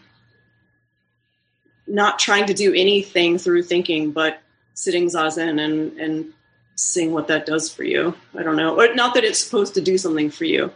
not 1.88 2.20
trying 2.20 2.46
to 2.48 2.54
do 2.54 2.74
anything 2.74 3.38
through 3.38 3.64
thinking, 3.64 4.12
but 4.12 4.42
sitting 4.74 5.08
zazen 5.08 5.60
and 5.60 5.98
and 6.00 6.34
seeing 6.80 7.12
what 7.12 7.28
that 7.28 7.46
does 7.46 7.72
for 7.72 7.84
you. 7.84 8.16
I 8.38 8.44
don't 8.44 8.56
know, 8.56 8.80
or 8.80 8.94
not 8.96 9.14
that 9.16 9.24
it's 9.24 9.40
supposed 9.40 9.74
to 9.74 9.82
do 9.82 9.98
something 9.98 10.30
for 10.30 10.46
you, 10.46 10.72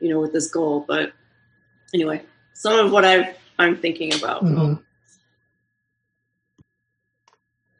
you 0.00 0.08
know, 0.08 0.20
with 0.20 0.32
this 0.32 0.48
goal, 0.48 0.84
but 0.86 1.12
anyway, 1.92 2.22
some 2.54 2.78
of 2.78 2.92
what 2.92 3.04
I 3.04 3.34
I'm 3.58 3.76
thinking 3.76 4.14
about. 4.14 4.44
Mhm. 4.44 4.82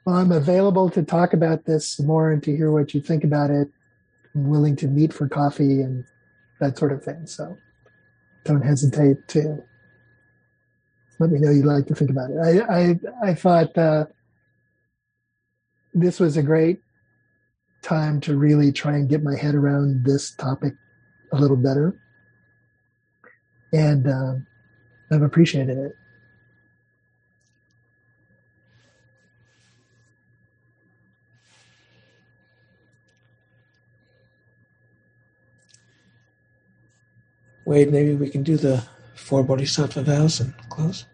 Well, 0.04 0.16
I'm 0.16 0.32
available 0.32 0.90
to 0.90 1.02
talk 1.02 1.32
about 1.32 1.64
this 1.64 1.88
some 1.88 2.06
more 2.06 2.32
and 2.32 2.42
to 2.42 2.54
hear 2.54 2.72
what 2.72 2.92
you 2.92 3.00
think 3.00 3.22
about 3.22 3.50
it. 3.50 3.70
I'm 4.34 4.48
willing 4.48 4.76
to 4.76 4.88
meet 4.88 5.12
for 5.12 5.28
coffee 5.28 5.80
and 5.80 6.04
that 6.58 6.76
sort 6.76 6.92
of 6.92 7.04
thing. 7.04 7.26
So 7.26 7.56
don't 8.44 8.62
hesitate 8.62 9.28
to 9.28 9.62
let 11.18 11.30
me 11.30 11.38
know 11.38 11.50
you'd 11.50 11.66
like 11.66 11.86
to 11.86 11.94
think 11.94 12.10
about 12.10 12.30
it. 12.30 12.38
I 12.38 12.80
I, 12.80 13.00
I 13.30 13.34
thought 13.34 13.78
uh, 13.78 14.06
this 15.94 16.18
was 16.18 16.36
a 16.36 16.42
great 16.42 16.80
time 17.82 18.20
to 18.20 18.36
really 18.36 18.72
try 18.72 18.96
and 18.96 19.08
get 19.08 19.22
my 19.22 19.36
head 19.36 19.54
around 19.54 20.04
this 20.04 20.30
topic 20.32 20.74
a 21.32 21.36
little 21.36 21.56
better, 21.56 21.94
and 23.72 24.08
um, 24.08 24.46
I've 25.10 25.22
appreciated 25.22 25.78
it. 25.78 25.96
Wade, 37.64 37.92
maybe 37.92 38.14
we 38.14 38.28
can 38.28 38.42
do 38.42 38.56
the 38.56 38.82
four 39.14 39.44
bodhisattva 39.44 40.02
vows 40.02 40.40
and 40.40 40.52
close. 40.70 41.04